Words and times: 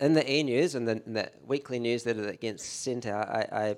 in 0.00 0.14
the 0.14 0.30
e 0.30 0.42
news 0.42 0.74
and 0.74 0.86
the, 0.86 1.02
the 1.06 1.30
weekly 1.46 1.78
newsletter 1.78 2.22
that 2.22 2.40
gets 2.40 2.64
sent 2.64 3.06
out, 3.06 3.28
I, 3.28 3.76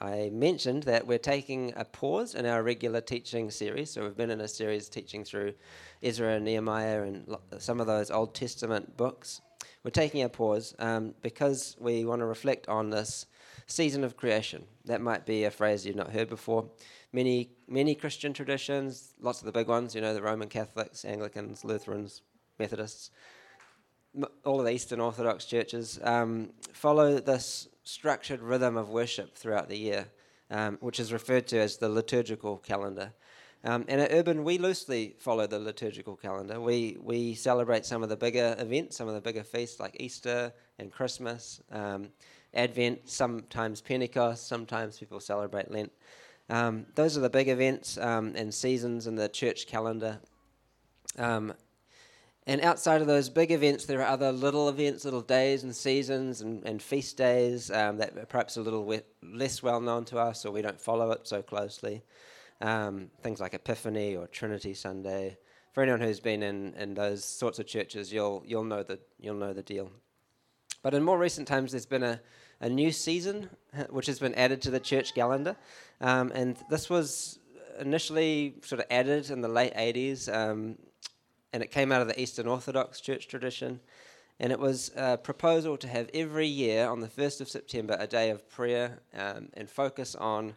I, 0.00 0.06
I 0.06 0.30
mentioned 0.30 0.84
that 0.84 1.06
we're 1.06 1.18
taking 1.18 1.72
a 1.76 1.84
pause 1.84 2.34
in 2.34 2.46
our 2.46 2.62
regular 2.62 3.00
teaching 3.00 3.50
series. 3.50 3.90
So 3.90 4.02
we've 4.02 4.16
been 4.16 4.30
in 4.30 4.40
a 4.40 4.48
series 4.48 4.88
teaching 4.88 5.24
through 5.24 5.54
Ezra 6.02 6.34
and 6.34 6.44
Nehemiah 6.44 7.02
and 7.02 7.26
lo- 7.28 7.42
some 7.58 7.80
of 7.80 7.86
those 7.86 8.10
Old 8.10 8.34
Testament 8.34 8.96
books. 8.96 9.40
We're 9.82 9.90
taking 9.90 10.22
a 10.22 10.28
pause 10.28 10.74
um, 10.78 11.14
because 11.20 11.76
we 11.78 12.04
want 12.04 12.20
to 12.20 12.26
reflect 12.26 12.68
on 12.68 12.88
this 12.90 13.26
season 13.66 14.02
of 14.02 14.16
creation. 14.16 14.64
That 14.86 15.00
might 15.00 15.26
be 15.26 15.44
a 15.44 15.50
phrase 15.50 15.84
you've 15.84 15.96
not 15.96 16.12
heard 16.12 16.28
before. 16.28 16.70
Many, 17.12 17.50
many 17.68 17.94
Christian 17.94 18.32
traditions, 18.32 19.14
lots 19.20 19.40
of 19.40 19.46
the 19.46 19.52
big 19.52 19.68
ones, 19.68 19.94
you 19.94 20.00
know, 20.00 20.14
the 20.14 20.22
Roman 20.22 20.48
Catholics, 20.48 21.04
Anglicans, 21.04 21.64
Lutherans, 21.64 22.22
Methodists, 22.58 23.10
all 24.44 24.60
of 24.60 24.66
the 24.66 24.72
Eastern 24.72 25.00
Orthodox 25.00 25.44
churches 25.44 25.98
um, 26.02 26.50
follow 26.72 27.18
this 27.18 27.68
structured 27.82 28.40
rhythm 28.40 28.76
of 28.76 28.88
worship 28.88 29.36
throughout 29.36 29.68
the 29.68 29.76
year, 29.76 30.06
um, 30.50 30.78
which 30.80 31.00
is 31.00 31.12
referred 31.12 31.46
to 31.48 31.58
as 31.58 31.76
the 31.76 31.88
liturgical 31.88 32.58
calendar. 32.58 33.12
Um, 33.64 33.86
and 33.88 34.00
at 34.00 34.12
Urban, 34.12 34.44
we 34.44 34.58
loosely 34.58 35.16
follow 35.18 35.46
the 35.46 35.58
liturgical 35.58 36.16
calendar. 36.16 36.60
We, 36.60 36.98
we 37.00 37.34
celebrate 37.34 37.86
some 37.86 38.02
of 38.02 38.10
the 38.10 38.16
bigger 38.16 38.54
events, 38.58 38.96
some 38.96 39.08
of 39.08 39.14
the 39.14 39.22
bigger 39.22 39.42
feasts 39.42 39.80
like 39.80 39.96
Easter 39.98 40.52
and 40.78 40.92
Christmas, 40.92 41.62
um, 41.72 42.10
Advent, 42.52 43.08
sometimes 43.08 43.80
Pentecost, 43.80 44.46
sometimes 44.46 44.98
people 44.98 45.18
celebrate 45.18 45.70
Lent. 45.70 45.90
Um, 46.50 46.86
those 46.94 47.16
are 47.16 47.20
the 47.20 47.30
big 47.30 47.48
events 47.48 47.96
um, 47.96 48.34
and 48.36 48.52
seasons 48.52 49.06
in 49.06 49.16
the 49.16 49.30
church 49.30 49.66
calendar. 49.66 50.20
Um, 51.18 51.54
and 52.46 52.60
outside 52.60 53.00
of 53.00 53.06
those 53.06 53.30
big 53.30 53.50
events, 53.52 53.86
there 53.86 54.00
are 54.00 54.08
other 54.08 54.30
little 54.30 54.68
events, 54.68 55.04
little 55.04 55.22
days 55.22 55.62
and 55.62 55.74
seasons 55.74 56.42
and, 56.42 56.62
and 56.66 56.82
feast 56.82 57.16
days 57.16 57.70
um, 57.70 57.96
that 57.96 58.16
are 58.18 58.26
perhaps 58.26 58.58
a 58.58 58.60
little 58.60 58.84
we- 58.84 59.00
less 59.22 59.62
well 59.62 59.80
known 59.80 60.04
to 60.06 60.18
us 60.18 60.44
or 60.44 60.52
we 60.52 60.60
don't 60.60 60.80
follow 60.80 61.10
it 61.12 61.26
so 61.26 61.40
closely. 61.40 62.02
Um, 62.60 63.10
things 63.22 63.40
like 63.40 63.54
Epiphany 63.54 64.14
or 64.14 64.26
Trinity 64.26 64.74
Sunday. 64.74 65.38
For 65.72 65.82
anyone 65.82 66.02
who's 66.02 66.20
been 66.20 66.42
in, 66.42 66.74
in 66.74 66.94
those 66.94 67.24
sorts 67.24 67.58
of 67.58 67.66
churches, 67.66 68.12
you'll, 68.12 68.42
you'll, 68.46 68.64
know 68.64 68.82
the, 68.82 69.00
you'll 69.18 69.36
know 69.36 69.54
the 69.54 69.62
deal. 69.62 69.90
But 70.82 70.92
in 70.92 71.02
more 71.02 71.18
recent 71.18 71.48
times, 71.48 71.72
there's 71.72 71.86
been 71.86 72.02
a, 72.02 72.20
a 72.60 72.68
new 72.68 72.92
season 72.92 73.48
which 73.88 74.06
has 74.06 74.18
been 74.18 74.34
added 74.34 74.60
to 74.62 74.70
the 74.70 74.80
church 74.80 75.14
calendar. 75.14 75.56
Um, 76.02 76.30
and 76.34 76.58
this 76.68 76.90
was 76.90 77.38
initially 77.80 78.56
sort 78.62 78.80
of 78.80 78.86
added 78.90 79.30
in 79.30 79.40
the 79.40 79.48
late 79.48 79.74
80s. 79.74 80.32
And 81.54 81.62
it 81.62 81.70
came 81.70 81.92
out 81.92 82.02
of 82.02 82.08
the 82.08 82.20
Eastern 82.20 82.48
Orthodox 82.48 83.00
Church 83.00 83.28
tradition. 83.28 83.78
And 84.40 84.50
it 84.50 84.58
was 84.58 84.90
a 84.96 85.16
proposal 85.16 85.76
to 85.76 85.86
have 85.86 86.10
every 86.12 86.48
year 86.48 86.88
on 86.88 86.98
the 86.98 87.06
1st 87.06 87.40
of 87.40 87.48
September 87.48 87.96
a 87.96 88.08
day 88.08 88.30
of 88.30 88.50
prayer 88.50 88.98
um, 89.16 89.50
and 89.54 89.70
focus 89.70 90.16
on 90.16 90.56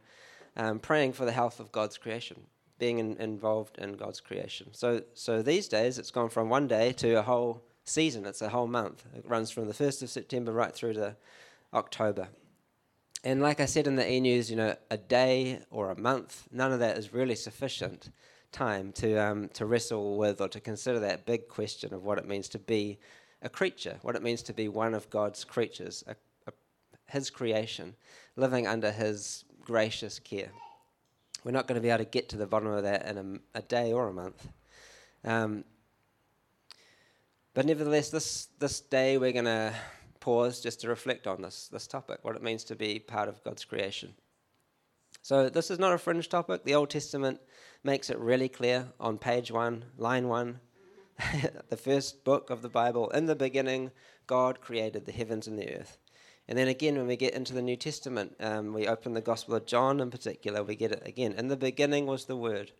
um, 0.56 0.80
praying 0.80 1.14
for 1.14 1.24
the 1.24 1.32
health 1.32 1.60
of 1.60 1.72
God's 1.72 2.00
creation, 2.00 2.42
being 2.80 2.98
in, 2.98 3.16
involved 3.18 3.78
in 3.78 3.94
God's 3.94 4.20
creation. 4.20 4.70
So, 4.72 5.04
so 5.14 5.44
these 5.44 5.68
days 5.68 6.00
it's 6.00 6.10
gone 6.10 6.30
from 6.30 6.50
one 6.50 6.68
day 6.68 6.94
to 6.94 7.20
a 7.20 7.22
whole 7.22 7.62
season, 7.84 8.26
it's 8.26 8.42
a 8.42 8.50
whole 8.50 8.66
month. 8.66 9.06
It 9.16 9.24
runs 9.24 9.52
from 9.52 9.68
the 9.68 9.76
1st 9.76 10.02
of 10.02 10.10
September 10.10 10.52
right 10.52 10.74
through 10.74 10.94
to 10.94 11.16
October. 11.76 12.30
And 13.24 13.40
like 13.40 13.60
I 13.60 13.68
said 13.68 13.86
in 13.86 13.98
the 13.98 14.12
e 14.12 14.20
news, 14.20 14.50
you 14.50 14.56
know, 14.56 14.76
a 14.90 14.98
day 14.98 15.60
or 15.70 15.92
a 15.92 16.00
month, 16.00 16.48
none 16.52 16.72
of 16.72 16.80
that 16.80 16.98
is 16.98 17.14
really 17.14 17.36
sufficient 17.36 18.10
time 18.52 18.92
to, 18.94 19.16
um, 19.18 19.50
to 19.50 19.66
wrestle 19.66 20.18
with 20.18 20.42
or 20.42 20.48
to 20.50 20.60
consider 20.60 21.00
that 21.00 21.26
big 21.26 21.48
question 21.48 21.94
of 21.94 22.04
what 22.04 22.18
it 22.18 22.28
means 22.28 22.50
to 22.50 22.60
be 22.60 23.00
a 23.42 23.50
creature, 23.50 23.98
what 24.02 24.16
it 24.16 24.24
means 24.24 24.42
to 24.44 24.54
be 24.54 24.68
one 24.68 24.94
of 24.94 25.10
God's 25.10 25.44
creatures, 25.44 26.04
a, 26.08 26.16
a, 26.48 26.54
His 27.12 27.30
creation, 27.30 27.96
living 28.36 28.66
under 28.68 28.92
His 28.92 29.46
gracious 29.62 30.20
care. 30.20 30.50
We're 31.44 31.52
not 31.52 31.68
going 31.68 31.76
to 31.76 31.82
be 31.82 31.90
able 31.90 32.04
to 32.04 32.10
get 32.10 32.30
to 32.30 32.38
the 32.38 32.48
bottom 32.48 32.70
of 32.70 32.84
that 32.84 33.06
in 33.06 33.42
a, 33.54 33.60
a 33.60 33.62
day 33.62 33.94
or 33.94 34.10
a 34.10 34.14
month. 34.14 34.48
Um, 35.24 35.64
but 37.54 37.66
nevertheless, 37.66 38.10
this, 38.10 38.50
this 38.60 38.82
day 38.82 39.18
we're 39.18 39.32
going 39.32 39.46
to 39.46 39.74
pause 40.20 40.60
just 40.62 40.82
to 40.82 40.90
reflect 40.90 41.28
on 41.28 41.42
this, 41.42 41.68
this 41.70 41.88
topic, 41.88 42.20
what 42.24 42.36
it 42.36 42.44
means 42.44 42.64
to 42.66 42.76
be 42.76 43.00
part 43.00 43.30
of 43.30 43.44
God's 43.44 43.66
creation. 43.66 44.14
So, 45.22 45.50
this 45.50 45.72
is 45.72 45.80
not 45.80 45.94
a 45.94 45.98
fringe 45.98 46.30
topic. 46.30 46.64
The 46.64 46.76
Old 46.76 46.90
Testament 46.90 47.40
makes 47.84 48.10
it 48.10 48.20
really 48.20 48.50
clear 48.50 48.88
on 49.00 49.18
page 49.18 49.52
one, 49.52 49.86
line 49.98 50.28
one, 50.28 50.60
the 51.70 51.78
first 51.78 52.24
book 52.24 52.50
of 52.50 52.62
the 52.62 52.70
Bible. 52.70 53.10
In 53.12 53.26
the 53.26 53.36
beginning, 53.36 53.92
God 54.28 54.62
created 54.62 55.06
the 55.06 55.12
heavens 55.12 55.48
and 55.48 55.58
the 55.58 55.74
earth. 55.74 55.98
And 56.48 56.58
then 56.58 56.68
again, 56.68 56.96
when 56.96 57.08
we 57.08 57.18
get 57.18 57.34
into 57.34 57.54
the 57.54 57.62
New 57.62 57.76
Testament, 57.76 58.36
um, 58.40 58.74
we 58.74 58.88
open 58.88 59.14
the 59.14 59.22
Gospel 59.22 59.56
of 59.56 59.66
John 59.66 60.00
in 60.00 60.10
particular, 60.10 60.64
we 60.64 60.76
get 60.76 60.92
it 60.92 61.04
again. 61.06 61.34
In 61.34 61.48
the 61.48 61.58
beginning 61.58 62.06
was 62.06 62.26
the 62.26 62.38
Word, 62.38 62.72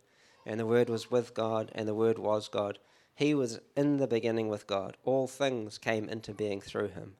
and 0.46 0.58
the 0.58 0.66
Word 0.66 0.88
was 0.88 1.10
with 1.10 1.34
God, 1.34 1.70
and 1.74 1.86
the 1.86 1.94
Word 1.94 2.18
was 2.18 2.48
God. 2.48 2.78
He 3.14 3.34
was 3.34 3.60
in 3.76 3.96
the 3.96 4.06
beginning 4.06 4.48
with 4.48 4.66
God. 4.66 4.96
All 5.04 5.26
things 5.26 5.76
came 5.76 6.08
into 6.08 6.32
being 6.32 6.60
through 6.60 6.88
him. 6.88 7.16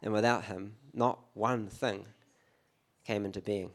And 0.00 0.12
without 0.12 0.44
him, 0.44 0.76
not 0.94 1.18
one 1.34 1.68
thing 1.68 2.06
came 3.04 3.24
into 3.24 3.40
being. 3.40 3.72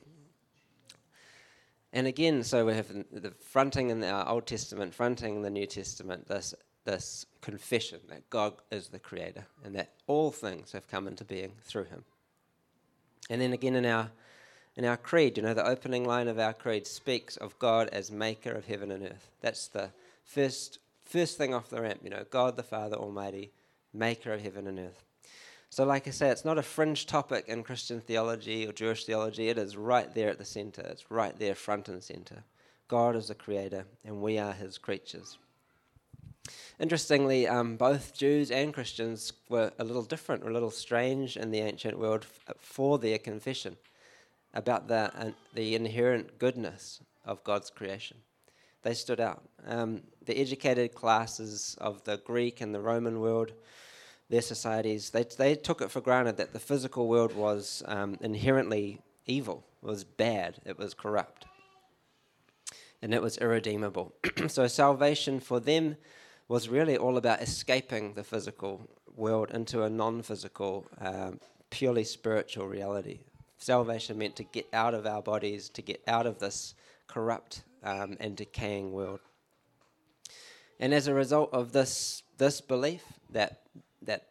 And 1.96 2.08
again, 2.08 2.44
so 2.44 2.66
we 2.66 2.74
have 2.74 2.90
the 3.10 3.32
fronting 3.40 3.90
in 3.90 4.04
our 4.04 4.28
uh, 4.28 4.34
Old 4.34 4.46
Testament, 4.46 4.94
fronting 4.94 5.38
in 5.38 5.42
the 5.44 5.50
New 5.50 5.66
Testament, 5.66 6.28
this, 6.28 6.54
this 6.84 7.26
confession 7.40 8.02
that 8.10 8.30
God 8.30 8.56
is 8.70 8.90
the 8.90 9.00
creator 9.00 9.46
and 9.64 9.74
that 9.76 9.94
all 10.06 10.30
things 10.30 10.74
have 10.74 10.90
come 10.90 11.08
into 11.08 11.24
being 11.24 11.54
through 11.64 11.86
him. 11.86 12.04
And 13.30 13.40
then 13.40 13.54
again 13.54 13.76
in 13.76 13.86
our, 13.86 14.12
in 14.76 14.84
our 14.84 14.98
creed, 14.98 15.38
you 15.38 15.44
know, 15.44 15.54
the 15.54 15.66
opening 15.66 16.04
line 16.04 16.28
of 16.28 16.38
our 16.38 16.52
creed 16.52 16.86
speaks 16.86 17.38
of 17.38 17.58
God 17.60 17.88
as 17.94 18.12
maker 18.12 18.52
of 18.52 18.66
heaven 18.66 18.92
and 18.92 19.02
earth. 19.06 19.32
That's 19.40 19.70
the 19.70 19.92
first, 20.26 20.80
first 21.06 21.38
thing 21.38 21.54
off 21.54 21.70
the 21.70 21.82
ramp, 21.82 22.02
you 22.04 22.10
know, 22.10 22.26
God 22.30 22.58
the 22.58 22.64
Father 22.64 22.98
Almighty, 22.98 23.54
maker 23.94 24.34
of 24.34 24.42
heaven 24.42 24.68
and 24.68 24.80
earth. 24.80 25.06
So, 25.76 25.84
like 25.84 26.08
I 26.08 26.12
say, 26.12 26.30
it's 26.30 26.46
not 26.46 26.58
a 26.58 26.64
fringe 26.64 27.06
topic 27.06 27.50
in 27.50 27.62
Christian 27.62 28.00
theology 28.00 28.66
or 28.66 28.72
Jewish 28.72 29.04
theology. 29.04 29.50
It 29.50 29.58
is 29.58 29.76
right 29.76 30.10
there 30.16 30.30
at 30.30 30.38
the 30.38 30.46
center. 30.46 30.82
It's 30.84 31.12
right 31.12 31.38
there, 31.38 31.54
front 31.54 31.90
and 31.90 32.02
center. 32.02 32.46
God 32.88 33.18
is 33.18 33.28
the 33.28 33.36
creator, 33.36 33.84
and 34.06 34.22
we 34.22 34.38
are 34.38 34.54
his 34.54 34.78
creatures. 34.78 35.38
Interestingly, 36.80 37.46
um, 37.46 37.76
both 37.76 38.14
Jews 38.14 38.52
and 38.52 38.74
Christians 38.74 39.34
were 39.50 39.74
a 39.78 39.84
little 39.84 40.04
different, 40.04 40.46
or 40.46 40.50
a 40.50 40.54
little 40.54 40.72
strange 40.72 41.36
in 41.36 41.52
the 41.52 41.60
ancient 41.60 42.00
world 42.00 42.26
f- 42.48 42.56
for 42.58 42.98
their 42.98 43.18
confession 43.18 43.76
about 44.54 44.88
the, 44.88 45.12
uh, 45.14 45.32
the 45.56 45.76
inherent 45.76 46.40
goodness 46.40 47.02
of 47.26 47.44
God's 47.44 47.70
creation. 47.70 48.16
They 48.84 48.94
stood 48.94 49.20
out. 49.20 49.44
Um, 49.68 50.04
the 50.24 50.40
educated 50.40 50.96
classes 50.96 51.76
of 51.82 52.02
the 52.06 52.16
Greek 52.16 52.62
and 52.62 52.74
the 52.74 52.80
Roman 52.80 53.20
world 53.20 53.52
their 54.30 54.42
societies, 54.42 55.12
they, 55.12 55.24
they 55.38 55.56
took 55.56 55.82
it 55.82 55.92
for 55.92 56.02
granted 56.02 56.38
that 56.38 56.54
the 56.54 56.60
physical 56.60 57.08
world 57.08 57.36
was 57.36 57.84
um, 57.86 58.18
inherently 58.22 59.02
evil, 59.26 59.64
was 59.82 60.04
bad, 60.04 60.60
it 60.66 60.78
was 60.78 60.94
corrupt, 60.94 61.46
and 63.02 63.14
it 63.14 63.22
was 63.22 63.38
irredeemable. 63.38 64.14
so 64.48 64.68
salvation 64.68 65.40
for 65.40 65.60
them 65.60 65.96
was 66.48 66.70
really 66.70 66.98
all 66.98 67.18
about 67.18 67.42
escaping 67.42 68.14
the 68.14 68.24
physical 68.24 68.90
world 69.16 69.52
into 69.52 69.84
a 69.84 69.90
non 69.90 70.22
physical, 70.22 70.86
um, 71.00 71.40
purely 71.70 72.04
spiritual 72.04 72.68
reality. 72.68 73.20
Salvation 73.58 74.18
meant 74.18 74.36
to 74.36 74.44
get 74.44 74.68
out 74.74 74.94
of 74.94 75.06
our 75.06 75.22
bodies, 75.22 75.70
to 75.70 75.82
get 75.82 76.02
out 76.08 76.26
of 76.26 76.40
this 76.40 76.76
corrupt 77.08 77.64
um, 77.84 78.18
and 78.20 78.36
decaying 78.36 78.92
world. 78.92 79.20
And 80.80 80.94
as 80.94 81.08
a 81.08 81.14
result 81.14 81.54
of 81.54 81.72
this, 81.72 82.24
this 82.38 82.60
belief 82.60 83.04
that 83.30 83.62
that 84.06 84.28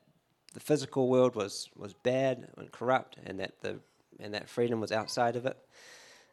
the 0.53 0.61
physical 0.61 1.09
world 1.09 1.35
was, 1.35 1.69
was 1.77 1.93
bad 1.93 2.49
and 2.56 2.71
corrupt 2.73 3.19
and 3.25 3.41
that, 3.41 3.61
the, 3.61 3.81
and 4.21 4.35
that 4.35 4.49
freedom 4.49 4.81
was 4.81 4.93
outside 4.93 5.37
of 5.37 5.47
it. 5.47 5.56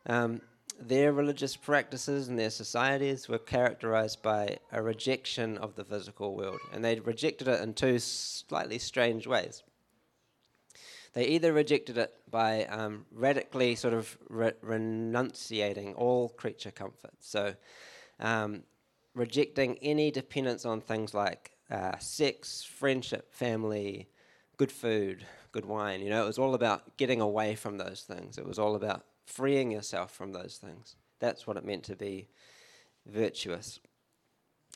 Um, 0.05 0.41
their 0.79 1.11
religious 1.13 1.55
practices 1.55 2.27
and 2.27 2.39
their 2.39 2.49
societies 2.49 3.27
were 3.27 3.37
characterized 3.37 4.21
by 4.21 4.57
a 4.71 4.81
rejection 4.81 5.57
of 5.57 5.75
the 5.75 5.83
physical 5.83 6.35
world, 6.35 6.59
and 6.73 6.83
they 6.83 6.99
rejected 6.99 7.47
it 7.47 7.61
in 7.61 7.73
two 7.73 7.99
slightly 7.99 8.79
strange 8.79 9.27
ways. 9.27 9.63
They 11.13 11.25
either 11.25 11.51
rejected 11.51 11.97
it 11.97 12.13
by 12.29 12.65
um, 12.65 13.05
radically 13.11 13.75
sort 13.75 13.93
of 13.93 14.17
re- 14.29 14.53
renunciating 14.61 15.93
all 15.95 16.29
creature 16.29 16.71
comfort, 16.71 17.13
so 17.19 17.53
um, 18.19 18.63
rejecting 19.13 19.77
any 19.81 20.09
dependence 20.09 20.65
on 20.65 20.81
things 20.81 21.13
like 21.13 21.51
uh, 21.71 21.97
sex, 21.99 22.63
friendship, 22.63 23.33
family, 23.33 24.09
good 24.57 24.71
food, 24.71 25.25
good 25.51 25.65
wine. 25.65 26.01
You 26.01 26.09
know, 26.09 26.23
it 26.23 26.27
was 26.27 26.37
all 26.37 26.53
about 26.53 26.97
getting 26.97 27.21
away 27.21 27.55
from 27.55 27.77
those 27.77 28.01
things. 28.01 28.37
It 28.37 28.45
was 28.45 28.59
all 28.59 28.75
about 28.75 29.05
freeing 29.25 29.71
yourself 29.71 30.11
from 30.11 30.33
those 30.33 30.57
things. 30.57 30.97
That's 31.19 31.47
what 31.47 31.57
it 31.57 31.65
meant 31.65 31.83
to 31.85 31.95
be 31.95 32.27
virtuous. 33.05 33.79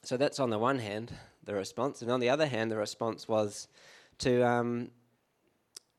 So 0.04 0.18
that's 0.18 0.40
on 0.40 0.50
the 0.50 0.60
one 0.60 0.80
hand 0.80 1.12
the 1.44 1.54
response, 1.54 2.02
and 2.02 2.12
on 2.12 2.20
the 2.20 2.30
other 2.30 2.48
hand, 2.48 2.72
the 2.72 2.78
response 2.78 3.28
was 3.28 3.68
to 4.20 4.42
um, 4.44 4.90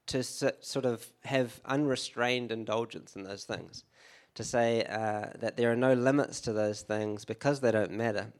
to 0.06 0.22
sort 0.22 0.84
of 0.84 1.06
have 1.24 1.60
unrestrained 1.64 2.52
indulgence 2.52 3.16
in 3.16 3.24
those 3.24 3.44
things, 3.44 3.84
to 4.34 4.44
say 4.44 4.84
uh, 4.84 5.26
that 5.38 5.56
there 5.56 5.70
are 5.70 5.76
no 5.76 5.94
limits 5.94 6.40
to 6.42 6.52
those 6.52 6.82
things 6.82 7.24
because 7.24 7.60
they 7.60 7.70
don't 7.70 7.90
matter. 7.90 8.32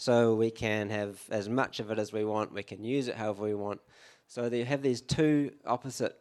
So 0.00 0.34
we 0.34 0.50
can 0.50 0.88
have 0.88 1.20
as 1.28 1.46
much 1.46 1.78
of 1.78 1.90
it 1.90 1.98
as 1.98 2.10
we 2.10 2.24
want, 2.24 2.54
we 2.54 2.62
can 2.62 2.82
use 2.82 3.06
it 3.06 3.16
however 3.16 3.42
we 3.42 3.54
want. 3.54 3.82
So 4.28 4.46
you 4.46 4.64
have 4.64 4.80
these 4.80 5.02
two 5.02 5.50
opposite 5.66 6.16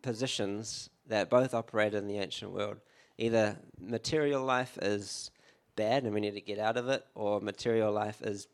positions 0.00 0.88
that 1.06 1.28
both 1.28 1.52
operate 1.52 1.92
in 1.92 2.06
the 2.06 2.16
ancient 2.16 2.50
world. 2.50 2.78
Either 3.18 3.58
material 3.78 4.42
life 4.42 4.78
is 4.80 5.32
bad 5.76 6.04
and 6.04 6.14
we 6.14 6.20
need 6.20 6.32
to 6.32 6.40
get 6.40 6.58
out 6.58 6.78
of 6.78 6.88
it, 6.88 7.04
or 7.14 7.42
material 7.42 7.92
life 7.92 8.22
is 8.22 8.48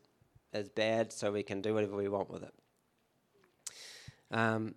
is 0.51 0.67
bad 0.67 1.13
so 1.13 1.31
we 1.31 1.43
can 1.43 1.61
do 1.61 1.73
whatever 1.73 1.95
we 1.95 2.09
want 2.09 2.29
with 2.29 2.43
it. 2.43 2.53
Um, 4.31 4.75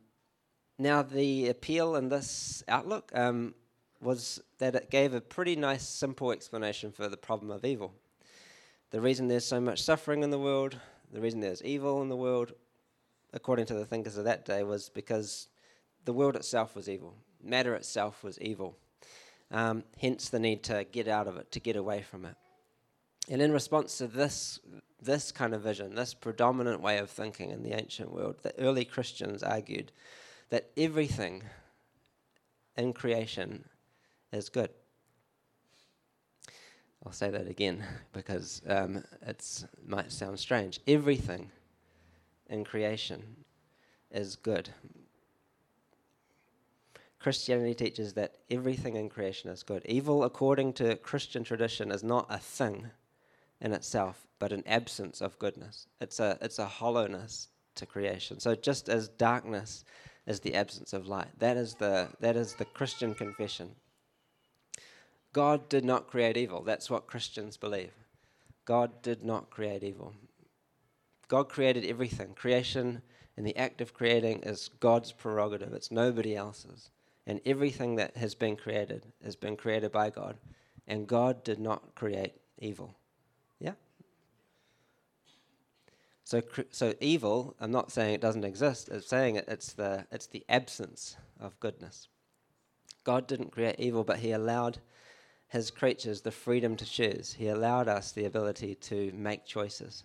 now, 0.78 1.02
the 1.02 1.48
appeal 1.48 1.96
in 1.96 2.08
this 2.08 2.62
outlook 2.68 3.10
um, 3.12 3.56
was 4.00 4.40
that 4.58 4.76
it 4.76 4.88
gave 4.88 5.14
a 5.14 5.20
pretty 5.20 5.56
nice, 5.56 5.84
simple 5.84 6.30
explanation 6.30 6.92
for 6.92 7.08
the 7.08 7.16
problem 7.16 7.50
of 7.50 7.64
evil. 7.64 7.92
The 8.90 9.00
reason 9.00 9.28
there's 9.28 9.44
so 9.44 9.60
much 9.60 9.82
suffering 9.82 10.24
in 10.24 10.30
the 10.30 10.38
world, 10.38 10.76
the 11.12 11.20
reason 11.20 11.40
there's 11.40 11.62
evil 11.62 12.02
in 12.02 12.08
the 12.08 12.16
world, 12.16 12.52
according 13.32 13.66
to 13.66 13.74
the 13.74 13.84
thinkers 13.84 14.16
of 14.16 14.24
that 14.24 14.44
day, 14.44 14.64
was 14.64 14.88
because 14.88 15.48
the 16.04 16.12
world 16.12 16.34
itself 16.34 16.74
was 16.74 16.88
evil. 16.88 17.14
Matter 17.42 17.74
itself 17.74 18.24
was 18.24 18.40
evil. 18.40 18.76
Um, 19.52 19.84
hence 20.00 20.28
the 20.28 20.40
need 20.40 20.64
to 20.64 20.84
get 20.90 21.06
out 21.06 21.28
of 21.28 21.36
it, 21.36 21.52
to 21.52 21.60
get 21.60 21.76
away 21.76 22.02
from 22.02 22.24
it. 22.24 22.34
And 23.28 23.40
in 23.40 23.52
response 23.52 23.98
to 23.98 24.08
this, 24.08 24.58
this 25.00 25.30
kind 25.30 25.54
of 25.54 25.62
vision, 25.62 25.94
this 25.94 26.12
predominant 26.12 26.80
way 26.80 26.98
of 26.98 27.10
thinking 27.10 27.50
in 27.50 27.62
the 27.62 27.72
ancient 27.72 28.12
world, 28.12 28.36
the 28.42 28.58
early 28.58 28.84
Christians 28.84 29.44
argued 29.44 29.92
that 30.48 30.70
everything 30.76 31.44
in 32.76 32.92
creation 32.92 33.66
is 34.32 34.48
good. 34.48 34.70
I'll 37.04 37.12
say 37.12 37.30
that 37.30 37.48
again 37.48 37.82
because 38.12 38.62
um, 38.66 39.04
it 39.26 39.64
might 39.86 40.12
sound 40.12 40.38
strange. 40.38 40.80
Everything 40.86 41.50
in 42.48 42.64
creation 42.64 43.36
is 44.10 44.36
good. 44.36 44.70
Christianity 47.18 47.74
teaches 47.74 48.14
that 48.14 48.36
everything 48.50 48.96
in 48.96 49.10
creation 49.10 49.50
is 49.50 49.62
good. 49.62 49.84
Evil, 49.84 50.24
according 50.24 50.72
to 50.74 50.96
Christian 50.96 51.44
tradition, 51.44 51.90
is 51.92 52.02
not 52.02 52.26
a 52.30 52.38
thing 52.38 52.90
in 53.60 53.72
itself, 53.72 54.26
but 54.38 54.52
an 54.52 54.62
absence 54.66 55.20
of 55.20 55.38
goodness. 55.38 55.86
It's 56.00 56.18
a, 56.18 56.38
it's 56.40 56.58
a 56.58 56.64
hollowness 56.64 57.48
to 57.74 57.84
creation. 57.84 58.40
So 58.40 58.54
just 58.54 58.88
as 58.88 59.08
darkness 59.08 59.84
is 60.26 60.40
the 60.40 60.54
absence 60.54 60.94
of 60.94 61.06
light, 61.06 61.28
that 61.38 61.58
is 61.58 61.74
the, 61.74 62.08
that 62.20 62.36
is 62.36 62.54
the 62.54 62.64
Christian 62.64 63.14
confession. 63.14 63.74
God 65.32 65.68
did 65.68 65.84
not 65.84 66.08
create 66.08 66.36
evil. 66.36 66.62
That's 66.62 66.90
what 66.90 67.06
Christians 67.06 67.56
believe. 67.56 67.92
God 68.64 69.02
did 69.02 69.24
not 69.24 69.50
create 69.50 69.82
evil. 69.82 70.14
God 71.28 71.48
created 71.48 71.84
everything. 71.84 72.34
Creation 72.34 73.02
and 73.36 73.46
the 73.46 73.56
act 73.56 73.80
of 73.80 73.94
creating 73.94 74.42
is 74.42 74.70
God's 74.80 75.12
prerogative, 75.12 75.72
it's 75.72 75.90
nobody 75.90 76.36
else's. 76.36 76.90
And 77.26 77.40
everything 77.46 77.96
that 77.96 78.16
has 78.16 78.34
been 78.34 78.56
created 78.56 79.06
has 79.24 79.36
been 79.36 79.56
created 79.56 79.92
by 79.92 80.10
God. 80.10 80.36
And 80.88 81.06
God 81.06 81.44
did 81.44 81.60
not 81.60 81.94
create 81.94 82.34
evil. 82.58 82.96
Yeah? 83.60 83.74
So, 86.24 86.42
so 86.70 86.94
evil, 87.00 87.54
I'm 87.60 87.70
not 87.70 87.92
saying 87.92 88.14
it 88.14 88.20
doesn't 88.20 88.44
exist, 88.44 88.88
I'm 88.92 89.00
saying 89.00 89.36
it, 89.36 89.44
it's, 89.46 89.72
the, 89.72 90.06
it's 90.10 90.26
the 90.26 90.44
absence 90.48 91.16
of 91.38 91.58
goodness. 91.60 92.08
God 93.04 93.26
didn't 93.26 93.52
create 93.52 93.76
evil, 93.78 94.04
but 94.04 94.18
He 94.18 94.32
allowed 94.32 94.78
His 95.50 95.70
creatures 95.70 96.20
the 96.20 96.30
freedom 96.30 96.76
to 96.76 96.84
choose. 96.84 97.34
He 97.34 97.48
allowed 97.48 97.88
us 97.88 98.12
the 98.12 98.24
ability 98.24 98.76
to 98.76 99.12
make 99.14 99.44
choices. 99.44 100.04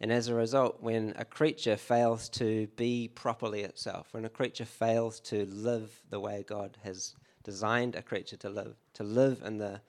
And 0.00 0.12
as 0.12 0.28
a 0.28 0.34
result, 0.34 0.80
when 0.80 1.14
a 1.16 1.24
creature 1.24 1.76
fails 1.76 2.28
to 2.30 2.68
be 2.76 3.08
properly 3.08 3.62
itself, 3.62 4.08
when 4.12 4.24
a 4.24 4.28
creature 4.28 4.64
fails 4.64 5.18
to 5.20 5.44
live 5.46 6.00
the 6.10 6.20
way 6.20 6.44
God 6.46 6.78
has 6.84 7.14
designed 7.42 7.96
a 7.96 8.02
creature 8.02 8.36
to 8.36 8.48
live, 8.48 8.76
to 8.94 9.02
live 9.02 9.42
in 9.44 9.58
the, 9.58 9.80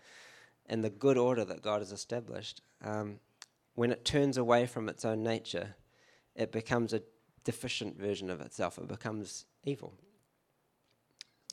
in 0.67 0.81
the 0.81 0.89
good 0.89 1.17
order 1.17 1.45
that 1.45 1.61
God 1.61 1.81
has 1.81 1.91
established, 1.91 2.61
um, 2.83 3.19
when 3.75 3.91
it 3.91 4.03
turns 4.03 4.37
away 4.37 4.65
from 4.65 4.89
its 4.89 5.05
own 5.05 5.21
nature, 5.21 5.75
it 6.35 6.51
becomes 6.51 6.93
a 6.93 7.03
deficient 7.43 7.99
version 7.99 8.31
of 8.31 8.41
itself. 8.41 8.79
It 8.79 8.87
becomes 8.87 9.45
evil. 9.63 9.93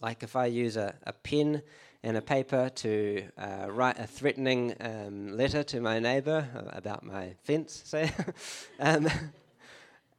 Like 0.01 0.23
if 0.23 0.37
I 0.37 0.47
use 0.47 0.77
a, 0.77 0.95
a 1.05 1.13
pen 1.13 1.63
and 2.07 2.17
a 2.17 2.23
paper 2.23 2.69
to 2.69 3.25
uh, 3.37 3.67
write 3.69 3.99
a 3.99 4.07
threatening 4.07 4.77
um, 4.79 5.37
letter 5.37 5.65
to 5.65 5.81
my 5.81 5.99
neighbour 5.99 6.47
about 6.73 7.03
my 7.03 7.35
fence, 7.43 7.83
say. 7.85 8.13
um, 8.79 9.09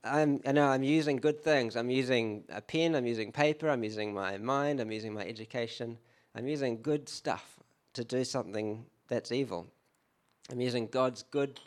I'm, 0.03 0.41
I 0.45 0.51
know 0.51 0.67
I'm 0.67 0.83
using 0.83 1.15
good 1.15 1.41
things. 1.41 1.77
I'm 1.77 1.89
using 1.89 2.43
a 2.49 2.59
pen, 2.59 2.93
I'm 2.93 3.05
using 3.05 3.31
paper, 3.31 3.69
I'm 3.69 3.85
using 3.85 4.13
my 4.13 4.37
mind, 4.37 4.81
I'm 4.81 4.91
using 4.91 5.13
my 5.13 5.25
education. 5.25 5.97
I'm 6.35 6.45
using 6.45 6.81
good 6.81 7.07
stuff 7.07 7.57
to 7.93 8.03
do 8.03 8.25
something 8.25 8.85
that's 9.07 9.31
evil. 9.31 9.65
I'm 10.51 10.59
using 10.59 10.87
God's 10.87 11.23
good, 11.23 11.57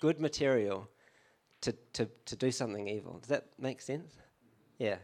good 0.00 0.20
material 0.20 0.88
to, 1.60 1.72
to, 1.92 2.08
to 2.24 2.34
do 2.34 2.50
something 2.50 2.88
evil. 2.88 3.18
Does 3.18 3.28
that 3.28 3.44
make 3.58 3.82
sense? 3.82 4.10
Yeah. 4.78 4.96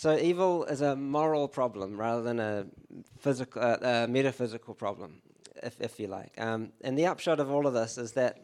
So 0.00 0.16
evil 0.16 0.64
is 0.64 0.80
a 0.80 0.96
moral 0.96 1.46
problem 1.46 2.00
rather 2.00 2.22
than 2.22 2.40
a 2.40 2.64
physical, 3.18 3.60
uh, 3.60 3.76
a 3.82 4.08
metaphysical 4.08 4.72
problem, 4.72 5.20
if, 5.62 5.78
if 5.78 6.00
you 6.00 6.06
like. 6.06 6.32
Um, 6.40 6.72
and 6.80 6.96
the 6.96 7.04
upshot 7.04 7.38
of 7.38 7.50
all 7.50 7.66
of 7.66 7.74
this 7.74 7.98
is 7.98 8.12
that 8.12 8.38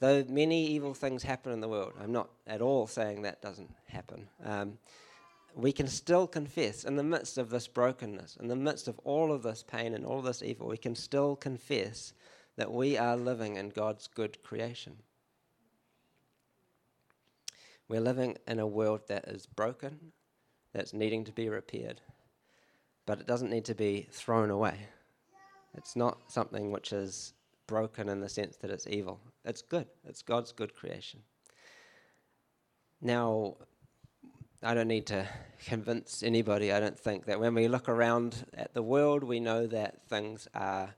though 0.00 0.24
many 0.28 0.66
evil 0.66 0.94
things 0.94 1.22
happen 1.22 1.52
in 1.52 1.60
the 1.60 1.68
world, 1.68 1.92
I'm 2.02 2.10
not 2.10 2.30
at 2.48 2.60
all 2.60 2.88
saying 2.88 3.22
that 3.22 3.40
doesn't 3.40 3.72
happen. 3.86 4.26
Um, 4.44 4.78
we 5.54 5.70
can 5.70 5.86
still 5.86 6.26
confess 6.26 6.82
in 6.82 6.96
the 6.96 7.04
midst 7.04 7.38
of 7.38 7.50
this 7.50 7.68
brokenness, 7.68 8.36
in 8.40 8.48
the 8.48 8.56
midst 8.56 8.88
of 8.88 8.98
all 9.04 9.30
of 9.30 9.44
this 9.44 9.62
pain 9.62 9.94
and 9.94 10.04
all 10.04 10.18
of 10.18 10.24
this 10.24 10.42
evil, 10.42 10.66
we 10.66 10.76
can 10.76 10.96
still 10.96 11.36
confess 11.36 12.14
that 12.56 12.72
we 12.72 12.98
are 12.98 13.16
living 13.16 13.54
in 13.54 13.68
God's 13.68 14.08
good 14.08 14.42
creation. 14.42 14.96
We're 17.86 18.00
living 18.00 18.38
in 18.48 18.58
a 18.58 18.66
world 18.66 19.02
that 19.06 19.28
is 19.28 19.46
broken 19.46 20.10
that's 20.76 20.92
needing 20.92 21.24
to 21.24 21.32
be 21.32 21.48
repaired. 21.48 22.02
But 23.06 23.18
it 23.18 23.26
doesn't 23.26 23.50
need 23.50 23.64
to 23.64 23.74
be 23.74 24.06
thrown 24.10 24.50
away. 24.50 24.88
It's 25.74 25.96
not 25.96 26.18
something 26.30 26.70
which 26.70 26.92
is 26.92 27.32
broken 27.66 28.10
in 28.10 28.20
the 28.20 28.28
sense 28.28 28.56
that 28.58 28.70
it's 28.70 28.86
evil. 28.86 29.18
It's 29.46 29.62
good, 29.62 29.86
it's 30.04 30.20
God's 30.20 30.52
good 30.52 30.76
creation. 30.76 31.20
Now, 33.00 33.56
I 34.62 34.74
don't 34.74 34.88
need 34.88 35.06
to 35.06 35.26
convince 35.64 36.22
anybody, 36.22 36.72
I 36.72 36.80
don't 36.80 36.98
think, 36.98 37.24
that 37.24 37.40
when 37.40 37.54
we 37.54 37.68
look 37.68 37.88
around 37.88 38.44
at 38.52 38.74
the 38.74 38.82
world, 38.82 39.24
we 39.24 39.40
know 39.40 39.66
that 39.68 40.06
things 40.08 40.46
are 40.54 40.94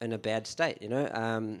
in 0.00 0.12
a 0.12 0.18
bad 0.18 0.48
state, 0.48 0.82
you 0.82 0.88
know. 0.88 1.08
Um, 1.12 1.60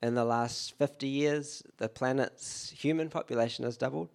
in 0.00 0.14
the 0.14 0.24
last 0.24 0.78
50 0.78 1.08
years, 1.08 1.64
the 1.78 1.88
planet's 1.88 2.70
human 2.70 3.08
population 3.08 3.64
has 3.64 3.76
doubled. 3.76 4.10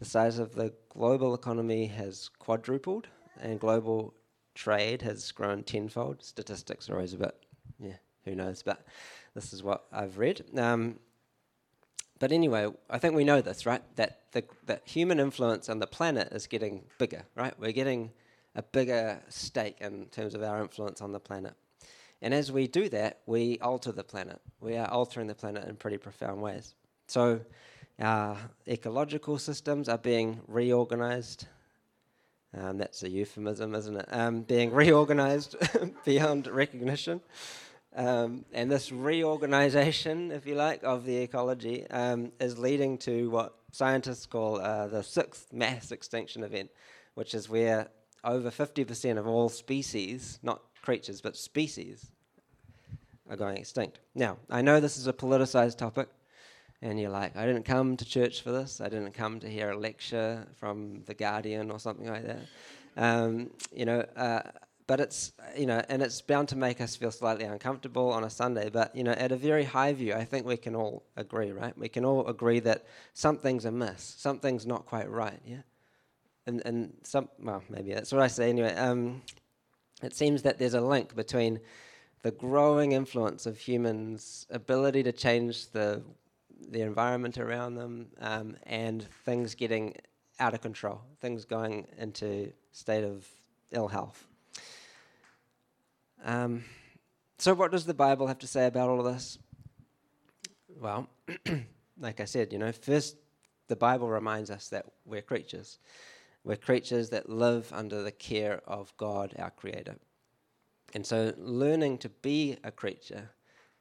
The 0.00 0.06
size 0.06 0.38
of 0.38 0.54
the 0.54 0.72
global 0.88 1.34
economy 1.34 1.86
has 1.86 2.30
quadrupled, 2.38 3.06
and 3.38 3.60
global 3.60 4.14
trade 4.54 5.02
has 5.02 5.30
grown 5.30 5.62
tenfold. 5.62 6.22
Statistics 6.24 6.88
are 6.88 6.94
always 6.94 7.12
a 7.12 7.18
bit, 7.18 7.36
yeah, 7.78 7.98
who 8.24 8.34
knows, 8.34 8.62
but 8.62 8.86
this 9.34 9.52
is 9.52 9.62
what 9.62 9.84
I've 9.92 10.16
read. 10.16 10.42
Um, 10.58 10.98
but 12.18 12.32
anyway, 12.32 12.68
I 12.88 12.98
think 12.98 13.14
we 13.14 13.24
know 13.24 13.42
this, 13.42 13.66
right? 13.66 13.82
That 13.96 14.20
the 14.32 14.44
that 14.64 14.88
human 14.88 15.20
influence 15.20 15.68
on 15.68 15.80
the 15.80 15.86
planet 15.86 16.32
is 16.32 16.46
getting 16.46 16.84
bigger, 16.98 17.26
right? 17.36 17.52
We're 17.60 17.72
getting 17.72 18.10
a 18.54 18.62
bigger 18.62 19.20
stake 19.28 19.76
in 19.82 20.06
terms 20.06 20.34
of 20.34 20.42
our 20.42 20.62
influence 20.62 21.02
on 21.02 21.12
the 21.12 21.20
planet. 21.20 21.52
And 22.22 22.32
as 22.32 22.50
we 22.50 22.68
do 22.68 22.88
that, 22.88 23.20
we 23.26 23.58
alter 23.58 23.92
the 23.92 24.04
planet. 24.04 24.40
We 24.60 24.76
are 24.76 24.88
altering 24.90 25.26
the 25.26 25.34
planet 25.34 25.68
in 25.68 25.76
pretty 25.76 25.98
profound 25.98 26.40
ways. 26.40 26.74
So 27.06 27.40
our 28.00 28.38
ecological 28.66 29.38
systems 29.38 29.88
are 29.88 29.98
being 29.98 30.40
reorganized. 30.48 31.46
Um, 32.56 32.78
that's 32.78 33.02
a 33.02 33.10
euphemism, 33.10 33.74
isn't 33.74 33.96
it? 33.96 34.06
Um, 34.10 34.42
being 34.42 34.72
reorganized 34.72 35.56
beyond 36.04 36.46
recognition. 36.46 37.20
Um, 37.94 38.44
and 38.52 38.70
this 38.70 38.90
reorganization, 38.90 40.30
if 40.30 40.46
you 40.46 40.54
like, 40.54 40.82
of 40.82 41.04
the 41.04 41.16
ecology 41.16 41.86
um, 41.90 42.32
is 42.40 42.58
leading 42.58 42.98
to 42.98 43.28
what 43.30 43.54
scientists 43.72 44.26
call 44.26 44.60
uh, 44.60 44.86
the 44.86 45.02
sixth 45.02 45.52
mass 45.52 45.92
extinction 45.92 46.42
event, 46.42 46.70
which 47.14 47.34
is 47.34 47.48
where 47.48 47.88
over 48.24 48.50
50% 48.50 49.18
of 49.18 49.26
all 49.26 49.48
species, 49.48 50.38
not 50.42 50.62
creatures, 50.82 51.20
but 51.20 51.36
species, 51.36 52.10
are 53.28 53.36
going 53.36 53.56
extinct. 53.56 54.00
Now, 54.14 54.38
I 54.48 54.62
know 54.62 54.80
this 54.80 54.96
is 54.96 55.06
a 55.06 55.12
politicized 55.12 55.78
topic. 55.78 56.08
And 56.82 56.98
you're 56.98 57.10
like, 57.10 57.36
I 57.36 57.46
didn't 57.46 57.64
come 57.64 57.96
to 57.96 58.04
church 58.04 58.42
for 58.42 58.52
this. 58.52 58.80
I 58.80 58.88
didn't 58.88 59.12
come 59.12 59.40
to 59.40 59.48
hear 59.48 59.70
a 59.70 59.78
lecture 59.78 60.46
from 60.56 61.02
The 61.04 61.14
Guardian 61.14 61.70
or 61.70 61.78
something 61.78 62.08
like 62.08 62.26
that. 62.26 62.40
Um, 62.96 63.50
you 63.72 63.84
know, 63.84 64.00
uh, 64.16 64.42
but 64.86 64.98
it's 64.98 65.32
you 65.56 65.66
know, 65.66 65.80
and 65.88 66.02
it's 66.02 66.20
bound 66.20 66.48
to 66.48 66.56
make 66.56 66.80
us 66.80 66.96
feel 66.96 67.12
slightly 67.12 67.44
uncomfortable 67.44 68.10
on 68.12 68.24
a 68.24 68.30
Sunday. 68.30 68.70
But 68.70 68.96
you 68.96 69.04
know, 69.04 69.12
at 69.12 69.30
a 69.30 69.36
very 69.36 69.62
high 69.62 69.92
view, 69.92 70.14
I 70.14 70.24
think 70.24 70.46
we 70.46 70.56
can 70.56 70.74
all 70.74 71.04
agree, 71.16 71.52
right? 71.52 71.78
We 71.78 71.88
can 71.88 72.04
all 72.04 72.26
agree 72.26 72.58
that 72.60 72.86
something's 73.14 73.66
amiss, 73.66 74.02
something's 74.18 74.66
not 74.66 74.86
quite 74.86 75.08
right, 75.08 75.38
yeah. 75.46 75.62
And 76.46 76.60
and 76.64 76.96
some, 77.04 77.28
well, 77.38 77.62
maybe 77.68 77.94
that's 77.94 78.10
what 78.10 78.20
I 78.20 78.26
say 78.26 78.48
anyway. 78.48 78.74
Um, 78.74 79.22
it 80.02 80.12
seems 80.12 80.42
that 80.42 80.58
there's 80.58 80.74
a 80.74 80.80
link 80.80 81.14
between 81.14 81.60
the 82.22 82.32
growing 82.32 82.90
influence 82.90 83.46
of 83.46 83.58
humans' 83.58 84.46
ability 84.50 85.04
to 85.04 85.12
change 85.12 85.70
the 85.70 86.02
the 86.68 86.82
environment 86.82 87.38
around 87.38 87.74
them 87.74 88.08
um, 88.20 88.56
and 88.64 89.06
things 89.24 89.54
getting 89.54 89.94
out 90.38 90.54
of 90.54 90.60
control, 90.60 91.00
things 91.20 91.44
going 91.44 91.86
into 91.98 92.52
state 92.72 93.04
of 93.04 93.26
ill 93.72 93.88
health. 93.88 94.26
Um, 96.24 96.64
so, 97.38 97.54
what 97.54 97.72
does 97.72 97.86
the 97.86 97.94
Bible 97.94 98.26
have 98.26 98.38
to 98.40 98.46
say 98.46 98.66
about 98.66 98.88
all 98.88 99.06
of 99.06 99.12
this? 99.12 99.38
Well, 100.68 101.08
like 101.98 102.20
I 102.20 102.24
said, 102.24 102.52
you 102.52 102.58
know, 102.58 102.72
first, 102.72 103.16
the 103.68 103.76
Bible 103.76 104.08
reminds 104.08 104.50
us 104.50 104.68
that 104.68 104.86
we're 105.04 105.22
creatures. 105.22 105.78
We're 106.44 106.56
creatures 106.56 107.10
that 107.10 107.28
live 107.28 107.72
under 107.72 108.02
the 108.02 108.12
care 108.12 108.60
of 108.66 108.94
God, 108.96 109.34
our 109.38 109.50
Creator. 109.50 109.96
And 110.94 111.06
so, 111.06 111.32
learning 111.38 111.98
to 111.98 112.08
be 112.08 112.56
a 112.64 112.70
creature 112.70 113.30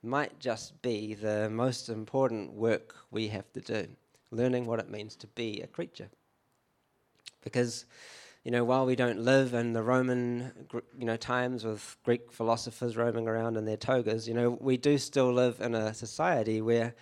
might 0.02 0.40
just 0.40 0.82
be 0.82 1.14
the 1.14 1.50
most 1.50 1.90
important 1.90 2.54
work 2.54 2.96
we 3.12 3.28
have 3.28 3.52
to 3.54 3.62
do, 3.62 3.88
learning 4.32 4.66
what 4.66 4.80
it 4.80 4.90
means 4.90 5.16
to 5.18 5.28
be 5.28 5.62
a 5.62 5.68
creature. 5.68 6.10
Because 7.44 7.86
you 8.46 8.52
know, 8.52 8.64
while 8.64 8.86
we 8.86 8.96
don't 8.96 9.20
live 9.20 9.54
in 9.54 9.74
the 9.74 9.84
Roman, 9.84 10.52
you 10.98 11.06
know, 11.06 11.18
times 11.18 11.66
with 11.66 11.98
Greek 12.04 12.32
philosophers 12.32 12.96
roaming 12.96 13.28
around 13.28 13.58
in 13.58 13.66
their 13.66 13.78
togas, 13.78 14.28
you 14.28 14.34
know, 14.34 14.58
we 14.62 14.78
do 14.78 14.98
still 14.98 15.32
live 15.34 15.60
in 15.60 15.76
a 15.76 15.94
society 15.94 16.62
where 16.62 16.96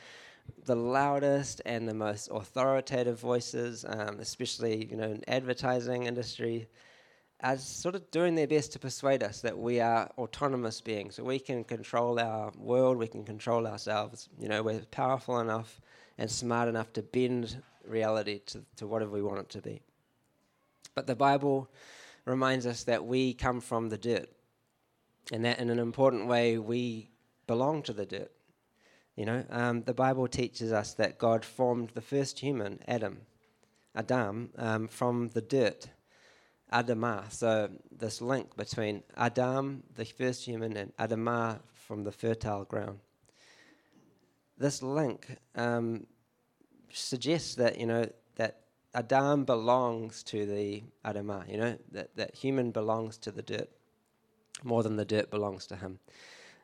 the 0.66 0.76
loudest 0.76 1.62
and 1.66 1.88
the 1.88 1.94
most 1.94 2.30
authoritative 2.32 3.20
voices, 3.20 3.86
um, 3.88 4.20
especially, 4.20 4.86
you 4.86 4.98
know, 4.98 5.12
in 5.12 5.24
advertising 5.28 6.04
industry, 6.04 6.68
are 7.42 7.58
sort 7.58 7.96
of 7.96 8.10
doing 8.10 8.36
their 8.36 8.48
best 8.48 8.72
to 8.74 8.80
persuade 8.80 9.22
us 9.22 9.42
that 9.42 9.58
we 9.58 9.80
are 9.80 10.10
autonomous 10.18 10.82
beings, 10.82 11.16
so 11.16 11.24
we 11.24 11.40
can 11.40 11.64
control 11.64 12.20
our 12.20 12.52
world, 12.58 12.98
we 12.98 13.08
can 13.08 13.24
control 13.24 13.68
ourselves. 13.68 14.28
You 14.40 14.50
know, 14.50 14.64
we're 14.64 14.80
powerful 14.92 15.40
enough 15.40 15.80
and 16.18 16.30
smart 16.30 16.68
enough 16.68 16.92
to 16.94 17.04
bend 17.04 17.62
reality 17.86 18.40
to, 18.48 18.64
to 18.78 18.88
whatever 18.88 19.12
we 19.12 19.22
want 19.22 19.40
it 19.40 19.50
to 19.50 19.62
be. 19.62 19.82
But 20.96 21.06
the 21.06 21.16
Bible 21.16 21.70
reminds 22.26 22.66
us 22.66 22.84
that 22.86 23.06
we 23.06 23.34
come 23.34 23.62
from 23.62 23.90
the 23.90 23.98
dirt, 23.98 24.30
and 25.32 25.46
that 25.46 25.60
in 25.60 25.70
an 25.70 25.80
important 25.80 26.28
way 26.28 26.58
we 26.58 27.10
belong 27.46 27.84
to 27.84 27.94
the 27.94 28.06
dirt. 28.06 28.32
You 29.16 29.26
know, 29.26 29.46
um, 29.50 29.84
the 29.84 29.94
Bible 29.94 30.28
teaches 30.28 30.72
us 30.72 30.94
that 30.96 31.18
God 31.18 31.46
formed 31.46 31.92
the 31.94 32.02
first 32.02 32.40
human, 32.40 32.80
Adam, 32.88 33.22
Adam, 33.96 34.50
um, 34.58 34.88
from 34.88 35.30
the 35.30 35.42
dirt, 35.42 35.88
Adamah. 36.72 37.32
So 37.32 37.70
this 37.92 38.22
link 38.22 38.56
between 38.56 39.04
Adam, 39.16 39.84
the 39.96 40.06
first 40.06 40.46
human, 40.46 40.76
and 40.76 40.96
Adamah 40.98 41.60
from 41.74 42.04
the 42.04 42.12
fertile 42.12 42.66
ground. 42.66 43.00
This 44.58 44.82
link 44.82 45.38
um, 45.56 46.08
suggests 46.92 47.56
that 47.56 47.80
you 47.80 47.86
know 47.86 48.10
that 48.36 48.62
Adam 48.94 49.46
belongs 49.46 50.24
to 50.24 50.46
the 50.46 50.84
Adamah, 51.06 51.50
you 51.50 51.58
know, 51.58 51.78
that, 51.92 52.16
that 52.16 52.36
human 52.36 52.72
belongs 52.72 53.18
to 53.20 53.32
the 53.32 53.42
dirt 53.42 53.70
more 54.64 54.84
than 54.84 54.96
the 54.96 55.06
dirt 55.06 55.30
belongs 55.30 55.68
to 55.68 55.76
him. 55.76 56.00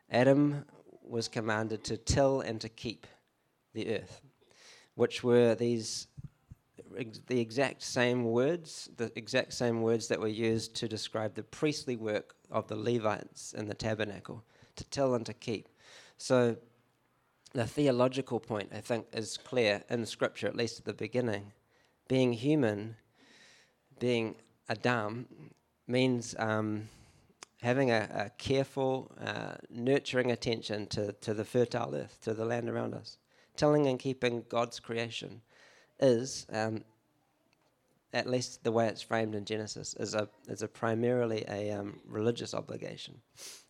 Adam 0.10 0.66
was 1.04 1.28
commanded 1.28 1.84
to 1.84 1.98
till 1.98 2.42
and 2.42 2.60
to 2.62 2.70
keep 2.70 3.08
the 3.74 3.96
earth, 3.98 4.22
which 4.96 5.24
were 5.24 5.56
these 5.56 6.08
the 7.28 7.40
exact 7.40 7.82
same 7.84 8.26
words, 8.26 8.90
the 8.98 9.12
exact 9.16 9.54
same 9.54 9.82
words 9.82 10.08
that 10.08 10.20
were 10.20 10.28
used 10.28 10.76
to 10.78 10.88
describe 10.88 11.36
the 11.36 11.44
priestly 11.44 11.96
work 11.96 12.36
of 12.52 12.68
the 12.68 12.76
Levites 12.76 13.54
in 13.54 13.68
the 13.68 13.74
tabernacle, 13.74 14.44
to 14.76 14.84
till 14.86 15.16
and 15.16 15.26
to 15.26 15.34
keep. 15.34 15.70
So 16.18 16.58
the 17.54 17.66
theological 17.66 18.40
point, 18.40 18.70
I 18.74 18.82
think, 18.82 19.08
is 19.14 19.38
clear 19.38 19.84
in 19.90 20.06
Scripture, 20.06 20.48
at 20.48 20.56
least 20.56 20.80
at 20.80 20.86
the 20.86 20.94
beginning 20.94 21.52
being 22.08 22.34
human, 22.34 22.96
being 24.00 24.36
Adam, 24.70 25.26
means 25.88 26.36
um, 26.38 26.90
having 27.62 27.92
a, 27.92 28.08
a 28.14 28.30
careful, 28.38 29.12
uh, 29.26 29.56
nurturing 29.70 30.32
attention 30.32 30.88
to, 30.88 31.14
to 31.14 31.34
the 31.34 31.46
fertile 31.46 31.96
earth, 31.96 32.20
to 32.22 32.34
the 32.34 32.46
land 32.46 32.70
around 32.70 32.94
us. 32.94 33.18
Telling 33.56 33.88
and 33.88 34.00
keeping 34.00 34.44
God's 34.50 34.80
creation 34.80 35.42
is, 36.00 36.46
um, 36.52 36.84
at 38.14 38.30
least 38.30 38.64
the 38.64 38.72
way 38.72 38.88
it's 38.88 39.02
framed 39.02 39.36
in 39.36 39.46
Genesis, 39.46 39.96
is 40.00 40.14
a, 40.14 40.30
is 40.48 40.62
a 40.62 40.68
primarily 40.68 41.44
a 41.48 41.72
um, 41.72 42.00
religious 42.08 42.54
obligation. 42.54 43.16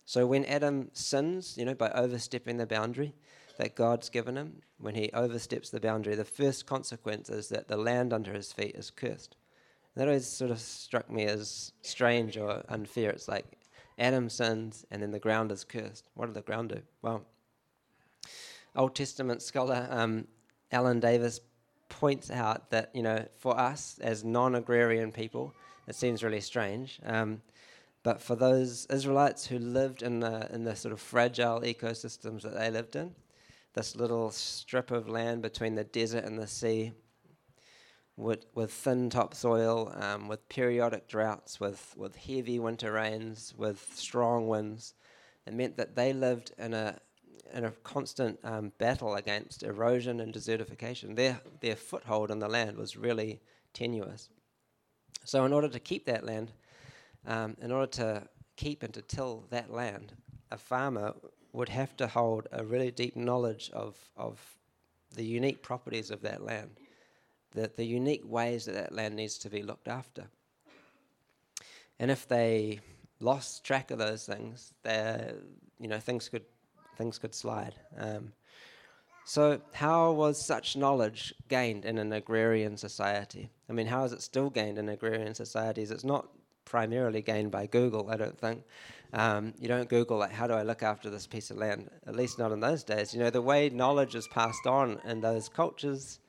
So 0.05 0.27
when 0.27 0.45
Adam 0.45 0.89
sins, 0.93 1.57
you 1.57 1.65
know, 1.65 1.75
by 1.75 1.89
overstepping 1.91 2.57
the 2.57 2.67
boundary, 2.67 3.13
that 3.57 3.75
God's 3.75 4.09
given 4.09 4.35
him, 4.35 4.61
when 4.79 4.95
he 4.95 5.11
oversteps 5.13 5.69
the 5.69 5.79
boundary, 5.79 6.15
the 6.15 6.25
first 6.25 6.65
consequence 6.65 7.29
is 7.29 7.49
that 7.49 7.67
the 7.67 7.77
land 7.77 8.11
under 8.11 8.33
his 8.33 8.51
feet 8.51 8.75
is 8.75 8.89
cursed. 8.89 9.35
that 9.95 10.07
always 10.07 10.27
sort 10.27 10.51
of 10.51 10.59
struck 10.59 11.09
me 11.09 11.25
as 11.25 11.71
strange 11.81 12.35
or 12.37 12.63
unfair. 12.67 13.11
It's 13.11 13.27
like 13.27 13.45
Adam 13.99 14.29
sins 14.29 14.85
and 14.89 15.01
then 15.01 15.11
the 15.11 15.19
ground 15.19 15.51
is 15.51 15.63
cursed. 15.63 16.09
What 16.15 16.25
did 16.25 16.35
the 16.35 16.41
ground 16.41 16.69
do? 16.69 16.81
Well, 17.01 17.25
Old 18.75 18.95
Testament 18.95 19.41
scholar 19.41 19.87
um, 19.91 20.27
Ellen 20.71 20.99
Davis 20.99 21.39
points 21.99 22.31
out 22.31 22.71
that, 22.71 22.89
you 22.93 23.03
know, 23.03 23.25
for 23.39 23.57
us 23.59 23.99
as 24.01 24.23
non 24.23 24.55
agrarian 24.55 25.11
people, 25.11 25.53
it 25.87 25.95
seems 25.95 26.23
really 26.23 26.41
strange. 26.41 26.99
Um, 27.05 27.41
but 28.01 28.21
for 28.21 28.35
those 28.35 28.85
Israelites 28.87 29.45
who 29.45 29.59
lived 29.59 30.01
in 30.01 30.19
the, 30.19 30.53
in 30.53 30.63
the 30.63 30.75
sort 30.75 30.91
of 30.91 30.99
fragile 30.99 31.61
ecosystems 31.61 32.41
that 32.41 32.55
they 32.55 32.69
lived 32.69 32.95
in, 32.95 33.15
this 33.73 33.95
little 33.95 34.31
strip 34.31 34.91
of 34.91 35.07
land 35.07 35.41
between 35.41 35.75
the 35.75 35.83
desert 35.83 36.25
and 36.25 36.37
the 36.37 36.47
sea 36.47 36.91
with, 38.17 38.45
with 38.53 38.71
thin 38.71 39.09
topsoil, 39.09 39.93
um, 39.95 40.27
with 40.27 40.47
periodic 40.49 41.07
droughts, 41.07 41.59
with, 41.59 41.93
with 41.95 42.15
heavy 42.15 42.59
winter 42.59 42.91
rains, 42.91 43.53
with 43.57 43.91
strong 43.95 44.47
winds. 44.47 44.93
It 45.45 45.53
meant 45.53 45.77
that 45.77 45.95
they 45.95 46.13
lived 46.13 46.51
in 46.57 46.73
a, 46.73 46.99
in 47.53 47.65
a 47.65 47.71
constant 47.83 48.39
um, 48.43 48.71
battle 48.77 49.15
against 49.15 49.63
erosion 49.63 50.19
and 50.19 50.33
desertification. 50.33 51.15
Their, 51.15 51.39
their 51.61 51.75
foothold 51.75 52.31
in 52.31 52.39
the 52.39 52.47
land 52.47 52.77
was 52.77 52.97
really 52.97 53.39
tenuous. 53.73 54.29
So, 55.23 55.45
in 55.45 55.53
order 55.53 55.69
to 55.69 55.79
keep 55.79 56.05
that 56.05 56.25
land, 56.25 56.51
um, 57.25 57.55
in 57.61 57.71
order 57.71 57.91
to 57.93 58.23
keep 58.55 58.83
and 58.83 58.93
to 58.93 59.01
till 59.01 59.45
that 59.49 59.71
land, 59.71 60.13
a 60.51 60.57
farmer 60.57 61.13
would 61.53 61.69
have 61.69 61.95
to 61.97 62.07
hold 62.07 62.47
a 62.51 62.63
really 62.63 62.91
deep 62.91 63.15
knowledge 63.15 63.69
of, 63.73 63.95
of 64.17 64.39
the 65.15 65.23
unique 65.23 65.61
properties 65.61 66.11
of 66.11 66.21
that 66.21 66.43
land, 66.43 66.71
the, 67.51 67.71
the 67.75 67.85
unique 67.85 68.23
ways 68.25 68.65
that 68.65 68.73
that 68.73 68.93
land 68.93 69.15
needs 69.15 69.37
to 69.37 69.49
be 69.49 69.61
looked 69.61 69.87
after. 69.87 70.25
And 71.99 72.09
if 72.09 72.27
they 72.27 72.79
lost 73.19 73.63
track 73.63 73.91
of 73.91 73.99
those 73.99 74.25
things, 74.25 74.73
you 75.79 75.87
know, 75.87 75.99
things 75.99 76.27
could, 76.27 76.43
things 76.95 77.17
could 77.17 77.35
slide. 77.35 77.75
Um, 77.97 78.33
so, 79.25 79.61
how 79.71 80.11
was 80.11 80.45
such 80.45 80.75
knowledge 80.75 81.33
gained 81.47 81.85
in 81.85 81.97
an 81.97 82.11
agrarian 82.11 82.75
society? 82.75 83.49
I 83.69 83.73
mean, 83.73 83.87
how 83.87 84.03
is 84.03 84.11
it 84.11 84.21
still 84.21 84.49
gained 84.49 84.77
in 84.77 84.89
agrarian 84.89 85.33
societies? 85.33 85.91
It's 85.91 86.03
not 86.03 86.27
primarily 86.65 87.21
gained 87.21 87.51
by 87.51 87.67
Google, 87.67 88.09
I 88.09 88.17
don't 88.17 88.37
think. 88.37 88.63
Um, 89.13 89.53
you 89.59 89.67
don't 89.67 89.87
Google 89.87 90.17
like, 90.17 90.31
how 90.31 90.47
do 90.47 90.53
I 90.53 90.63
look 90.63 90.83
after 90.83 91.09
this 91.09 91.27
piece 91.27 91.51
of 91.51 91.57
land? 91.57 91.89
At 92.05 92.15
least 92.15 92.39
not 92.39 92.51
in 92.51 92.59
those 92.59 92.83
days. 92.83 93.13
You 93.13 93.19
know, 93.19 93.29
the 93.29 93.41
way 93.41 93.69
knowledge 93.69 94.15
is 94.15 94.27
passed 94.27 94.65
on 94.65 94.99
in 95.05 95.21
those 95.21 95.47
cultures 95.47 96.19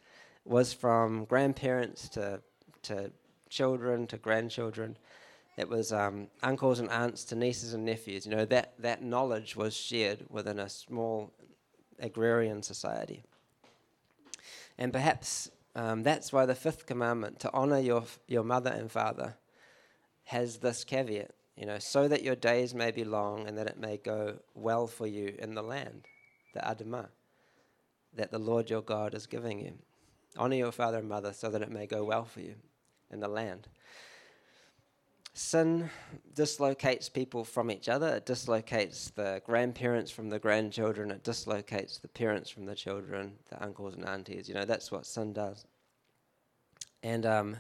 was 0.45 0.73
from 0.73 1.25
grandparents 1.25 2.09
to 2.11 2.43
to 2.83 3.11
children 3.49 4.07
to 4.09 4.19
grandchildren. 4.19 4.97
It 5.57 5.69
was 5.69 5.93
um, 5.93 6.29
uncles 6.43 6.81
and 6.81 6.91
aunts 6.91 7.25
to 7.27 7.37
nieces 7.37 7.75
and 7.75 7.85
nephews. 7.85 8.27
You 8.27 8.35
know, 8.35 8.45
that 8.47 8.75
that 8.79 9.03
knowledge 9.03 9.57
was 9.57 9.77
shared 9.77 10.25
within 10.29 10.59
a 10.59 10.69
small 10.69 11.33
agrarian 12.01 12.63
society. 12.63 13.23
And 14.77 14.93
perhaps 14.93 15.51
um, 15.77 16.03
that's 16.03 16.33
why 16.33 16.47
the 16.47 16.55
fifth 16.55 16.87
commandment, 16.87 17.39
to 17.41 17.53
honor 17.53 17.79
your, 17.79 18.05
your 18.27 18.43
mother 18.43 18.71
and 18.71 18.91
father, 18.91 19.37
has 20.25 20.59
this 20.59 20.85
caveat 20.85 21.31
you 21.57 21.67
know, 21.67 21.79
so 21.79 22.09
that 22.09 22.23
your 22.23 22.35
days 22.35 22.75
may 22.75 22.91
be 22.91 23.05
long 23.05 23.47
and 23.47 23.57
that 23.59 23.69
it 23.69 23.79
may 23.79 23.97
go 23.97 24.39
well 24.55 24.87
for 24.87 25.07
you 25.07 25.35
in 25.39 25.55
the 25.55 25.63
land, 25.63 26.05
the 26.53 26.61
Adamah, 26.61 27.09
that 28.15 28.31
the 28.31 28.39
Lord 28.39 28.71
your 28.71 28.83
God 28.83 29.15
is 29.15 29.27
giving 29.27 29.61
you. 29.61 29.75
Honor 30.37 30.57
your 30.57 30.73
father 30.73 30.99
and 30.99 31.09
mother 31.09 31.33
so 31.33 31.51
that 31.51 31.63
it 31.63 31.71
may 31.71 31.87
go 31.87 32.05
well 32.05 32.25
for 32.25 32.41
you 32.41 32.57
in 33.11 33.21
the 33.21 33.29
land. 33.29 33.69
Sin 35.37 35.91
dislocates 36.35 37.09
people 37.09 37.45
from 37.45 37.69
each 37.69 37.89
other. 37.89 38.09
It 38.15 38.25
dislocates 38.25 39.11
the 39.11 39.43
grandparents 39.45 40.13
from 40.13 40.31
the 40.31 40.39
grandchildren. 40.39 41.11
It 41.11 41.25
dislocates 41.25 41.99
the 41.99 42.09
parents 42.09 42.49
from 42.49 42.67
the 42.67 42.77
children, 42.77 43.33
the 43.51 43.61
uncles 43.61 43.95
and 43.95 44.07
aunties. 44.07 44.49
You 44.49 44.55
know, 44.55 44.65
that's 44.65 44.93
what 44.93 45.07
sin 45.07 45.33
does. 45.33 45.67
And 47.03 47.27
um, 47.27 47.57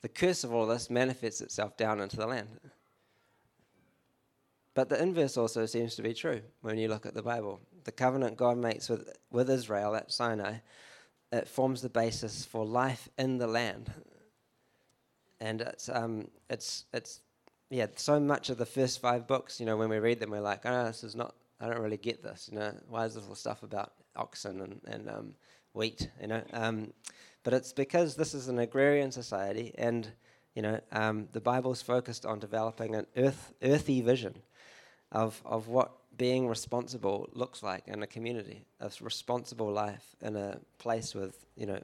the 0.00 0.08
curse 0.08 0.44
of 0.44 0.54
all 0.54 0.66
this 0.66 0.88
manifests 0.88 1.42
itself 1.42 1.76
down 1.76 2.00
into 2.00 2.16
the 2.16 2.26
land. 2.26 2.48
But 4.72 4.88
the 4.88 5.02
inverse 5.02 5.36
also 5.36 5.66
seems 5.66 5.96
to 5.96 6.02
be 6.02 6.14
true 6.14 6.40
when 6.62 6.78
you 6.78 6.88
look 6.88 7.04
at 7.04 7.12
the 7.12 7.22
Bible. 7.22 7.60
The 7.84 7.92
covenant 7.92 8.38
God 8.38 8.56
makes 8.56 8.88
with, 8.88 9.14
with 9.30 9.50
Israel 9.50 9.94
at 9.94 10.10
Sinai, 10.10 10.54
it 11.32 11.48
forms 11.48 11.82
the 11.82 11.90
basis 11.90 12.46
for 12.46 12.64
life 12.64 13.10
in 13.18 13.36
the 13.36 13.46
land. 13.46 13.92
And 15.40 15.62
it's, 15.62 15.88
um, 15.88 16.28
it's, 16.48 16.84
it's, 16.92 17.20
yeah, 17.70 17.86
so 17.96 18.20
much 18.20 18.50
of 18.50 18.58
the 18.58 18.66
first 18.66 19.00
five 19.00 19.26
books, 19.26 19.58
you 19.60 19.66
know, 19.66 19.76
when 19.76 19.88
we 19.88 19.98
read 19.98 20.20
them, 20.20 20.30
we're 20.30 20.40
like, 20.40 20.62
oh, 20.64 20.84
this 20.84 21.02
is 21.04 21.14
not, 21.14 21.34
I 21.60 21.66
don't 21.66 21.80
really 21.80 21.96
get 21.96 22.22
this, 22.22 22.48
you 22.50 22.58
know, 22.58 22.74
why 22.88 23.06
is 23.06 23.14
this 23.14 23.24
all 23.28 23.34
stuff 23.34 23.62
about 23.62 23.92
oxen 24.16 24.60
and, 24.60 24.80
and 24.86 25.08
um, 25.08 25.34
wheat, 25.72 26.10
you 26.20 26.26
know? 26.26 26.42
Um, 26.52 26.92
but 27.42 27.54
it's 27.54 27.72
because 27.72 28.16
this 28.16 28.34
is 28.34 28.48
an 28.48 28.58
agrarian 28.58 29.12
society 29.12 29.72
and, 29.78 30.08
you 30.54 30.62
know, 30.62 30.80
um, 30.92 31.28
the 31.32 31.40
Bible's 31.40 31.80
focused 31.80 32.26
on 32.26 32.38
developing 32.38 32.94
an 32.94 33.06
earth, 33.16 33.54
earthy 33.62 34.00
vision 34.02 34.34
of, 35.12 35.40
of 35.44 35.68
what 35.68 35.92
being 36.16 36.48
responsible 36.48 37.28
looks 37.32 37.62
like 37.62 37.86
in 37.86 38.02
a 38.02 38.06
community, 38.06 38.64
a 38.80 38.90
responsible 39.00 39.72
life 39.72 40.16
in 40.20 40.36
a 40.36 40.58
place 40.78 41.14
with, 41.14 41.46
you 41.56 41.66
know, 41.66 41.80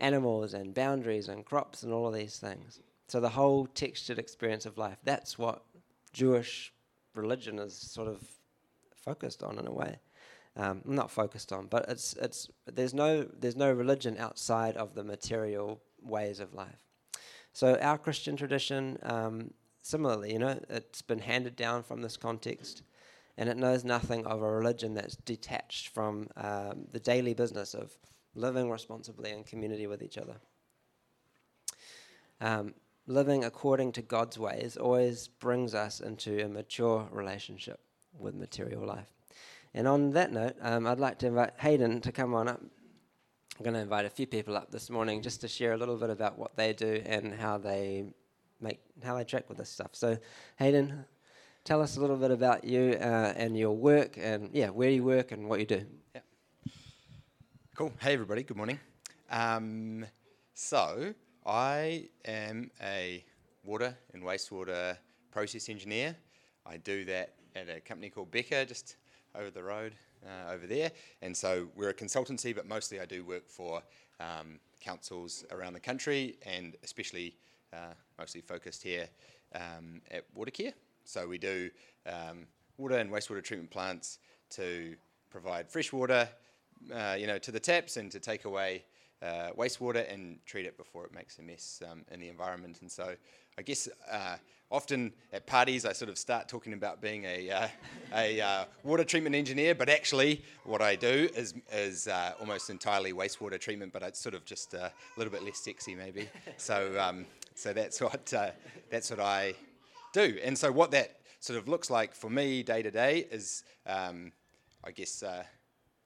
animals 0.00 0.52
and 0.52 0.74
boundaries 0.74 1.28
and 1.28 1.44
crops 1.44 1.84
and 1.84 1.92
all 1.92 2.06
of 2.06 2.14
these 2.14 2.38
things. 2.38 2.80
So 3.08 3.20
the 3.20 3.30
whole 3.30 3.66
textured 3.66 4.18
experience 4.18 4.66
of 4.66 4.78
life, 4.78 4.98
that's 5.02 5.38
what 5.38 5.64
Jewish 6.12 6.72
religion 7.14 7.58
is 7.58 7.74
sort 7.74 8.08
of 8.08 8.22
focused 8.94 9.42
on 9.42 9.58
in 9.58 9.66
a 9.66 9.72
way. 9.72 9.98
Um, 10.56 10.82
not 10.84 11.10
focused 11.10 11.52
on, 11.52 11.66
but 11.66 11.88
it's 11.88 12.14
it's 12.14 12.48
there's 12.66 12.92
no 12.92 13.22
there's 13.22 13.54
no 13.54 13.72
religion 13.72 14.16
outside 14.18 14.76
of 14.76 14.94
the 14.94 15.04
material 15.04 15.80
ways 16.02 16.40
of 16.40 16.52
life. 16.52 16.84
So 17.52 17.76
our 17.80 17.96
Christian 17.96 18.36
tradition 18.36 18.98
um, 19.04 19.52
similarly, 19.82 20.32
you 20.32 20.38
know, 20.38 20.58
it's 20.68 21.00
been 21.00 21.20
handed 21.20 21.56
down 21.56 21.82
from 21.82 22.02
this 22.02 22.16
context, 22.16 22.82
and 23.36 23.48
it 23.48 23.56
knows 23.56 23.84
nothing 23.84 24.26
of 24.26 24.42
a 24.42 24.50
religion 24.50 24.94
that's 24.94 25.16
detached 25.16 25.88
from 25.88 26.28
um, 26.36 26.86
the 26.92 27.00
daily 27.00 27.34
business 27.34 27.72
of 27.72 27.96
living 28.34 28.70
responsibly 28.70 29.30
in 29.30 29.44
community 29.44 29.86
with 29.86 30.02
each 30.02 30.18
other. 30.18 30.36
Living 33.08 33.42
according 33.42 33.90
to 33.92 34.02
God's 34.02 34.38
ways 34.38 34.76
always 34.76 35.28
brings 35.28 35.74
us 35.74 36.00
into 36.00 36.44
a 36.44 36.48
mature 36.48 37.08
relationship 37.10 37.80
with 38.18 38.34
material 38.34 38.84
life. 38.84 39.10
And 39.72 39.88
on 39.88 40.10
that 40.10 40.30
note, 40.30 40.56
um, 40.60 40.86
I'd 40.86 41.00
like 41.00 41.18
to 41.20 41.26
invite 41.28 41.54
Hayden 41.56 42.02
to 42.02 42.12
come 42.12 42.34
on 42.34 42.48
up. 42.48 42.60
I'm 42.60 43.64
going 43.64 43.72
to 43.72 43.80
invite 43.80 44.04
a 44.04 44.10
few 44.10 44.26
people 44.26 44.58
up 44.58 44.70
this 44.70 44.90
morning 44.90 45.22
just 45.22 45.40
to 45.40 45.48
share 45.48 45.72
a 45.72 45.78
little 45.78 45.96
bit 45.96 46.10
about 46.10 46.38
what 46.38 46.54
they 46.54 46.74
do 46.74 47.02
and 47.06 47.32
how 47.32 47.56
they 47.56 48.04
make 48.60 48.78
how 49.02 49.16
they 49.16 49.24
track 49.24 49.48
with 49.48 49.56
this 49.56 49.70
stuff. 49.70 49.92
So, 49.92 50.18
Hayden, 50.58 51.06
tell 51.64 51.80
us 51.80 51.96
a 51.96 52.00
little 52.02 52.16
bit 52.16 52.30
about 52.30 52.62
you 52.62 52.98
uh, 53.00 53.32
and 53.36 53.56
your 53.56 53.74
work, 53.74 54.18
and 54.20 54.50
yeah, 54.52 54.68
where 54.68 54.90
you 54.90 55.02
work 55.02 55.32
and 55.32 55.48
what 55.48 55.60
you 55.60 55.66
do. 55.66 55.86
Yeah. 56.14 56.20
Cool. 57.74 57.90
Hey, 58.02 58.12
everybody. 58.12 58.42
Good 58.42 58.58
morning. 58.58 58.78
Um, 59.30 60.04
so, 60.52 61.14
I 61.48 62.10
am 62.26 62.70
a 62.82 63.24
water 63.64 63.96
and 64.12 64.22
wastewater 64.22 64.98
process 65.30 65.70
engineer. 65.70 66.14
I 66.66 66.76
do 66.76 67.06
that 67.06 67.36
at 67.56 67.70
a 67.70 67.80
company 67.80 68.10
called 68.10 68.30
Beca, 68.30 68.68
just 68.68 68.96
over 69.34 69.50
the 69.50 69.62
road 69.62 69.94
uh, 70.26 70.52
over 70.52 70.66
there. 70.66 70.92
And 71.22 71.34
so 71.34 71.68
we're 71.74 71.88
a 71.88 71.94
consultancy, 71.94 72.54
but 72.54 72.68
mostly 72.68 73.00
I 73.00 73.06
do 73.06 73.24
work 73.24 73.48
for 73.48 73.82
um, 74.20 74.60
councils 74.78 75.46
around 75.50 75.72
the 75.72 75.80
country 75.80 76.36
and 76.44 76.76
especially 76.84 77.34
uh, 77.72 77.94
mostly 78.18 78.42
focused 78.42 78.82
here 78.82 79.08
um, 79.54 80.02
at 80.10 80.24
Watercare. 80.36 80.74
So 81.04 81.26
we 81.26 81.38
do 81.38 81.70
um, 82.04 82.46
water 82.76 82.98
and 82.98 83.10
wastewater 83.10 83.42
treatment 83.42 83.70
plants 83.70 84.18
to 84.50 84.96
provide 85.30 85.70
fresh 85.70 85.94
water, 85.94 86.28
uh, 86.94 87.16
you 87.18 87.26
know, 87.26 87.38
to 87.38 87.50
the 87.50 87.60
taps 87.60 87.96
and 87.96 88.12
to 88.12 88.20
take 88.20 88.44
away 88.44 88.84
uh, 89.22 89.50
wastewater 89.56 90.12
and 90.12 90.38
treat 90.46 90.66
it 90.66 90.76
before 90.76 91.04
it 91.04 91.14
makes 91.14 91.38
a 91.38 91.42
mess 91.42 91.82
um, 91.90 92.04
in 92.10 92.20
the 92.20 92.28
environment. 92.28 92.78
And 92.80 92.90
so 92.90 93.14
I 93.56 93.62
guess 93.62 93.88
uh, 94.10 94.36
often 94.70 95.12
at 95.32 95.46
parties 95.46 95.84
I 95.84 95.92
sort 95.92 96.08
of 96.08 96.18
start 96.18 96.48
talking 96.48 96.72
about 96.72 97.00
being 97.00 97.24
a, 97.24 97.50
uh, 97.50 97.68
a 98.14 98.40
uh, 98.40 98.64
water 98.84 99.04
treatment 99.04 99.34
engineer, 99.34 99.74
but 99.74 99.88
actually 99.88 100.44
what 100.64 100.82
I 100.82 100.94
do 100.94 101.28
is, 101.34 101.54
is 101.72 102.06
uh, 102.06 102.32
almost 102.40 102.70
entirely 102.70 103.12
wastewater 103.12 103.58
treatment, 103.58 103.92
but 103.92 104.02
it's 104.02 104.20
sort 104.20 104.34
of 104.34 104.44
just 104.44 104.74
a 104.74 104.92
little 105.16 105.32
bit 105.32 105.42
less 105.42 105.58
sexy 105.58 105.94
maybe. 105.94 106.28
So 106.56 106.98
um, 107.00 107.26
so 107.58 107.72
that's 107.72 108.00
what 108.00 108.32
uh, 108.32 108.50
that's 108.88 109.10
what 109.10 109.18
I 109.18 109.54
do. 110.12 110.38
And 110.44 110.56
so 110.56 110.70
what 110.70 110.92
that 110.92 111.16
sort 111.40 111.58
of 111.58 111.66
looks 111.66 111.90
like 111.90 112.14
for 112.14 112.30
me 112.30 112.62
day 112.62 112.82
to 112.82 112.90
day 112.90 113.26
is, 113.30 113.64
um, 113.84 114.32
I 114.84 114.92
guess, 114.92 115.22
uh, 115.22 115.42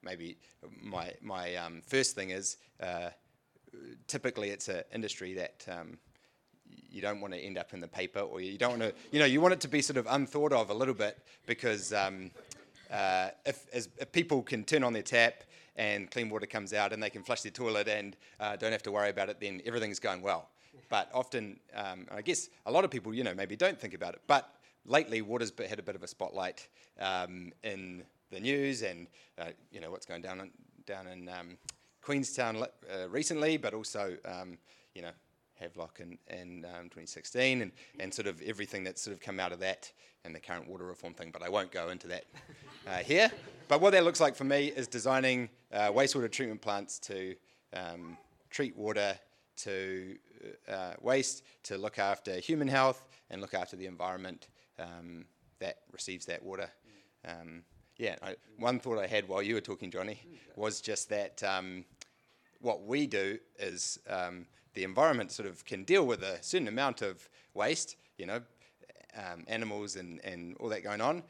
maybe 0.03 0.37
my 0.81 1.13
my 1.21 1.57
um, 1.57 1.83
first 1.87 2.15
thing 2.15 2.31
is 2.31 2.57
uh, 2.81 3.11
typically 4.07 4.51
it's 4.51 4.69
an 4.69 4.83
industry 4.93 5.35
that. 5.35 5.67
Um, 5.71 5.99
you 6.91 7.01
don't 7.01 7.21
want 7.21 7.33
to 7.33 7.41
end 7.41 7.57
up 7.57 7.73
in 7.73 7.81
the 7.81 7.89
paper, 7.89 8.21
or 8.21 8.41
you 8.41 8.59
don't 8.59 8.79
want 8.79 8.83
to, 8.83 8.95
you 9.11 9.19
know, 9.19 9.25
you 9.25 9.41
want 9.41 9.55
it 9.55 9.61
to 9.61 9.69
be 9.69 9.81
sort 9.81 9.97
of 9.97 10.07
unthought 10.11 10.53
of 10.53 10.69
a 10.69 10.75
little 10.75 10.95
bit 10.95 11.19
because 11.47 11.93
um, 11.93 12.31
uh, 12.91 13.31
if, 13.47 13.67
as, 13.73 13.89
if 13.99 14.13
people 14.13 14.43
can 14.43 14.65
turn 14.65 14.85
on 14.85 14.93
their 14.93 15.03
tap 15.03 15.43
and 15.77 16.11
clean 16.11 16.29
water 16.29 16.47
comes 16.47 16.73
out 16.75 16.93
and 16.93 17.03
they 17.03 17.11
can 17.11 17.23
flush 17.23 17.41
their 17.41 17.53
toilet 17.53 17.89
and 17.89 18.17
uh, 18.41 18.57
don't 18.57 18.73
have 18.73 18.83
to 18.83 18.93
worry 18.93 19.09
about 19.09 19.29
it, 19.29 19.41
then 19.41 19.63
everything's 19.65 19.99
going 19.99 20.21
well. 20.21 20.51
But 20.91 21.11
often, 21.15 21.59
um, 21.75 22.07
I 22.11 22.21
guess 22.21 22.51
a 22.67 22.71
lot 22.71 22.85
of 22.85 22.91
people, 22.91 23.15
you 23.15 23.25
know, 23.25 23.35
maybe 23.35 23.57
don't 23.57 23.81
think 23.81 23.95
about 23.95 24.15
it. 24.15 24.21
But 24.27 24.55
lately, 24.85 25.23
water's 25.23 25.53
had 25.69 25.79
a 25.79 25.83
bit 25.83 25.95
of 25.95 26.03
a 26.03 26.07
spotlight 26.07 26.69
um, 27.01 27.53
in 27.63 28.03
the 28.33 28.41
news, 28.41 28.83
and 28.83 29.07
uh, 29.39 29.51
you 29.71 29.81
know 29.81 29.91
what's 29.91 30.07
going 30.07 30.23
down 30.23 30.41
in, 30.41 30.51
down 30.87 31.07
in 31.07 31.29
um, 31.29 31.57
Queenstown 32.01 32.57
uh, 32.57 33.09
recently, 33.09 33.57
but 33.57 33.75
also 33.75 34.17
um, 34.25 34.59
you 34.95 35.03
know 35.03 35.13
Havelock 35.55 36.01
in, 36.01 36.19
in 36.29 36.65
um, 36.65 36.85
2016, 36.85 37.63
and, 37.63 37.73
and 38.01 38.13
sort 38.13 38.27
of 38.27 38.43
everything 38.43 38.83
that's 38.83 39.01
sort 39.01 39.15
of 39.15 39.21
come 39.21 39.39
out 39.39 39.53
of 39.53 39.61
that 39.61 39.93
and 40.25 40.35
the 40.35 40.41
current 40.41 40.69
water 40.69 40.85
reform 40.85 41.15
thing. 41.15 41.31
But 41.33 41.43
I 41.43 41.49
won't 41.49 41.71
go 41.71 41.91
into 41.91 42.09
that 42.09 42.25
uh, 42.87 42.99
here. 42.99 43.31
But 43.69 43.81
what 43.81 43.91
that 43.93 44.05
looks 44.05 44.21
like 44.21 44.35
for 44.35 44.45
me 44.45 44.67
is 44.75 44.89
designing 44.89 45.49
uh, 45.73 45.91
wastewater 45.91 46.31
treatment 46.31 46.61
plants 46.61 46.99
to 47.01 47.35
um, 47.75 48.17
treat 48.51 48.77
water 48.77 49.17
to 49.55 50.17
uh, 50.69 50.95
waste, 51.01 51.45
to 51.65 51.79
look 51.79 51.99
after 51.99 52.35
human 52.37 52.69
health, 52.69 53.05
and 53.31 53.41
look 53.41 53.55
after 53.55 53.77
the 53.77 53.87
environment 53.87 54.49
um, 54.79 55.25
that 55.61 55.79
receives 55.93 56.27
that 56.27 56.43
water. 56.43 56.69
Um, 57.27 57.63
yeah, 57.97 58.17
I, 58.23 58.37
one 58.59 58.79
thought 58.79 58.99
I 58.99 59.07
had 59.07 59.29
while 59.29 59.43
you 59.43 59.55
were 59.55 59.61
talking, 59.61 59.91
Johnny, 59.91 60.21
was 60.57 60.81
just 60.81 61.09
that 61.11 61.43
um, 61.43 61.85
what 62.61 62.85
we 62.85 63.07
do 63.07 63.39
is 63.59 63.99
um, 64.09 64.47
the 64.75 64.85
environment 64.85 65.31
sort 65.33 65.49
of 65.49 65.65
can 65.65 65.85
deal 65.85 66.07
with 66.07 66.23
a 66.23 66.43
certain 66.43 66.69
amount 66.69 67.03
of 67.03 67.29
waste, 67.55 67.97
you 68.17 68.27
know, 68.27 68.41
um, 69.17 69.45
animals 69.47 69.97
and, 69.97 70.21
and 70.25 70.57
all 70.59 70.69
that 70.71 70.83
going 70.83 71.01
on. 71.01 71.23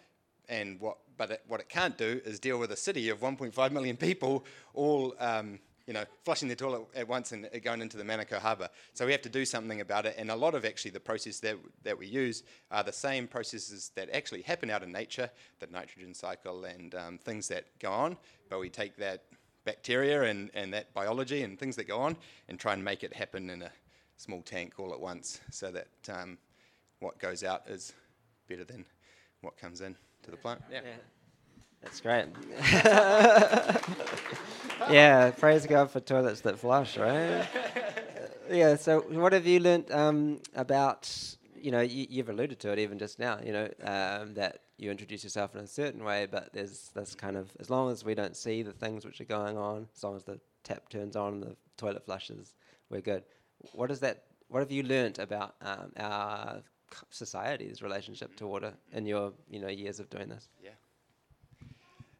And 0.48 0.80
what, 0.80 0.98
but 1.16 1.30
it, 1.30 1.42
what 1.48 1.60
it 1.60 1.68
can't 1.68 1.96
do 1.96 2.20
is 2.24 2.38
deal 2.38 2.58
with 2.58 2.70
a 2.72 2.76
city 2.76 3.08
of 3.08 3.20
1.5 3.20 3.72
million 3.72 3.96
people 3.96 4.44
all 4.74 5.14
um, 5.18 5.58
you 5.86 5.92
know, 5.92 6.04
flushing 6.24 6.48
the 6.48 6.56
toilet 6.56 6.82
at 6.94 7.08
once 7.08 7.32
and 7.32 7.48
going 7.62 7.80
into 7.80 7.96
the 7.96 8.04
Manukau 8.04 8.38
Harbour. 8.38 8.68
So 8.94 9.04
we 9.04 9.12
have 9.12 9.22
to 9.22 9.28
do 9.28 9.44
something 9.44 9.80
about 9.80 10.06
it. 10.06 10.14
And 10.16 10.30
a 10.30 10.36
lot 10.36 10.54
of 10.54 10.64
actually 10.64 10.92
the 10.92 11.00
process 11.00 11.40
that, 11.40 11.56
that 11.82 11.98
we 11.98 12.06
use 12.06 12.42
are 12.70 12.82
the 12.82 12.92
same 12.92 13.26
processes 13.26 13.90
that 13.96 14.08
actually 14.14 14.42
happen 14.42 14.70
out 14.70 14.82
in 14.82 14.92
nature, 14.92 15.30
the 15.60 15.66
nitrogen 15.66 16.14
cycle 16.14 16.64
and 16.64 16.94
um, 16.94 17.18
things 17.18 17.48
that 17.48 17.66
go 17.78 17.90
on. 17.90 18.16
But 18.48 18.60
we 18.60 18.68
take 18.68 18.96
that 18.98 19.24
bacteria 19.64 20.22
and, 20.22 20.50
and 20.54 20.72
that 20.74 20.92
biology 20.94 21.42
and 21.42 21.58
things 21.58 21.76
that 21.76 21.88
go 21.88 22.00
on 22.00 22.16
and 22.48 22.58
try 22.58 22.72
and 22.72 22.84
make 22.84 23.02
it 23.02 23.12
happen 23.14 23.50
in 23.50 23.62
a 23.62 23.70
small 24.16 24.42
tank 24.42 24.74
all 24.78 24.92
at 24.92 25.00
once 25.00 25.40
so 25.50 25.70
that 25.70 25.88
um, 26.08 26.38
what 27.00 27.18
goes 27.18 27.42
out 27.42 27.62
is 27.68 27.92
better 28.48 28.64
than 28.64 28.84
what 29.40 29.56
comes 29.56 29.80
in 29.80 29.96
to 30.22 30.30
the 30.30 30.36
plant. 30.36 30.62
yeah. 30.70 30.80
yeah. 30.84 30.90
That's 31.82 32.00
great. 32.00 32.26
yeah, 34.90 35.30
praise 35.30 35.66
God 35.66 35.90
for 35.90 36.00
toilets 36.00 36.40
that 36.42 36.58
flush, 36.58 36.96
right? 36.96 37.46
yeah. 38.50 38.76
So, 38.76 39.00
what 39.00 39.32
have 39.32 39.46
you 39.46 39.60
learnt 39.60 39.90
um, 39.90 40.40
about 40.54 41.08
you 41.62 41.70
know, 41.70 41.80
you, 41.80 42.06
you've 42.10 42.28
alluded 42.28 42.58
to 42.60 42.72
it 42.72 42.78
even 42.78 42.98
just 42.98 43.18
now. 43.18 43.38
You 43.42 43.52
know 43.52 43.68
um, 43.84 44.34
that 44.34 44.60
you 44.76 44.90
introduce 44.90 45.22
yourself 45.22 45.54
in 45.54 45.60
a 45.60 45.66
certain 45.66 46.04
way, 46.04 46.26
but 46.30 46.52
there's 46.52 46.90
this 46.94 47.14
kind 47.14 47.36
of 47.36 47.50
as 47.60 47.70
long 47.70 47.90
as 47.90 48.04
we 48.04 48.14
don't 48.14 48.36
see 48.36 48.62
the 48.62 48.72
things 48.72 49.04
which 49.04 49.20
are 49.20 49.24
going 49.24 49.56
on, 49.56 49.86
as 49.96 50.02
long 50.02 50.16
as 50.16 50.24
the 50.24 50.40
tap 50.64 50.88
turns 50.88 51.16
on, 51.16 51.40
the 51.40 51.56
toilet 51.76 52.04
flushes, 52.04 52.54
we're 52.90 53.00
good. 53.00 53.22
What 53.72 53.90
is 53.90 54.00
that? 54.00 54.24
What 54.48 54.60
have 54.60 54.72
you 54.72 54.82
learnt 54.82 55.18
about 55.18 55.54
um, 55.62 55.92
our 55.96 56.62
society's 57.10 57.80
relationship 57.80 58.36
to 58.36 58.46
water 58.46 58.74
in 58.92 59.06
your 59.06 59.32
you 59.48 59.60
know 59.60 59.68
years 59.68 60.00
of 60.00 60.10
doing 60.10 60.28
this? 60.28 60.48
Yeah. 60.62 60.70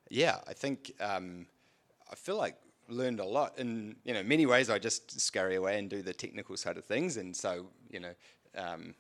Yeah, 0.09 0.39
I 0.47 0.53
think 0.53 0.93
um, 1.01 1.47
I 2.13 2.15
feel 2.15 2.37
like 2.37 2.57
learned 2.89 3.21
a 3.21 3.25
lot 3.25 3.59
in 3.59 3.97
you 4.05 4.13
know 4.13 4.23
many 4.23 4.45
ways. 4.45 4.69
I 4.69 4.79
just 4.79 5.19
scurry 5.21 5.57
away 5.57 5.79
and 5.79 5.89
do 5.89 6.03
the 6.03 6.13
technical 6.13 6.57
side 6.57 6.77
of 6.77 6.85
things, 6.85 7.17
and 7.17 7.35
so 7.35 7.67
you 7.91 8.01
know 8.01 8.15
um, 8.57 8.95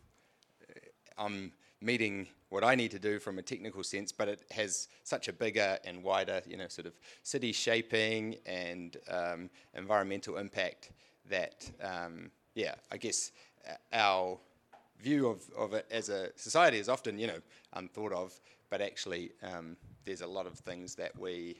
I'm 1.19 1.53
meeting 1.83 2.29
what 2.49 2.65
I 2.65 2.75
need 2.75 2.91
to 2.93 2.99
do 2.99 3.19
from 3.19 3.39
a 3.39 3.43
technical 3.43 3.83
sense, 3.83 4.13
but 4.13 4.29
it 4.29 4.43
has 4.51 4.89
such 5.05 5.29
a 5.29 5.33
bigger 5.33 5.79
and 5.85 6.03
wider 6.03 6.41
you 6.47 6.57
know 6.57 6.69
sort 6.69 6.87
of 6.87 6.95
city 7.23 7.53
shaping 7.53 8.37
and 8.47 8.97
um, 9.11 9.51
environmental 9.75 10.39
impact 10.39 10.91
that 11.29 11.71
um, 11.83 12.31
yeah 12.55 12.75
I 12.91 12.97
guess 12.97 13.31
our 13.93 14.39
view 15.01 15.29
of, 15.29 15.43
of 15.57 15.75
it 15.75 15.87
as 15.91 16.09
a 16.09 16.31
society 16.37 16.79
is 16.79 16.89
often 16.89 17.19
you 17.19 17.27
know 17.27 17.41
unthought 17.75 18.13
of, 18.13 18.41
but 18.71 18.81
actually 18.81 19.33
um, 19.43 19.77
there's 20.07 20.23
a 20.23 20.27
lot 20.27 20.47
of 20.47 20.55
things 20.55 20.95
that 20.95 21.19
we 21.19 21.59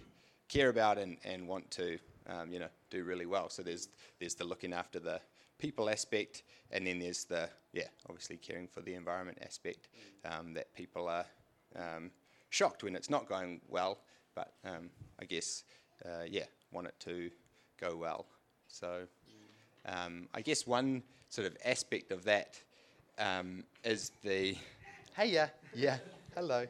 care 0.53 0.69
about 0.69 0.99
and, 0.99 1.17
and 1.25 1.49
want 1.49 1.71
to 1.71 1.99
um, 2.29 2.53
you 2.53 2.59
know, 2.59 2.69
do 2.91 3.05
really 3.05 3.27
well. 3.27 3.49
So 3.49 3.63
there's 3.63 3.89
there's 4.21 4.35
the 4.35 4.45
looking 4.45 4.73
after 4.73 5.01
the 5.01 5.21
people 5.59 5.89
aspect, 5.89 6.43
and 6.71 6.87
then 6.87 6.99
there's 6.99 7.25
the 7.25 7.49
yeah, 7.73 7.89
obviously 8.09 8.37
caring 8.37 8.69
for 8.69 8.81
the 8.83 8.95
environment 8.95 9.39
aspect. 9.43 9.89
Um, 10.25 10.55
that 10.55 10.73
people 10.75 11.09
are 11.09 11.25
um, 11.77 12.11
shocked 12.51 12.85
when 12.85 12.95
it's 12.95 13.11
not 13.11 13.29
going 13.29 13.61
well, 13.69 13.99
but 14.35 14.53
um, 14.65 14.91
I 15.21 15.25
guess 15.25 15.65
uh, 16.05 16.25
yeah, 16.29 16.45
want 16.73 16.87
it 16.87 16.95
to 17.01 17.31
go 17.81 17.97
well. 17.97 18.27
So 18.69 19.07
um, 19.87 20.29
I 20.35 20.43
guess 20.43 20.67
one 20.67 21.03
sort 21.29 21.47
of 21.47 21.57
aspect 21.65 22.13
of 22.13 22.25
that 22.25 22.61
is 23.85 24.13
the 24.23 24.57
hey 25.17 25.31
yeah 25.31 25.49
yeah 25.75 25.99
hello 26.35 26.67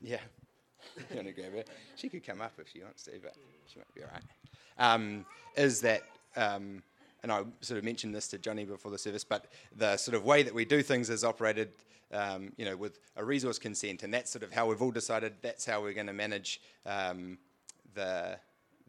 yeah. 0.00 0.18
You 1.10 1.16
want 1.16 1.28
to 1.28 1.32
grab 1.32 1.52
her? 1.52 1.64
She 1.96 2.08
could 2.08 2.24
come 2.24 2.40
up 2.40 2.52
if 2.58 2.68
she 2.68 2.82
wants 2.82 3.04
to, 3.04 3.12
but 3.22 3.34
she 3.66 3.78
might 3.78 3.94
be 3.94 4.02
all 4.02 4.08
right. 4.12 4.22
Um, 4.78 5.24
is 5.56 5.80
that, 5.82 6.02
um, 6.36 6.82
and 7.22 7.30
I 7.30 7.44
sort 7.60 7.78
of 7.78 7.84
mentioned 7.84 8.14
this 8.14 8.28
to 8.28 8.38
Johnny 8.38 8.64
before 8.64 8.90
the 8.90 8.98
service, 8.98 9.24
but 9.24 9.46
the 9.76 9.96
sort 9.96 10.16
of 10.16 10.24
way 10.24 10.42
that 10.42 10.54
we 10.54 10.64
do 10.64 10.82
things 10.82 11.10
is 11.10 11.24
operated, 11.24 11.70
um, 12.12 12.52
you 12.56 12.64
know, 12.64 12.76
with 12.76 12.98
a 13.16 13.24
resource 13.24 13.58
consent, 13.58 14.02
and 14.02 14.12
that's 14.12 14.30
sort 14.30 14.42
of 14.42 14.52
how 14.52 14.66
we've 14.66 14.82
all 14.82 14.90
decided 14.90 15.34
that's 15.42 15.64
how 15.64 15.80
we're 15.80 15.92
going 15.92 16.06
to 16.06 16.12
manage 16.12 16.60
um, 16.86 17.38
the 17.94 18.38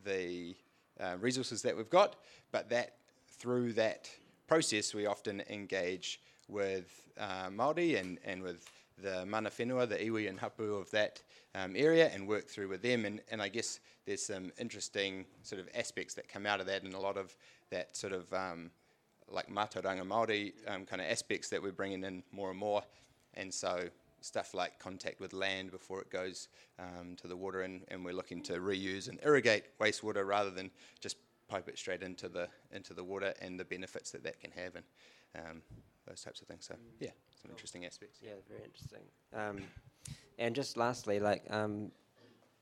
the 0.04 0.56
uh, 1.00 1.16
resources 1.20 1.62
that 1.62 1.76
we've 1.76 1.90
got. 1.90 2.16
But 2.52 2.70
that 2.70 2.96
through 3.28 3.74
that 3.74 4.10
process, 4.48 4.94
we 4.94 5.06
often 5.06 5.44
engage 5.50 6.20
with 6.48 7.10
uh, 7.20 7.50
Maori 7.52 7.96
and 7.96 8.20
and 8.26 8.42
with 8.42 8.70
the 9.02 9.26
mana 9.26 9.50
whenua, 9.50 9.88
the 9.88 9.98
iwi 9.98 10.30
and 10.30 10.40
hapu 10.40 10.76
of 10.76 10.90
that 10.92 11.22
um, 11.56 11.74
area 11.76 12.10
and 12.14 12.28
work 12.28 12.48
through 12.48 12.68
with 12.68 12.82
them. 12.82 13.06
And, 13.06 13.22
and 13.32 13.42
I 13.42 13.50
guess 13.50 13.80
there's 14.06 14.26
some 14.26 14.52
interesting 14.60 15.26
sort 15.42 15.60
of 15.62 15.70
aspects 15.76 16.14
that 16.16 16.28
come 16.28 16.46
out 16.46 16.60
of 16.60 16.68
that 16.68 16.84
and 16.84 16.94
a 16.94 17.00
lot 17.00 17.18
of 17.18 17.36
that 17.70 17.96
sort 17.96 18.14
of 18.14 18.32
um, 18.34 18.72
like 19.30 19.50
mātauranga 19.50 20.04
Māori 20.04 20.54
um, 20.68 20.86
kind 20.86 21.02
of 21.02 21.08
aspects 21.10 21.50
that 21.50 21.62
we're 21.62 21.72
bringing 21.72 22.04
in 22.04 22.24
more 22.32 22.52
and 22.52 22.60
more. 22.60 22.84
And 23.36 23.54
so 23.54 23.90
stuff 24.22 24.54
like 24.54 24.80
contact 24.80 25.20
with 25.20 25.34
land 25.34 25.72
before 25.72 26.00
it 26.00 26.10
goes 26.10 26.48
um, 26.80 27.16
to 27.22 27.28
the 27.28 27.36
water 27.36 27.64
and, 27.64 27.82
and 27.90 28.06
we're 28.06 28.14
looking 28.14 28.42
to 28.42 28.54
reuse 28.54 29.10
and 29.10 29.20
irrigate 29.24 29.78
wastewater 29.80 30.26
rather 30.26 30.50
than 30.50 30.72
just 31.02 31.18
pipe 31.50 31.68
it 31.68 31.78
straight 31.78 32.02
into 32.02 32.30
the 32.30 32.48
into 32.72 32.94
the 32.94 33.04
water 33.04 33.34
and 33.42 33.60
the 33.60 33.66
benefits 33.66 34.12
that 34.12 34.24
that 34.24 34.40
can 34.40 34.50
have 34.52 34.76
and 34.76 34.86
um, 35.36 35.62
those 36.08 36.22
types 36.22 36.42
of 36.42 36.48
things. 36.48 36.66
So 36.66 36.76
yeah, 37.00 37.12
some 37.42 37.52
interesting 37.52 37.86
aspects. 37.86 38.20
Yeah, 38.22 38.34
very 38.50 38.64
interesting. 38.64 39.04
Um, 39.34 39.64
and 40.38 40.56
just 40.56 40.78
lastly, 40.78 41.20
like, 41.20 41.44
um, 41.50 41.92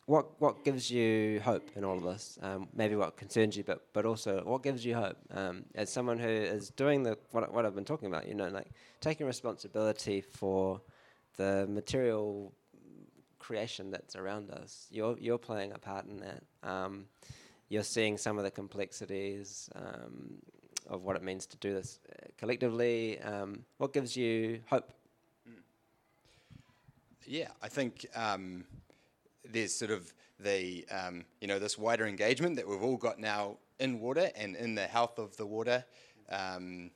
what 0.05 0.39
what 0.41 0.63
gives 0.63 0.91
you 0.91 1.39
hope 1.41 1.69
in 1.75 1.83
all 1.83 1.97
of 1.97 2.03
this? 2.03 2.37
Um, 2.41 2.67
maybe 2.73 2.95
what 2.95 3.17
concerns 3.17 3.55
you, 3.55 3.63
but 3.63 3.87
but 3.93 4.05
also 4.05 4.41
what 4.43 4.63
gives 4.63 4.85
you 4.85 4.95
hope 4.95 5.17
um, 5.31 5.65
as 5.75 5.89
someone 5.89 6.19
who 6.19 6.29
is 6.29 6.69
doing 6.69 7.03
the 7.03 7.17
what 7.31 7.51
what 7.53 7.65
I've 7.65 7.75
been 7.75 7.85
talking 7.85 8.07
about. 8.07 8.27
You 8.27 8.35
know, 8.35 8.49
like 8.49 8.71
taking 8.99 9.25
responsibility 9.25 10.21
for 10.21 10.81
the 11.37 11.65
material 11.69 12.53
creation 13.39 13.91
that's 13.91 14.15
around 14.15 14.51
us. 14.51 14.87
You're 14.91 15.17
you're 15.19 15.37
playing 15.37 15.71
a 15.73 15.77
part 15.77 16.05
in 16.05 16.17
that. 16.17 16.43
Um, 16.63 17.05
you're 17.69 17.83
seeing 17.83 18.17
some 18.17 18.37
of 18.37 18.43
the 18.43 18.51
complexities 18.51 19.69
um, 19.75 20.41
of 20.91 21.03
what 21.03 21.15
it 21.15 21.23
means 21.23 21.47
to 21.47 21.57
do 21.57 21.73
this 21.73 21.99
uh, 22.11 22.27
collectively. 22.37 23.19
Um, 23.21 23.63
what 23.77 23.93
gives 23.93 24.15
you 24.15 24.59
hope? 24.69 24.91
Yeah, 27.25 27.47
I 27.63 27.69
think 27.69 28.05
um, 28.13 28.65
there's 29.49 29.73
sort 29.73 29.91
of 29.91 30.13
the 30.39 30.85
um, 30.91 31.23
you 31.39 31.47
know 31.47 31.59
this 31.59 31.77
wider 31.77 32.05
engagement 32.05 32.57
that 32.57 32.67
we've 32.67 32.81
all 32.81 32.97
got 32.97 33.19
now 33.19 33.57
in 33.79 33.99
water 33.99 34.29
and 34.35 34.55
in 34.55 34.75
the 34.75 34.85
health 34.85 35.17
of 35.17 35.37
the 35.37 35.45
water, 35.45 35.85
um, 36.29 36.91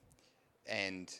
and 0.67 1.19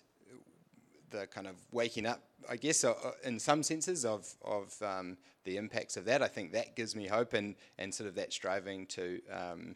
the 1.12 1.28
kind 1.28 1.48
of 1.48 1.56
waking 1.72 2.06
up, 2.06 2.22
I 2.50 2.58
guess, 2.58 2.84
uh, 2.84 2.92
uh, 2.92 3.12
in 3.24 3.40
some 3.40 3.64
senses 3.64 4.04
of 4.04 4.28
of 4.44 4.76
um, 4.82 5.18
the 5.46 5.56
impacts 5.56 5.96
of 5.96 6.06
that. 6.06 6.22
I 6.22 6.28
think 6.28 6.52
that 6.52 6.76
gives 6.76 6.94
me 6.94 7.08
hope 7.08 7.34
and 7.34 7.56
and 7.78 7.94
sort 7.94 8.10
of 8.10 8.16
that 8.16 8.34
striving 8.34 8.86
to 8.88 9.22
um, 9.32 9.76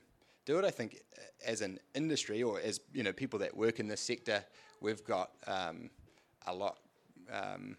do 0.49 0.57
it. 0.57 0.65
I 0.65 0.71
think 0.71 1.03
uh, 1.15 1.21
as 1.45 1.61
an 1.61 1.79
industry 1.93 2.41
or 2.41 2.59
as 2.59 2.79
you 2.91 3.03
know 3.03 3.13
people 3.13 3.37
that 3.39 3.55
work 3.55 3.79
in 3.79 3.87
this 3.87 4.01
sector, 4.01 4.43
we've 4.81 5.03
got 5.03 5.29
um, 5.45 5.91
a 6.47 6.53
lot 6.53 6.79
um, 7.31 7.77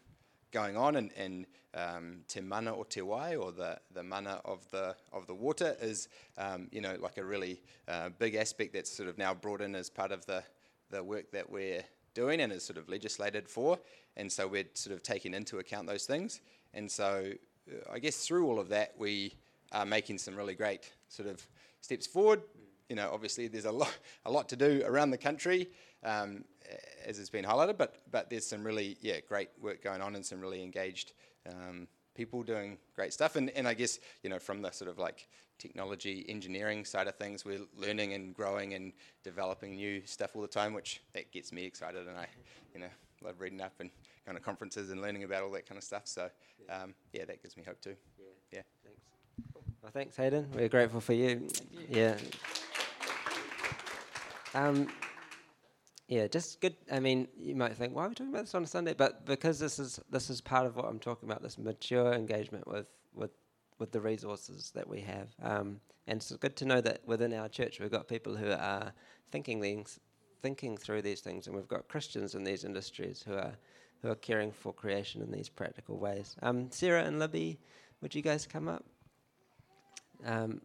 going 0.52 0.76
on, 0.76 0.94
and, 0.94 1.10
and 1.16 1.46
um, 1.74 2.20
te 2.28 2.40
mana 2.40 2.72
o 2.72 2.84
te 2.84 3.02
wai, 3.02 3.34
or 3.34 3.50
the, 3.50 3.76
the 3.92 4.04
mana 4.04 4.40
of 4.44 4.70
the 4.70 4.94
of 5.12 5.26
the 5.26 5.34
water, 5.34 5.76
is 5.82 6.08
um, 6.38 6.68
you 6.70 6.80
know 6.80 6.96
like 7.00 7.18
a 7.18 7.24
really 7.24 7.60
uh, 7.88 8.08
big 8.20 8.36
aspect 8.36 8.72
that's 8.72 8.90
sort 8.90 9.08
of 9.08 9.18
now 9.18 9.34
brought 9.34 9.60
in 9.60 9.74
as 9.74 9.90
part 9.90 10.12
of 10.12 10.24
the 10.26 10.44
the 10.90 11.02
work 11.02 11.32
that 11.32 11.50
we're 11.50 11.82
doing 12.14 12.40
and 12.40 12.52
is 12.52 12.62
sort 12.64 12.78
of 12.78 12.88
legislated 12.88 13.48
for, 13.48 13.80
and 14.16 14.30
so 14.30 14.46
we're 14.46 14.68
sort 14.74 14.94
of 14.94 15.02
taking 15.02 15.34
into 15.34 15.58
account 15.58 15.88
those 15.88 16.04
things, 16.04 16.40
and 16.72 16.88
so 16.88 17.32
uh, 17.68 17.92
I 17.92 17.98
guess 17.98 18.24
through 18.24 18.46
all 18.46 18.60
of 18.60 18.68
that 18.68 18.94
we 18.96 19.34
are 19.72 19.86
making 19.86 20.18
some 20.18 20.36
really 20.36 20.54
great 20.54 20.92
sort 21.08 21.28
of 21.28 21.44
steps 21.80 22.06
forward. 22.06 22.42
You 22.88 22.96
know, 22.96 23.10
obviously 23.12 23.48
there's 23.48 23.66
a 23.66 23.72
lot 23.72 23.96
a 24.24 24.30
lot 24.30 24.48
to 24.50 24.56
do 24.56 24.82
around 24.84 25.10
the 25.10 25.18
country 25.18 25.68
um, 26.04 26.44
as 27.06 27.18
has 27.18 27.30
been 27.30 27.44
highlighted, 27.44 27.78
but 27.78 27.96
but 28.10 28.30
there's 28.30 28.46
some 28.46 28.64
really 28.64 28.96
yeah 29.00 29.20
great 29.20 29.50
work 29.60 29.82
going 29.82 30.00
on 30.00 30.14
and 30.14 30.24
some 30.24 30.40
really 30.40 30.62
engaged 30.62 31.12
um, 31.48 31.86
people 32.14 32.42
doing 32.42 32.78
great 32.94 33.12
stuff. 33.12 33.36
And 33.36 33.50
and 33.50 33.66
I 33.66 33.74
guess 33.74 33.98
you 34.22 34.30
know 34.30 34.38
from 34.38 34.62
the 34.62 34.70
sort 34.70 34.90
of 34.90 34.98
like 34.98 35.28
technology 35.58 36.24
engineering 36.28 36.84
side 36.84 37.06
of 37.06 37.16
things, 37.16 37.44
we're 37.44 37.60
learning 37.76 38.14
and 38.14 38.34
growing 38.34 38.74
and 38.74 38.92
developing 39.22 39.76
new 39.76 40.02
stuff 40.06 40.34
all 40.34 40.42
the 40.42 40.48
time, 40.48 40.72
which 40.72 41.00
that 41.14 41.30
gets 41.32 41.52
me 41.52 41.64
excited, 41.64 42.06
and 42.06 42.18
I 42.18 42.26
you 42.74 42.80
know 42.80 42.90
love 43.22 43.40
reading 43.40 43.60
up 43.60 43.74
and 43.80 43.90
going 44.24 44.36
to 44.36 44.42
conferences 44.42 44.90
and 44.90 45.02
learning 45.02 45.24
about 45.24 45.42
all 45.42 45.50
that 45.50 45.66
kind 45.66 45.78
of 45.78 45.84
stuff. 45.84 46.02
So 46.06 46.30
um, 46.70 46.94
yeah, 47.12 47.24
that 47.26 47.42
gives 47.42 47.56
me 47.56 47.62
hope 47.66 47.80
too. 47.80 47.96
Yeah. 48.18 48.24
yeah. 48.52 48.62
Thanks. 48.84 49.19
Well, 49.82 49.92
thanks, 49.92 50.14
Hayden. 50.16 50.46
We're 50.54 50.68
grateful 50.68 51.00
for 51.00 51.14
you. 51.14 51.48
you. 51.72 51.86
Yeah. 51.88 52.16
Um, 54.54 54.88
yeah, 56.06 56.26
just 56.26 56.60
good. 56.60 56.74
I 56.92 57.00
mean, 57.00 57.28
you 57.38 57.54
might 57.54 57.76
think, 57.76 57.94
why 57.94 58.04
are 58.04 58.08
we 58.08 58.14
talking 58.14 58.32
about 58.32 58.44
this 58.44 58.54
on 58.54 58.64
a 58.64 58.66
Sunday? 58.66 58.92
But 58.92 59.24
because 59.24 59.58
this 59.58 59.78
is 59.78 59.98
this 60.10 60.28
is 60.28 60.42
part 60.42 60.66
of 60.66 60.76
what 60.76 60.84
I'm 60.84 60.98
talking 60.98 61.30
about, 61.30 61.42
this 61.42 61.56
mature 61.56 62.12
engagement 62.12 62.66
with 62.66 62.88
with 63.14 63.30
with 63.78 63.90
the 63.90 64.00
resources 64.00 64.70
that 64.74 64.86
we 64.86 65.00
have. 65.00 65.28
Um, 65.42 65.80
and 66.06 66.18
it's 66.18 66.30
good 66.36 66.56
to 66.56 66.66
know 66.66 66.82
that 66.82 67.00
within 67.06 67.32
our 67.32 67.48
church 67.48 67.80
we've 67.80 67.90
got 67.90 68.06
people 68.06 68.36
who 68.36 68.50
are 68.50 68.92
thinking 69.30 69.62
things, 69.62 69.98
thinking 70.42 70.76
through 70.76 71.02
these 71.02 71.20
things, 71.20 71.46
and 71.46 71.56
we've 71.56 71.68
got 71.68 71.88
Christians 71.88 72.34
in 72.34 72.44
these 72.44 72.64
industries 72.64 73.24
who 73.26 73.34
are 73.34 73.54
who 74.02 74.10
are 74.10 74.16
caring 74.16 74.52
for 74.52 74.74
creation 74.74 75.22
in 75.22 75.30
these 75.30 75.48
practical 75.48 75.96
ways. 75.96 76.36
Um, 76.42 76.70
Sarah 76.70 77.04
and 77.04 77.18
Libby, 77.18 77.58
would 78.02 78.14
you 78.14 78.20
guys 78.20 78.46
come 78.46 78.68
up? 78.68 78.84
Um, 80.24 80.60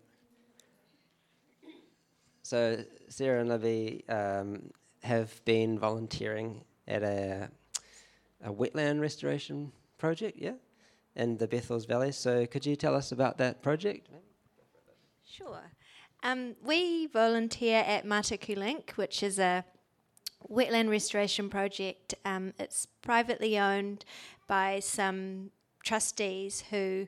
so 2.44 2.84
Sarah 3.10 3.42
and 3.42 3.50
Libby 3.50 4.04
um, 4.08 4.70
have 5.04 5.44
been 5.46 5.80
volunteering 5.80 6.64
at 6.88 7.02
a, 7.02 7.50
a 8.44 8.52
wetland 8.52 9.02
restoration 9.02 9.72
project, 9.98 10.38
yeah, 10.40 10.54
in 11.16 11.38
the 11.38 11.48
Bethells 11.48 11.86
Valley. 11.86 12.12
So 12.12 12.46
could 12.46 12.66
you 12.66 12.76
tell 12.76 12.96
us 12.96 13.12
about 13.12 13.38
that 13.40 13.62
project? 13.62 14.10
Sure. 15.28 15.72
Um, 16.24 16.56
we 16.64 17.08
volunteer 17.08 17.84
at 17.86 18.06
Matuku 18.06 18.56
Link, 18.58 18.94
which 18.96 19.24
is 19.24 19.40
a 19.40 19.66
wetland 20.50 20.90
restoration 20.90 21.50
project. 21.50 22.16
Um, 22.26 22.54
it's 22.60 22.88
privately 23.02 23.58
owned 23.58 24.06
by 24.48 24.80
some 24.80 25.52
trustees 25.84 26.64
who 26.70 27.08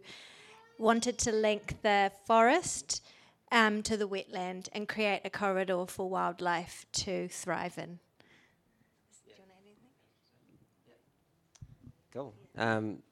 wanted 0.78 1.18
to 1.20 1.32
link 1.32 1.82
the 1.82 2.12
forest 2.26 3.04
um, 3.52 3.82
to 3.84 3.98
the 3.98 4.08
wetland 4.08 4.70
and 4.74 4.88
create 4.88 5.22
a 5.24 5.30
corridor 5.30 5.86
for 5.88 6.10
wildlife 6.10 6.86
to 6.92 7.28
thrive 7.28 7.78
in. 7.78 8.00
Cool. 12.14 12.34
Um, 12.58 13.04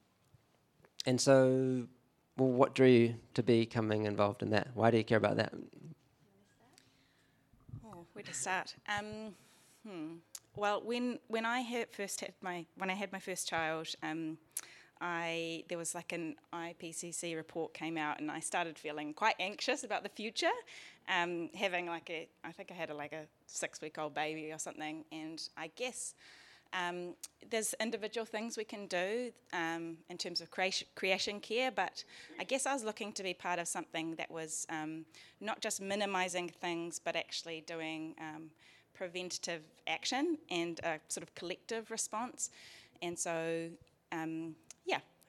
and 1.06 1.22
so, 1.22 1.86
well, 2.38 2.50
what 2.50 2.74
drew 2.74 2.88
you 2.88 3.16
to 3.36 3.44
becoming 3.44 4.06
involved 4.06 4.42
in 4.42 4.50
that? 4.50 4.70
Why 4.74 4.90
do 4.90 4.98
you 4.98 5.04
care 5.04 5.20
about 5.20 5.38
that? 5.38 5.54
Oh, 7.86 8.06
where 8.14 8.24
to 8.24 8.34
start? 8.34 8.76
Um, 8.90 9.36
hmm. 9.88 10.16
Well, 10.56 10.82
when 10.84 11.20
when 11.28 11.46
I 11.46 11.60
had 11.60 11.92
first 11.92 12.22
had 12.22 12.34
my 12.42 12.66
when 12.78 12.90
I 12.90 12.94
had 12.94 13.12
my 13.12 13.20
first 13.20 13.48
child, 13.48 13.90
um, 14.02 14.40
I 15.06 15.64
there 15.70 15.78
was 15.78 15.94
like 15.94 16.14
an 16.14 16.36
IPCC 16.52 17.36
report 17.36 17.76
came 17.76 17.96
out, 17.96 18.20
and 18.20 18.32
I 18.32 18.40
started 18.40 18.80
feeling 18.80 19.14
quite 19.14 19.36
anxious 19.40 19.84
about 19.84 20.02
the 20.02 20.10
future. 20.10 20.58
Um, 21.08 21.52
having 21.54 21.86
like 21.86 22.10
a, 22.10 22.28
I 22.44 22.52
think 22.52 22.72
I 22.72 22.74
had 22.74 22.90
a, 22.90 22.96
like 22.96 23.14
a 23.14 23.28
six 23.46 23.82
week 23.82 24.00
old 24.00 24.16
baby 24.16 24.52
or 24.52 24.58
something, 24.58 25.06
and 25.12 25.40
I 25.56 25.70
guess 25.76 26.16
um, 26.74 27.14
there's 27.52 27.76
individual 27.80 28.26
things 28.26 28.58
we 28.58 28.64
can 28.64 28.88
do 28.88 29.32
um, 29.54 29.98
in 30.10 30.18
terms 30.18 30.42
of 30.42 30.50
creation, 30.50 30.88
creation, 30.96 31.40
care, 31.40 31.70
but 31.70 32.04
I 32.40 32.44
guess 32.44 32.66
I 32.66 32.74
was 32.74 32.84
looking 32.84 33.14
to 33.14 33.22
be 33.22 33.36
part 33.36 33.60
of 33.60 33.68
something 33.68 34.16
that 34.16 34.32
was 34.32 34.66
um, 34.72 35.06
not 35.40 35.62
just 35.62 35.82
minimizing 35.82 36.50
things, 36.50 37.00
but 37.00 37.16
actually 37.16 37.64
doing 37.68 38.16
um, 38.20 38.50
preventative 38.96 39.62
action 39.86 40.40
and 40.50 40.80
a 40.80 41.00
sort 41.10 41.22
of 41.22 41.36
collective 41.36 41.92
response. 41.92 42.50
And 43.04 43.20
so, 43.20 43.70
um, 44.12 44.56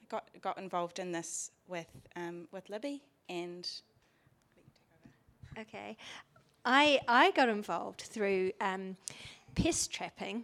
got 0.09 0.27
got 0.41 0.57
involved 0.57 0.99
in 0.99 1.11
this 1.11 1.51
with 1.67 1.87
um, 2.15 2.47
with 2.51 2.69
Libby 2.69 3.03
and. 3.29 3.67
Okay, 5.59 5.97
I 6.65 6.99
I 7.07 7.31
got 7.31 7.49
involved 7.49 8.01
through 8.01 8.51
pest 9.55 9.91
trapping 9.91 10.43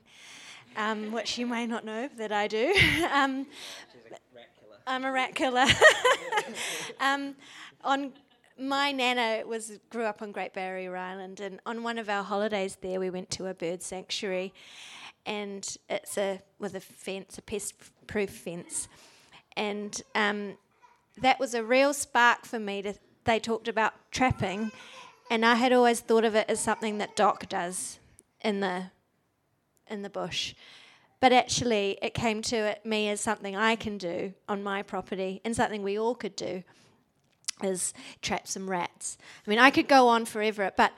um, 0.76 1.12
which 1.12 1.38
you 1.38 1.46
may 1.46 1.66
not 1.66 1.86
know 1.86 2.10
that 2.18 2.32
I 2.32 2.48
do. 2.48 2.74
um, 3.14 3.46
I'm 4.86 5.06
a 5.06 5.12
rat 5.12 5.36
killer. 5.36 5.66
um, 7.00 7.36
on 7.84 8.14
my 8.60 8.92
nana 8.92 9.44
was 9.48 9.80
grew 9.90 10.04
up 10.04 10.22
on 10.22 10.32
Great 10.32 10.54
Barrier 10.54 10.96
Island, 10.96 11.40
and 11.40 11.60
on 11.66 11.84
one 11.84 11.98
of 11.98 12.10
our 12.10 12.24
holidays 12.24 12.78
there, 12.82 13.00
we 13.00 13.10
went 13.10 13.30
to 13.32 13.48
a 13.48 13.54
bird 13.54 13.82
sanctuary, 13.82 14.54
and 15.26 15.78
it's 15.90 16.18
a 16.18 16.42
with 16.60 16.76
a 16.76 16.80
fence, 16.80 17.38
a 17.38 17.42
pest-proof 17.42 18.30
fence, 18.30 18.88
and 19.56 20.02
um, 20.16 20.58
that 21.22 21.40
was 21.40 21.54
a 21.54 21.64
real 21.64 21.94
spark 21.94 22.46
for 22.46 22.60
me. 22.60 22.82
To 22.82 22.94
they 23.26 23.40
talked 23.40 23.68
about 23.68 23.94
trapping, 24.12 24.72
and 25.30 25.46
I 25.46 25.56
had 25.56 25.74
always 25.74 26.00
thought 26.00 26.26
of 26.26 26.36
it 26.36 26.50
as 26.50 26.60
something 26.60 26.98
that 26.98 27.16
DOC 27.16 27.50
does 27.50 28.00
in 28.42 28.60
the 28.60 28.92
in 29.88 30.02
the 30.02 30.10
bush. 30.10 30.54
But 31.20 31.32
actually, 31.32 31.98
it 32.02 32.14
came 32.14 32.42
to 32.44 32.56
it, 32.58 32.86
me 32.86 33.08
as 33.08 33.22
something 33.22 33.56
I 33.56 33.78
can 33.78 33.98
do 33.98 34.34
on 34.50 34.62
my 34.62 34.82
property 34.82 35.40
and 35.46 35.56
something 35.56 35.82
we 35.82 35.98
all 35.98 36.16
could 36.16 36.36
do 36.36 36.64
is 37.64 37.94
trap 38.22 38.46
some 38.46 38.70
rats. 38.70 39.18
I 39.48 39.50
mean, 39.50 39.60
I 39.60 39.70
could 39.70 39.88
go 39.88 40.10
on 40.10 40.26
forever, 40.26 40.72
but 40.76 40.92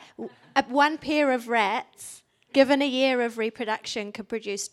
one 0.68 0.98
pair 0.98 1.32
of 1.32 1.48
rats, 1.48 2.24
given 2.54 2.82
a 2.82 2.88
year 2.88 3.22
of 3.22 3.38
reproduction, 3.38 4.12
could 4.12 4.28
produce 4.28 4.68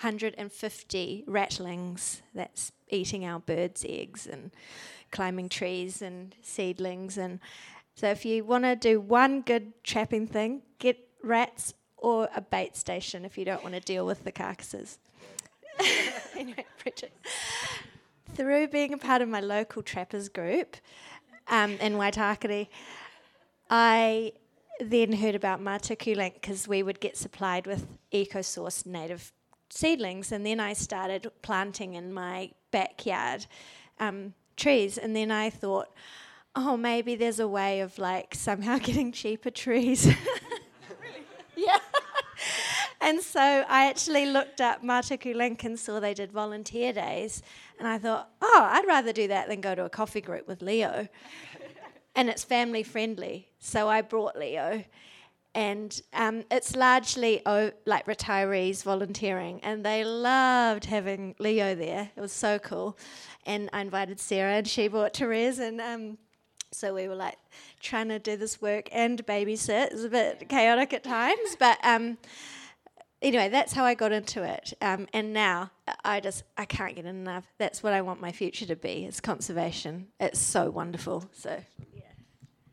1,250 0.00 1.24
ratlings. 1.26 2.20
That's 2.34 2.72
eating 2.88 3.24
our 3.24 3.40
birds' 3.40 3.84
eggs 3.88 4.26
and 4.26 4.52
climbing 5.10 5.48
trees 5.48 6.00
and 6.00 6.34
seedlings. 6.42 7.18
And 7.18 7.40
so, 7.94 8.08
if 8.08 8.24
you 8.24 8.44
want 8.44 8.64
to 8.64 8.76
do 8.76 9.00
one 9.00 9.40
good 9.40 9.72
trapping 9.82 10.26
thing, 10.26 10.62
get 10.78 10.98
rats 11.22 11.74
or 11.96 12.28
a 12.34 12.40
bait 12.40 12.76
station 12.76 13.24
if 13.24 13.36
you 13.36 13.44
don't 13.44 13.62
want 13.62 13.74
to 13.74 13.80
deal 13.80 14.06
with 14.06 14.24
the 14.24 14.32
carcasses. 14.32 14.98
anyway, 16.36 16.64
Bridget. 16.82 17.12
Through 18.34 18.68
being 18.68 18.92
a 18.92 18.98
part 18.98 19.20
of 19.22 19.28
my 19.28 19.40
local 19.40 19.82
trappers 19.82 20.28
group 20.28 20.76
um, 21.48 21.72
in 21.80 21.94
Waitakere, 21.94 22.68
I 23.68 24.32
then 24.80 25.12
heard 25.12 25.34
about 25.34 25.60
Matuku 25.60 26.14
Link 26.14 26.34
because 26.34 26.68
we 26.68 26.82
would 26.82 27.00
get 27.00 27.16
supplied 27.16 27.66
with 27.66 27.86
eco-sourced 28.12 28.86
native 28.86 29.32
seedlings, 29.70 30.32
and 30.32 30.44
then 30.44 30.60
I 30.60 30.72
started 30.72 31.30
planting 31.42 31.94
in 31.94 32.12
my 32.12 32.50
backyard 32.70 33.46
um, 33.98 34.34
trees, 34.56 34.98
and 34.98 35.14
then 35.14 35.30
I 35.30 35.50
thought, 35.50 35.88
oh, 36.54 36.76
maybe 36.76 37.14
there's 37.14 37.40
a 37.40 37.48
way 37.48 37.80
of 37.80 37.98
like 37.98 38.34
somehow 38.34 38.78
getting 38.82 39.12
cheaper 39.12 39.50
trees. 39.50 40.06
yeah. 41.56 41.78
and 43.00 43.20
so 43.20 43.40
I 43.40 43.86
actually 43.86 44.26
looked 44.26 44.60
up 44.60 44.82
Matuku 44.82 45.34
Link 45.34 45.64
and 45.64 45.78
saw 45.78 46.00
they 46.00 46.14
did 46.14 46.32
volunteer 46.32 46.92
days. 46.92 47.42
And 47.78 47.86
I 47.86 47.98
thought, 47.98 48.30
oh, 48.42 48.68
I'd 48.70 48.86
rather 48.86 49.12
do 49.12 49.28
that 49.28 49.48
than 49.48 49.60
go 49.60 49.74
to 49.74 49.84
a 49.84 49.90
coffee 49.90 50.20
group 50.20 50.48
with 50.48 50.62
Leo. 50.62 51.08
and 52.16 52.28
it's 52.28 52.42
family 52.42 52.82
friendly. 52.82 53.48
So 53.58 53.88
I 53.88 54.02
brought 54.02 54.36
Leo. 54.36 54.84
And 55.54 56.00
um, 56.12 56.44
it's 56.50 56.76
largely 56.76 57.42
oh, 57.44 57.72
like 57.84 58.06
retirees 58.06 58.82
volunteering, 58.82 59.60
and 59.62 59.84
they 59.84 60.04
loved 60.04 60.84
having 60.84 61.34
Leo 61.38 61.74
there. 61.74 62.10
It 62.14 62.20
was 62.20 62.32
so 62.32 62.58
cool. 62.58 62.96
And 63.46 63.68
I 63.72 63.80
invited 63.80 64.20
Sarah, 64.20 64.54
and 64.54 64.68
she 64.68 64.88
brought 64.88 65.16
Therese, 65.16 65.58
and 65.58 65.80
um, 65.80 66.18
so 66.70 66.94
we 66.94 67.08
were 67.08 67.14
like 67.14 67.38
trying 67.80 68.08
to 68.08 68.18
do 68.18 68.36
this 68.36 68.60
work 68.60 68.88
and 68.92 69.24
babysit. 69.26 69.86
It 69.86 69.92
was 69.94 70.04
a 70.04 70.10
bit 70.10 70.48
chaotic 70.48 70.92
at 70.92 71.02
times, 71.02 71.56
but 71.58 71.78
um, 71.82 72.18
anyway, 73.22 73.48
that's 73.48 73.72
how 73.72 73.84
I 73.84 73.94
got 73.94 74.12
into 74.12 74.42
it. 74.42 74.74
Um, 74.80 75.06
and 75.12 75.32
now 75.32 75.70
I 76.04 76.20
just 76.20 76.44
I 76.56 76.64
can't 76.64 76.94
get 76.94 77.06
enough. 77.06 77.44
That's 77.58 77.82
what 77.82 77.92
I 77.92 78.02
want 78.02 78.20
my 78.20 78.32
future 78.32 78.66
to 78.66 78.76
be. 78.76 79.04
It's 79.04 79.20
conservation. 79.20 80.08
It's 80.20 80.38
so 80.38 80.70
wonderful. 80.70 81.28
So 81.32 81.58
yeah, 81.94 82.02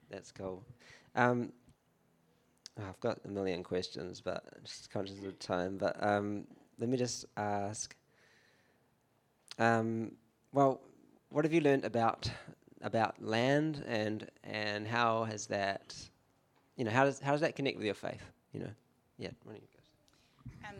that's 0.09 0.31
cool. 0.31 0.63
Oh, 2.79 2.83
I've 2.89 2.99
got 2.99 3.19
a 3.25 3.29
million 3.29 3.63
questions, 3.63 4.21
but 4.21 4.43
just 4.63 4.91
conscious 4.91 5.23
of 5.23 5.39
time. 5.39 5.77
But 5.77 6.01
um, 6.03 6.45
let 6.77 6.89
me 6.89 6.97
just 6.97 7.25
ask. 7.37 7.95
Um, 9.57 10.11
well, 10.51 10.81
what 11.29 11.45
have 11.45 11.53
you 11.53 11.61
learned 11.61 11.85
about 11.85 12.29
about 12.81 13.21
land 13.21 13.83
and 13.87 14.29
and 14.43 14.87
how 14.87 15.23
has 15.23 15.47
that, 15.47 15.95
you 16.75 16.83
know, 16.83 16.91
how 16.91 17.05
does 17.05 17.19
how 17.19 17.31
does 17.31 17.41
that 17.41 17.55
connect 17.55 17.77
with 17.77 17.85
your 17.85 17.95
faith? 17.95 18.21
You 18.53 18.61
know, 18.61 18.71
yeah. 19.17 19.29
Um, 20.67 20.75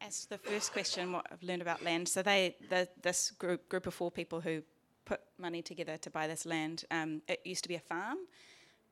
as 0.00 0.26
the 0.26 0.38
first 0.38 0.72
question, 0.72 1.12
what 1.12 1.26
I've 1.30 1.42
learned 1.42 1.62
about 1.62 1.82
land. 1.82 2.08
So 2.08 2.22
they, 2.22 2.56
the, 2.70 2.88
this 3.02 3.30
group 3.30 3.68
group 3.68 3.86
of 3.86 3.94
four 3.94 4.10
people 4.10 4.40
who 4.40 4.62
put 5.04 5.20
money 5.38 5.62
together 5.62 5.96
to 5.98 6.10
buy 6.10 6.26
this 6.26 6.46
land. 6.46 6.84
Um, 6.90 7.22
it 7.28 7.40
used 7.44 7.62
to 7.64 7.68
be 7.68 7.74
a 7.74 7.80
farm, 7.80 8.18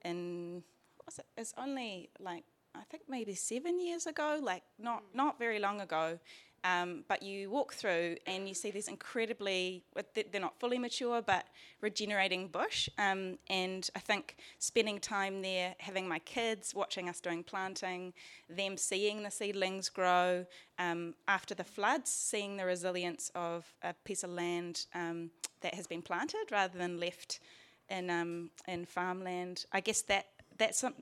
and 0.02 0.62
was 1.06 1.18
it? 1.18 1.26
It's 1.36 1.54
only 1.56 2.10
like 2.18 2.44
I 2.74 2.82
think 2.90 3.04
maybe 3.08 3.34
seven 3.34 3.80
years 3.80 4.06
ago, 4.06 4.40
like 4.42 4.62
not 4.78 5.02
not 5.14 5.38
very 5.38 5.58
long 5.58 5.80
ago. 5.80 6.18
Um, 6.64 7.04
but 7.08 7.24
you 7.24 7.50
walk 7.50 7.74
through 7.74 8.16
and 8.24 8.46
you 8.48 8.54
see 8.54 8.70
these 8.70 8.86
incredibly, 8.86 9.82
they're 10.14 10.40
not 10.40 10.60
fully 10.60 10.78
mature, 10.78 11.20
but 11.20 11.46
regenerating 11.80 12.46
bush. 12.46 12.88
Um, 12.98 13.38
and 13.50 13.88
I 13.96 13.98
think 13.98 14.36
spending 14.60 15.00
time 15.00 15.42
there, 15.42 15.74
having 15.78 16.06
my 16.06 16.20
kids, 16.20 16.72
watching 16.72 17.08
us 17.08 17.20
doing 17.20 17.42
planting, 17.42 18.12
them 18.48 18.76
seeing 18.76 19.24
the 19.24 19.30
seedlings 19.30 19.88
grow, 19.88 20.46
um, 20.78 21.14
after 21.26 21.52
the 21.52 21.64
floods, 21.64 22.10
seeing 22.10 22.56
the 22.56 22.64
resilience 22.64 23.32
of 23.34 23.74
a 23.82 23.92
piece 24.04 24.22
of 24.22 24.30
land 24.30 24.86
um, 24.94 25.30
that 25.62 25.74
has 25.74 25.88
been 25.88 26.02
planted 26.02 26.46
rather 26.52 26.78
than 26.78 27.00
left 27.00 27.40
in, 27.88 28.08
um, 28.08 28.50
in 28.68 28.84
farmland. 28.84 29.66
I 29.72 29.80
guess 29.80 30.02
that 30.02 30.26
that's 30.58 30.78
some, 30.80 30.94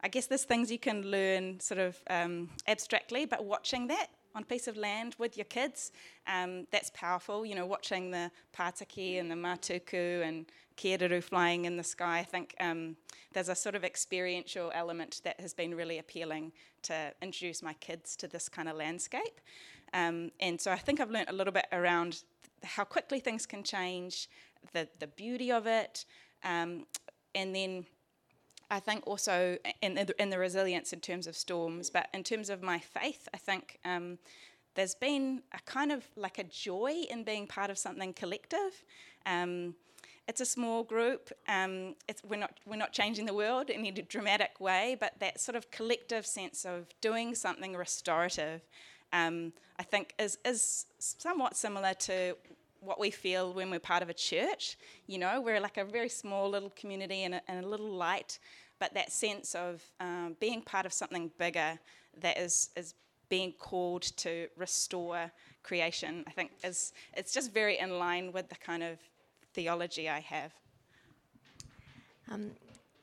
I 0.00 0.08
guess 0.08 0.26
there's 0.26 0.44
things 0.44 0.70
you 0.70 0.78
can 0.78 1.02
learn 1.10 1.60
sort 1.60 1.80
of 1.80 1.98
um, 2.08 2.50
abstractly, 2.66 3.26
but 3.26 3.44
watching 3.44 3.86
that 3.88 4.08
on 4.36 4.42
a 4.42 4.46
piece 4.46 4.68
of 4.68 4.76
land 4.76 5.16
with 5.18 5.36
your 5.36 5.46
kids. 5.46 5.92
Um, 6.26 6.66
that's 6.70 6.90
powerful. 6.90 7.46
You 7.46 7.54
know, 7.54 7.64
watching 7.64 8.10
the 8.10 8.30
Pataki 8.54 9.18
and 9.18 9.30
the 9.30 9.34
Matuku 9.34 10.22
and 10.22 10.44
Kēreru 10.76 11.22
flying 11.22 11.64
in 11.64 11.78
the 11.78 11.82
sky. 11.82 12.18
I 12.18 12.22
think 12.22 12.54
um, 12.60 12.96
there's 13.32 13.48
a 13.48 13.54
sort 13.54 13.74
of 13.74 13.82
experiential 13.82 14.70
element 14.74 15.22
that 15.24 15.40
has 15.40 15.54
been 15.54 15.74
really 15.74 15.98
appealing 15.98 16.52
to 16.82 17.12
introduce 17.22 17.62
my 17.62 17.72
kids 17.74 18.14
to 18.16 18.28
this 18.28 18.48
kind 18.48 18.68
of 18.68 18.76
landscape. 18.76 19.40
Um, 19.94 20.30
and 20.38 20.60
so 20.60 20.70
I 20.70 20.76
think 20.76 21.00
I've 21.00 21.10
learned 21.10 21.30
a 21.30 21.32
little 21.32 21.52
bit 21.52 21.66
around 21.72 22.22
how 22.62 22.84
quickly 22.84 23.20
things 23.20 23.46
can 23.46 23.62
change, 23.62 24.28
the, 24.74 24.86
the 24.98 25.06
beauty 25.06 25.50
of 25.50 25.66
it, 25.66 26.04
um, 26.44 26.84
and 27.34 27.54
then 27.54 27.86
I 28.70 28.80
think 28.80 29.06
also 29.06 29.58
in 29.80 29.94
the, 29.94 30.14
in 30.20 30.30
the 30.30 30.38
resilience 30.38 30.92
in 30.92 31.00
terms 31.00 31.26
of 31.26 31.36
storms, 31.36 31.90
but 31.90 32.08
in 32.12 32.24
terms 32.24 32.50
of 32.50 32.62
my 32.62 32.78
faith, 32.78 33.28
I 33.32 33.36
think 33.36 33.78
um, 33.84 34.18
there's 34.74 34.94
been 34.94 35.42
a 35.52 35.60
kind 35.64 35.92
of 35.92 36.04
like 36.16 36.38
a 36.38 36.44
joy 36.44 37.04
in 37.08 37.24
being 37.24 37.46
part 37.46 37.70
of 37.70 37.78
something 37.78 38.12
collective. 38.12 38.84
Um, 39.24 39.74
it's 40.28 40.40
a 40.40 40.46
small 40.46 40.82
group. 40.82 41.30
Um, 41.48 41.94
we're 42.28 42.40
not 42.40 42.58
we're 42.66 42.76
not 42.76 42.92
changing 42.92 43.26
the 43.26 43.34
world 43.34 43.70
in 43.70 43.80
any 43.80 43.92
dramatic 43.92 44.60
way, 44.60 44.96
but 44.98 45.14
that 45.20 45.40
sort 45.40 45.54
of 45.54 45.70
collective 45.70 46.26
sense 46.26 46.64
of 46.64 46.86
doing 47.00 47.34
something 47.34 47.76
restorative, 47.76 48.62
um, 49.12 49.52
I 49.78 49.84
think, 49.84 50.14
is 50.18 50.38
is 50.44 50.86
somewhat 50.98 51.56
similar 51.56 51.94
to 51.94 52.36
what 52.80 52.98
we 52.98 53.10
feel 53.10 53.52
when 53.52 53.70
we're 53.70 53.80
part 53.80 54.02
of 54.02 54.08
a 54.08 54.14
church. 54.14 54.76
You 55.06 55.18
know, 55.18 55.40
we're 55.40 55.60
like 55.60 55.76
a 55.76 55.84
very 55.84 56.08
small 56.08 56.48
little 56.50 56.70
community 56.70 57.24
and 57.24 57.34
a, 57.34 57.42
and 57.48 57.64
a 57.64 57.68
little 57.68 57.90
light, 57.90 58.38
but 58.78 58.94
that 58.94 59.12
sense 59.12 59.54
of 59.54 59.82
um, 60.00 60.36
being 60.40 60.62
part 60.62 60.86
of 60.86 60.92
something 60.92 61.30
bigger 61.38 61.78
that 62.20 62.38
is 62.38 62.70
is 62.76 62.94
being 63.28 63.52
called 63.58 64.02
to 64.02 64.46
restore 64.56 65.30
creation, 65.62 66.24
I 66.26 66.30
think 66.30 66.52
is 66.62 66.92
it's 67.14 67.32
just 67.32 67.52
very 67.52 67.78
in 67.78 67.98
line 67.98 68.32
with 68.32 68.48
the 68.48 68.54
kind 68.56 68.82
of 68.82 68.98
theology 69.52 70.08
I 70.08 70.20
have. 70.20 70.52
Um, 72.30 72.52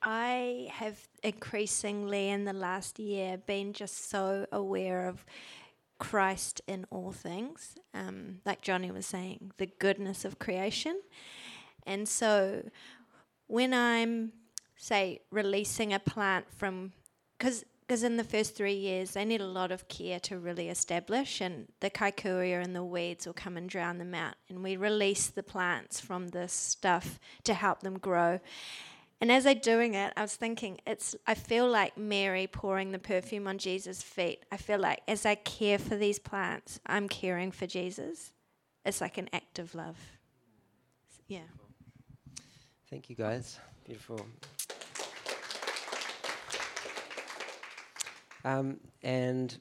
I 0.01 0.67
have 0.71 0.99
increasingly 1.23 2.29
in 2.29 2.43
the 2.43 2.53
last 2.53 2.99
year 2.99 3.38
been 3.38 3.71
just 3.73 4.09
so 4.09 4.45
aware 4.51 5.07
of 5.07 5.25
Christ 6.03 6.59
in 6.67 6.85
all 6.89 7.13
things. 7.13 7.77
Um, 7.93 8.41
like 8.45 8.61
Johnny 8.61 8.91
was 8.91 9.05
saying, 9.05 9.53
the 9.55 9.67
goodness 9.79 10.25
of 10.25 10.37
creation. 10.37 10.99
And 11.87 12.09
so 12.09 12.69
when 13.47 13.73
I'm, 13.73 14.33
say, 14.75 15.21
releasing 15.31 15.93
a 15.93 15.99
plant 15.99 16.45
from, 16.51 16.91
because 17.37 17.63
because 17.81 18.03
in 18.03 18.15
the 18.15 18.23
first 18.23 18.55
three 18.55 18.73
years 18.73 19.11
they 19.11 19.25
need 19.25 19.41
a 19.41 19.45
lot 19.45 19.71
of 19.71 19.87
care 19.89 20.19
to 20.21 20.39
really 20.39 20.69
establish 20.69 21.41
and 21.41 21.67
the 21.81 21.89
kikuyu 21.89 22.63
and 22.63 22.73
the 22.73 22.83
weeds 22.83 23.25
will 23.25 23.33
come 23.33 23.57
and 23.57 23.69
drown 23.69 23.97
them 23.97 24.15
out 24.15 24.35
and 24.47 24.63
we 24.63 24.77
release 24.77 25.27
the 25.27 25.43
plants 25.43 25.99
from 25.99 26.29
this 26.29 26.53
stuff 26.53 27.19
to 27.43 27.53
help 27.53 27.81
them 27.81 27.99
grow 27.99 28.39
and 29.23 29.31
as 29.31 29.45
I'm 29.45 29.59
doing 29.59 29.93
it, 29.93 30.12
I 30.17 30.21
was 30.21 30.36
thinking, 30.36 30.81
it's. 30.86 31.15
I 31.25 31.33
feel 31.33 31.65
like 31.65 31.97
Mary 31.97 32.45
pouring 32.45 32.91
the 32.91 32.99
perfume 32.99 33.47
on 33.47 33.57
Jesus' 33.57 34.01
feet. 34.01 34.43
I 34.51 34.57
feel 34.57 34.79
like 34.79 34.99
as 35.07 35.25
I 35.25 35.36
care 35.36 35.79
for 35.79 35.95
these 35.95 36.19
plants, 36.19 36.81
I'm 36.86 37.07
caring 37.07 37.53
for 37.53 37.65
Jesus. 37.65 38.33
It's 38.83 38.99
like 38.99 39.17
an 39.17 39.29
act 39.31 39.59
of 39.59 39.75
love. 39.75 39.95
Yeah. 41.29 41.47
Thank 42.89 43.09
you, 43.09 43.15
guys. 43.15 43.62
Beautiful. 43.86 44.25
Um, 48.43 48.77
and 49.03 49.57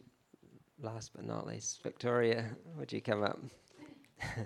last 0.81 1.12
but 1.14 1.25
not 1.25 1.46
least, 1.46 1.85
Victoria, 1.85 2.46
would 2.77 2.92
you 2.92 3.01
come 3.01 3.22
up? 3.22 3.38
not 4.22 4.38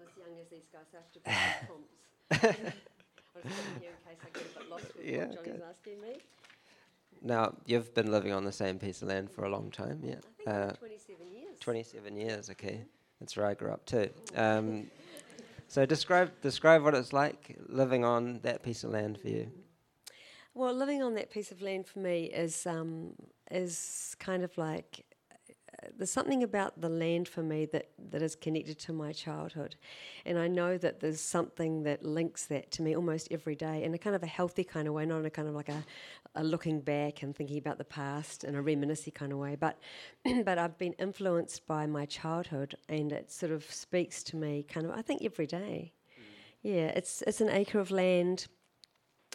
as 0.00 0.16
young 0.16 0.38
as 0.40 0.48
these 0.50 0.70
guys 0.72 0.86
have 0.94 1.12
to 1.12 1.20
be 1.20 1.30
comps. 2.30 2.44
I 2.44 2.48
was 2.48 3.52
here 3.80 3.90
in 3.90 4.14
case 4.14 4.20
I 4.22 4.30
get 4.32 4.42
a 4.42 4.58
bit 4.58 4.70
lost 4.70 4.96
with 4.96 5.06
yeah, 5.06 5.26
what 5.26 5.62
asking 5.70 6.00
me. 6.00 6.18
Now, 7.22 7.54
you've 7.64 7.94
been 7.94 8.10
living 8.10 8.32
on 8.32 8.44
the 8.44 8.52
same 8.52 8.78
piece 8.78 9.00
of 9.02 9.08
land 9.08 9.30
for 9.30 9.44
a 9.44 9.48
long 9.48 9.70
time, 9.70 10.00
yeah? 10.04 10.16
Uh, 10.46 10.72
27 10.72 11.32
years. 11.32 11.58
27 11.60 12.16
years, 12.16 12.50
okay. 12.50 12.84
That's 13.20 13.36
where 13.36 13.46
I 13.46 13.54
grew 13.54 13.70
up 13.70 13.86
too. 13.86 14.10
Um, 14.36 14.90
so 15.68 15.86
describe 15.86 16.30
describe 16.42 16.82
what 16.82 16.94
it's 16.94 17.12
like 17.12 17.56
living 17.68 18.04
on 18.04 18.40
that 18.42 18.62
piece 18.62 18.84
of 18.84 18.90
land 18.90 19.18
for 19.18 19.28
you. 19.28 19.50
Well, 20.52 20.74
living 20.74 21.02
on 21.02 21.14
that 21.14 21.30
piece 21.30 21.50
of 21.50 21.62
land 21.62 21.86
for 21.86 22.00
me 22.00 22.24
is 22.24 22.66
um, 22.66 23.14
is 23.50 24.14
kind 24.18 24.44
of 24.44 24.56
like 24.58 25.04
there's 25.96 26.10
something 26.10 26.42
about 26.42 26.80
the 26.80 26.88
land 26.88 27.28
for 27.28 27.42
me 27.42 27.66
that, 27.66 27.88
that 28.10 28.22
is 28.22 28.34
connected 28.34 28.78
to 28.80 28.92
my 28.92 29.12
childhood. 29.12 29.76
And 30.24 30.38
I 30.38 30.48
know 30.48 30.78
that 30.78 31.00
there's 31.00 31.20
something 31.20 31.82
that 31.84 32.04
links 32.04 32.46
that 32.46 32.70
to 32.72 32.82
me 32.82 32.94
almost 32.94 33.28
every 33.30 33.54
day 33.54 33.82
in 33.82 33.94
a 33.94 33.98
kind 33.98 34.16
of 34.16 34.22
a 34.22 34.26
healthy 34.26 34.64
kind 34.64 34.88
of 34.88 34.94
way, 34.94 35.06
not 35.06 35.18
in 35.18 35.26
a 35.26 35.30
kind 35.30 35.48
of 35.48 35.54
like 35.54 35.68
a, 35.68 35.84
a 36.34 36.44
looking 36.44 36.80
back 36.80 37.22
and 37.22 37.34
thinking 37.34 37.58
about 37.58 37.78
the 37.78 37.84
past 37.84 38.44
in 38.44 38.54
a 38.54 38.62
reminiscing 38.62 39.12
kind 39.12 39.32
of 39.32 39.38
way. 39.38 39.56
But, 39.56 39.78
but 40.44 40.58
I've 40.58 40.78
been 40.78 40.94
influenced 40.94 41.66
by 41.66 41.86
my 41.86 42.06
childhood 42.06 42.74
and 42.88 43.12
it 43.12 43.30
sort 43.30 43.52
of 43.52 43.64
speaks 43.64 44.22
to 44.24 44.36
me 44.36 44.62
kind 44.62 44.86
of, 44.86 44.92
I 44.92 45.02
think, 45.02 45.22
every 45.22 45.46
day. 45.46 45.92
Mm. 46.18 46.22
Yeah, 46.62 46.86
it's, 46.88 47.22
it's 47.26 47.40
an 47.40 47.50
acre 47.50 47.78
of 47.78 47.90
land. 47.90 48.46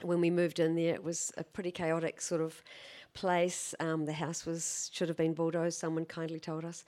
When 0.02 0.22
we 0.22 0.30
moved 0.30 0.60
in 0.60 0.76
there, 0.76 0.94
it 0.94 1.04
was 1.04 1.32
a 1.38 1.44
pretty 1.44 1.72
chaotic 1.72 2.22
sort 2.22 2.42
of 2.42 2.64
place. 3.14 3.76
Um, 3.80 4.06
the 4.06 4.14
house 4.14 4.46
was 4.46 4.90
should 4.94 5.08
have 5.08 5.18
been 5.18 5.34
bulldozed. 5.34 5.78
Someone 5.78 6.06
kindly 6.06 6.40
told 6.40 6.66
us, 6.66 6.86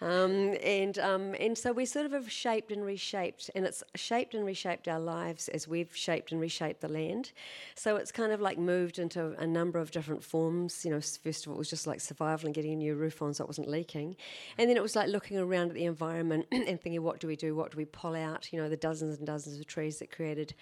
um, 0.00 0.54
and 0.62 0.98
um, 0.98 1.34
and 1.38 1.56
so 1.56 1.72
we 1.72 1.84
sort 1.84 2.06
of 2.06 2.12
have 2.12 2.30
shaped 2.30 2.72
and 2.72 2.84
reshaped, 2.84 3.50
and 3.54 3.64
it's 3.64 3.82
shaped 3.94 4.34
and 4.34 4.44
reshaped 4.44 4.88
our 4.88 5.00
lives 5.00 5.48
as 5.48 5.66
we've 5.66 5.94
shaped 5.94 6.32
and 6.32 6.40
reshaped 6.40 6.80
the 6.80 6.88
land. 6.88 7.32
So 7.74 7.96
it's 7.96 8.12
kind 8.12 8.32
of 8.32 8.40
like 8.40 8.58
moved 8.58 8.98
into 8.98 9.34
a 9.38 9.46
number 9.46 9.78
of 9.78 9.90
different 9.90 10.22
forms. 10.22 10.84
You 10.84 10.92
know, 10.92 11.00
first 11.00 11.46
of 11.46 11.48
all, 11.48 11.56
it 11.56 11.58
was 11.58 11.70
just 11.70 11.86
like 11.86 12.00
survival 12.00 12.46
and 12.46 12.54
getting 12.54 12.72
a 12.72 12.76
new 12.76 12.94
roof 12.94 13.22
on 13.22 13.34
so 13.34 13.44
it 13.44 13.48
wasn't 13.48 13.68
leaking, 13.68 14.16
and 14.58 14.68
then 14.68 14.76
it 14.76 14.82
was 14.82 14.96
like 14.96 15.08
looking 15.08 15.38
around 15.38 15.68
at 15.68 15.74
the 15.74 15.84
environment 15.84 16.46
and 16.52 16.80
thinking, 16.80 17.02
what 17.02 17.20
do 17.20 17.26
we 17.26 17.36
do? 17.36 17.54
What 17.54 17.70
do 17.70 17.76
we 17.76 17.84
pull 17.84 18.14
out? 18.14 18.52
You 18.52 18.60
know, 18.60 18.68
the 18.68 18.76
dozens 18.76 19.18
and 19.18 19.26
dozens 19.26 19.58
of 19.58 19.66
trees 19.66 19.98
that 19.98 20.10
created, 20.10 20.54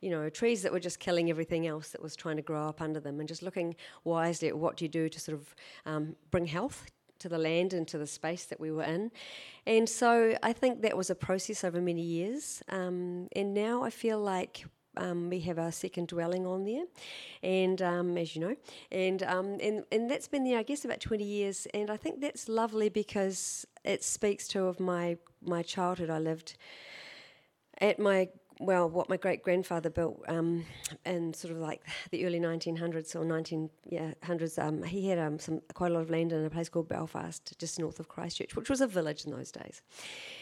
you 0.00 0.10
know, 0.10 0.28
trees 0.28 0.62
that 0.62 0.72
were 0.72 0.80
just 0.80 1.00
killing 1.00 1.30
everything 1.30 1.66
else 1.66 1.90
that 1.90 2.02
was 2.02 2.14
trying 2.16 2.36
to 2.36 2.42
grow 2.42 2.68
up 2.68 2.80
under 2.80 3.00
them, 3.00 3.18
and 3.18 3.28
just 3.28 3.42
looking 3.42 3.74
wisely 4.04 4.48
at 4.48 4.57
what 4.58 4.76
do 4.76 4.84
you 4.84 4.88
do 4.88 5.08
to 5.08 5.20
sort 5.20 5.38
of 5.38 5.54
um, 5.86 6.16
bring 6.30 6.46
health 6.46 6.86
to 7.20 7.28
the 7.28 7.38
land 7.38 7.72
and 7.72 7.86
to 7.88 7.98
the 7.98 8.06
space 8.06 8.44
that 8.44 8.60
we 8.60 8.70
were 8.70 8.84
in. 8.84 9.10
And 9.66 9.88
so 9.88 10.36
I 10.42 10.52
think 10.52 10.82
that 10.82 10.96
was 10.96 11.10
a 11.10 11.14
process 11.14 11.64
over 11.64 11.80
many 11.80 12.02
years. 12.02 12.62
Um, 12.68 13.28
and 13.34 13.54
now 13.54 13.82
I 13.82 13.90
feel 13.90 14.20
like 14.20 14.64
um, 14.96 15.30
we 15.30 15.40
have 15.40 15.58
our 15.58 15.72
second 15.72 16.08
dwelling 16.08 16.44
on 16.44 16.64
there, 16.64 16.84
and 17.42 17.80
um, 17.82 18.18
as 18.18 18.34
you 18.34 18.40
know, 18.40 18.56
and, 18.90 19.22
um, 19.22 19.58
and 19.62 19.84
and 19.92 20.10
that's 20.10 20.26
been 20.26 20.42
there, 20.42 20.58
I 20.58 20.64
guess, 20.64 20.84
about 20.84 20.98
twenty 20.98 21.24
years, 21.24 21.68
and 21.72 21.88
I 21.88 21.96
think 21.96 22.20
that's 22.20 22.48
lovely 22.48 22.88
because 22.88 23.64
it 23.84 24.02
speaks 24.02 24.48
to 24.48 24.64
of 24.64 24.80
my 24.80 25.16
my 25.40 25.62
childhood. 25.62 26.10
I 26.10 26.18
lived 26.18 26.56
at 27.80 28.00
my 28.00 28.28
well, 28.60 28.88
what 28.88 29.08
my 29.08 29.16
great 29.16 29.42
grandfather 29.42 29.90
built 29.90 30.22
um, 30.28 30.64
in 31.06 31.32
sort 31.34 31.52
of 31.52 31.58
like 31.58 31.82
the 32.10 32.26
early 32.26 32.40
1900s 32.40 33.14
or 33.14 33.24
19 33.24 33.70
yeah 33.84 34.14
hundreds. 34.22 34.58
Um, 34.58 34.82
he 34.82 35.08
had 35.08 35.18
um, 35.18 35.38
some 35.38 35.60
quite 35.74 35.90
a 35.90 35.94
lot 35.94 36.00
of 36.00 36.10
land 36.10 36.32
in 36.32 36.44
a 36.44 36.50
place 36.50 36.68
called 36.68 36.88
Belfast, 36.88 37.58
just 37.58 37.78
north 37.78 38.00
of 38.00 38.08
Christchurch, 38.08 38.56
which 38.56 38.68
was 38.68 38.80
a 38.80 38.86
village 38.86 39.24
in 39.24 39.32
those 39.32 39.50
days. 39.52 39.82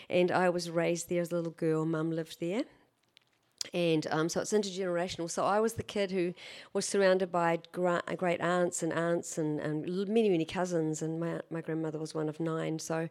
And 0.08 0.30
I 0.30 0.48
was 0.48 0.70
raised 0.70 1.08
there 1.08 1.22
as 1.22 1.32
a 1.32 1.36
little 1.36 1.52
girl. 1.52 1.84
Mum 1.84 2.10
lived 2.10 2.38
there, 2.40 2.62
and 3.76 4.06
um, 4.10 4.28
so 4.30 4.40
it's 4.40 4.54
intergenerational. 4.54 5.30
So 5.30 5.44
I 5.44 5.60
was 5.60 5.74
the 5.74 5.82
kid 5.82 6.10
who 6.10 6.32
was 6.72 6.86
surrounded 6.86 7.30
by 7.30 7.58
gra- 7.72 8.02
great 8.16 8.40
aunts 8.40 8.82
and 8.82 8.90
aunts 8.90 9.36
and, 9.36 9.60
and 9.60 9.86
many 10.08 10.30
many 10.30 10.46
cousins, 10.46 11.02
and 11.02 11.20
my 11.20 11.40
my 11.50 11.60
grandmother 11.60 11.98
was 11.98 12.14
one 12.14 12.28
of 12.30 12.40
nine. 12.40 12.78
So, 12.78 13.08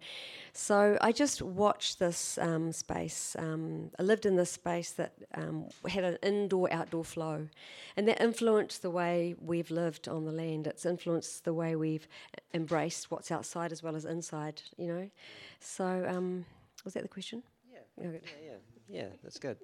so 0.53 0.97
I 1.01 1.11
just 1.11 1.43
watched 1.43 1.99
this 1.99 2.39
um, 2.39 2.71
space. 2.71 3.35
Um, 3.37 3.91
I 3.99 4.03
lived 4.03 4.25
in 4.25 4.37
this 4.37 4.49
space 4.49 4.91
that 4.93 5.13
um, 5.35 5.67
had 5.87 6.03
an 6.03 6.17
indoor 6.23 6.67
outdoor 6.73 7.03
flow, 7.03 7.47
and 7.95 8.07
that 8.07 8.19
influenced 8.19 8.81
the 8.81 8.89
way 8.89 9.35
we've 9.39 9.69
lived 9.69 10.07
on 10.07 10.25
the 10.25 10.31
land. 10.31 10.65
It's 10.65 10.85
influenced 10.85 11.45
the 11.45 11.53
way 11.53 11.75
we've 11.75 12.07
embraced 12.55 13.11
what's 13.11 13.29
outside 13.31 13.71
as 13.71 13.83
well 13.83 13.95
as 13.95 14.05
inside. 14.05 14.63
You 14.77 14.87
know, 14.87 15.09
so 15.59 16.07
um, 16.09 16.45
was 16.83 16.95
that 16.95 17.03
the 17.03 17.09
question? 17.09 17.43
Yeah, 17.71 17.79
yeah, 18.01 18.17
yeah, 18.43 18.57
yeah. 18.89 19.07
That's 19.23 19.37
good. 19.37 19.57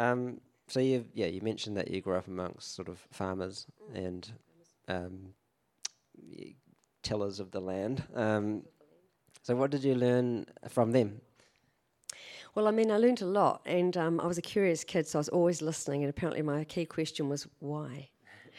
Um, 0.00 0.40
so 0.66 0.80
you 0.80 1.04
yeah 1.14 1.26
you 1.26 1.42
mentioned 1.42 1.76
that 1.76 1.90
you 1.90 2.00
grew 2.00 2.16
up 2.16 2.26
amongst 2.26 2.74
sort 2.74 2.88
of 2.88 2.98
farmers 3.10 3.66
mm. 3.92 4.06
and 4.06 4.32
um, 4.88 5.34
tillers 7.02 7.38
of 7.38 7.50
the 7.50 7.60
land. 7.60 8.02
Um, 8.14 8.62
so 9.42 9.54
what 9.54 9.70
did 9.70 9.84
you 9.84 9.94
learn 9.94 10.46
from 10.68 10.92
them? 10.92 11.20
Well, 12.54 12.66
I 12.66 12.72
mean, 12.72 12.90
I 12.90 12.96
learned 12.96 13.22
a 13.22 13.26
lot, 13.26 13.62
and 13.64 13.96
um, 13.96 14.20
I 14.20 14.26
was 14.26 14.38
a 14.38 14.42
curious 14.42 14.82
kid, 14.82 15.06
so 15.06 15.18
I 15.18 15.20
was 15.20 15.28
always 15.28 15.62
listening. 15.62 16.02
And 16.02 16.10
apparently, 16.10 16.42
my 16.42 16.64
key 16.64 16.84
question 16.84 17.28
was 17.28 17.46
why. 17.60 18.08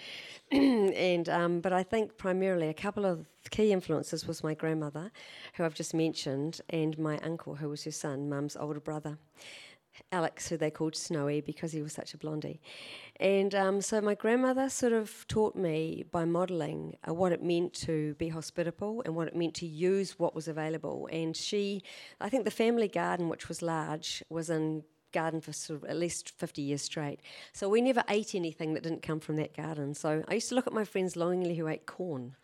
and 0.52 1.28
um, 1.28 1.60
but 1.60 1.74
I 1.74 1.84
think 1.84 2.18
primarily 2.18 2.70
a 2.70 2.74
couple 2.74 3.06
of 3.06 3.28
key 3.50 3.72
influences 3.72 4.28
was 4.28 4.44
my 4.44 4.54
grandmother, 4.54 5.12
who 5.56 5.66
I've 5.66 5.74
just 5.74 5.94
mentioned, 5.94 6.62
and 6.70 6.98
my 6.98 7.18
uncle, 7.20 7.56
who 7.56 7.68
was 7.70 7.84
her 7.84 7.92
son, 7.92 8.30
mum's 8.30 8.56
older 8.56 8.80
brother. 8.80 9.18
Alex, 10.12 10.50
who 10.50 10.58
they 10.58 10.72
called 10.72 10.96
Snowy 10.96 11.42
because 11.42 11.72
he 11.72 11.82
was 11.82 11.94
such 11.94 12.14
a 12.14 12.18
blondie. 12.18 12.62
And 13.20 13.54
um, 13.54 13.82
so 13.82 14.02
my 14.02 14.16
grandmother 14.16 14.70
sort 14.70 14.94
of 14.94 15.26
taught 15.28 15.56
me 15.56 16.06
by 16.12 16.26
modelling 16.26 16.96
uh, 17.08 17.14
what 17.14 17.32
it 17.32 17.44
meant 17.44 17.74
to 17.74 18.16
be 18.16 18.30
hospitable 18.30 19.02
and 19.06 19.16
what 19.16 19.28
it 19.28 19.36
meant 19.36 19.54
to 19.56 19.66
use 19.66 20.18
what 20.18 20.36
was 20.36 20.48
available. 20.48 21.08
And 21.12 21.36
she, 21.36 21.84
I 22.20 22.30
think 22.30 22.46
the 22.46 22.52
family 22.52 22.88
garden, 22.88 23.30
which 23.30 23.48
was 23.48 23.62
large, 23.62 24.24
was 24.30 24.50
in 24.50 24.84
garden 25.12 25.42
for 25.42 25.54
sort 25.54 25.84
of 25.84 25.90
at 25.90 25.98
least 25.98 26.32
50 26.38 26.62
years 26.62 26.82
straight. 26.82 27.20
So 27.54 27.70
we 27.70 27.82
never 27.82 28.04
ate 28.10 28.34
anything 28.34 28.74
that 28.74 28.84
didn't 28.84 29.02
come 29.02 29.20
from 29.20 29.36
that 29.38 29.56
garden. 29.56 29.94
So 29.94 30.24
I 30.28 30.36
used 30.36 30.50
to 30.50 30.56
look 30.56 30.68
at 30.68 30.74
my 30.74 30.86
friends 30.86 31.16
longingly 31.16 31.56
who 31.56 31.68
ate 31.68 31.86
corn 31.86 32.36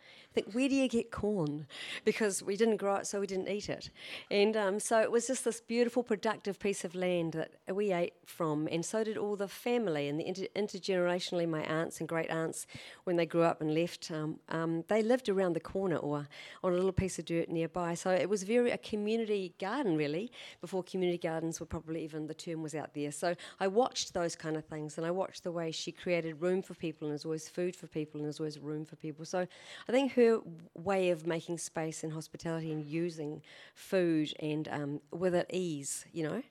think, 0.41 0.53
where 0.53 0.69
do 0.69 0.75
you 0.75 0.87
get 0.87 1.11
corn? 1.11 1.65
Because 2.05 2.43
we 2.43 2.55
didn't 2.55 2.77
grow 2.77 2.95
it, 2.95 3.07
so 3.07 3.19
we 3.19 3.27
didn't 3.27 3.49
eat 3.49 3.69
it. 3.69 3.89
And 4.29 4.55
um, 4.55 4.79
so 4.79 5.01
it 5.01 5.11
was 5.11 5.27
just 5.27 5.43
this 5.43 5.61
beautiful, 5.61 6.03
productive 6.03 6.59
piece 6.59 6.85
of 6.85 6.93
land 6.95 7.33
that 7.33 7.51
we 7.75 7.91
ate 7.91 8.13
from, 8.25 8.67
and 8.71 8.85
so 8.85 9.03
did 9.03 9.17
all 9.17 9.35
the 9.35 9.47
family 9.47 10.07
and 10.07 10.19
the 10.19 10.27
inter- 10.27 10.47
intergenerationally, 10.55 11.47
my 11.47 11.63
aunts 11.63 11.99
and 11.99 12.07
great 12.07 12.29
aunts, 12.29 12.67
when 13.05 13.15
they 13.15 13.25
grew 13.25 13.43
up 13.43 13.61
and 13.61 13.73
left, 13.73 14.11
um, 14.11 14.39
um, 14.49 14.83
they 14.89 15.01
lived 15.01 15.29
around 15.29 15.53
the 15.53 15.59
corner 15.59 15.97
or 15.97 16.27
on 16.63 16.71
a 16.73 16.75
little 16.75 16.91
piece 16.91 17.17
of 17.19 17.25
dirt 17.25 17.49
nearby. 17.49 17.93
So 17.93 18.11
it 18.11 18.29
was 18.29 18.43
very 18.43 18.71
a 18.71 18.77
community 18.77 19.53
garden, 19.59 19.95
really, 19.97 20.31
before 20.61 20.83
community 20.83 21.17
gardens 21.17 21.59
were 21.59 21.65
probably 21.65 22.03
even 22.03 22.27
the 22.27 22.33
term 22.33 22.61
was 22.61 22.75
out 22.75 22.93
there. 22.93 23.11
So 23.11 23.35
I 23.59 23.67
watched 23.67 24.13
those 24.13 24.35
kind 24.35 24.57
of 24.57 24.65
things, 24.65 24.97
and 24.97 25.07
I 25.07 25.11
watched 25.11 25.43
the 25.43 25.51
way 25.51 25.71
she 25.71 25.91
created 25.91 26.41
room 26.41 26.61
for 26.61 26.73
people, 26.73 27.07
and 27.07 27.13
there's 27.13 27.25
always 27.25 27.49
food 27.49 27.75
for 27.75 27.87
people, 27.87 28.19
and 28.19 28.25
there's 28.25 28.39
always 28.39 28.59
room 28.59 28.85
for 28.85 28.95
people. 28.97 29.25
So 29.25 29.47
I 29.87 29.91
think 29.91 30.13
her 30.13 30.26
way 30.73 31.09
of 31.09 31.27
making 31.27 31.57
space 31.57 32.03
and 32.03 32.13
hospitality 32.13 32.71
and 32.71 32.85
using 32.85 33.41
food 33.75 34.33
and 34.39 34.67
um, 34.67 35.01
with 35.11 35.35
at 35.35 35.53
ease, 35.53 36.05
you 36.13 36.23
know, 36.23 36.41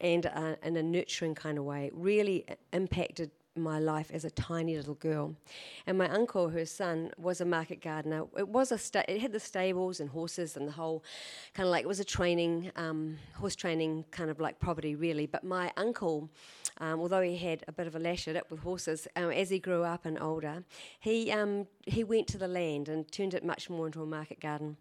and 0.00 0.26
uh, 0.26 0.54
in 0.62 0.76
a 0.76 0.82
nurturing 0.82 1.34
kind 1.34 1.58
of 1.58 1.64
way 1.64 1.90
really 1.92 2.44
impacted 2.72 3.30
my 3.58 3.78
life 3.78 4.10
as 4.12 4.24
a 4.24 4.30
tiny 4.30 4.76
little 4.76 4.94
girl. 4.94 5.34
And 5.86 5.98
my 5.98 6.08
uncle, 6.08 6.48
her 6.48 6.64
son, 6.64 7.10
was 7.18 7.40
a 7.40 7.44
market 7.44 7.80
gardener. 7.82 8.24
It 8.36 8.48
was 8.48 8.72
a 8.72 8.78
sta- 8.78 9.04
it 9.08 9.20
had 9.20 9.32
the 9.32 9.40
stables 9.40 10.00
and 10.00 10.08
horses 10.08 10.56
and 10.56 10.66
the 10.66 10.72
whole 10.72 11.04
kind 11.54 11.66
of 11.66 11.70
like 11.70 11.84
it 11.84 11.88
was 11.88 12.00
a 12.00 12.04
training 12.04 12.70
um, 12.76 13.18
horse 13.34 13.56
training 13.56 14.04
kind 14.10 14.30
of 14.30 14.40
like 14.40 14.58
property 14.58 14.94
really. 14.94 15.26
But 15.26 15.44
my 15.44 15.72
uncle 15.76 16.30
um, 16.78 17.00
although 17.00 17.22
he 17.22 17.36
had 17.36 17.64
a 17.68 17.72
bit 17.72 17.86
of 17.86 17.94
a 17.94 17.98
lash 17.98 18.28
at 18.28 18.36
it 18.36 18.50
with 18.50 18.60
horses, 18.60 19.08
um, 19.16 19.30
as 19.30 19.50
he 19.50 19.58
grew 19.58 19.82
up 19.82 20.04
and 20.04 20.18
older, 20.18 20.64
he, 21.00 21.30
um, 21.32 21.66
he 21.86 22.04
went 22.04 22.26
to 22.28 22.38
the 22.38 22.48
land 22.48 22.88
and 22.88 23.10
turned 23.10 23.34
it 23.34 23.44
much 23.44 23.68
more 23.68 23.86
into 23.86 24.02
a 24.02 24.06
market 24.06 24.40
garden. 24.40 24.76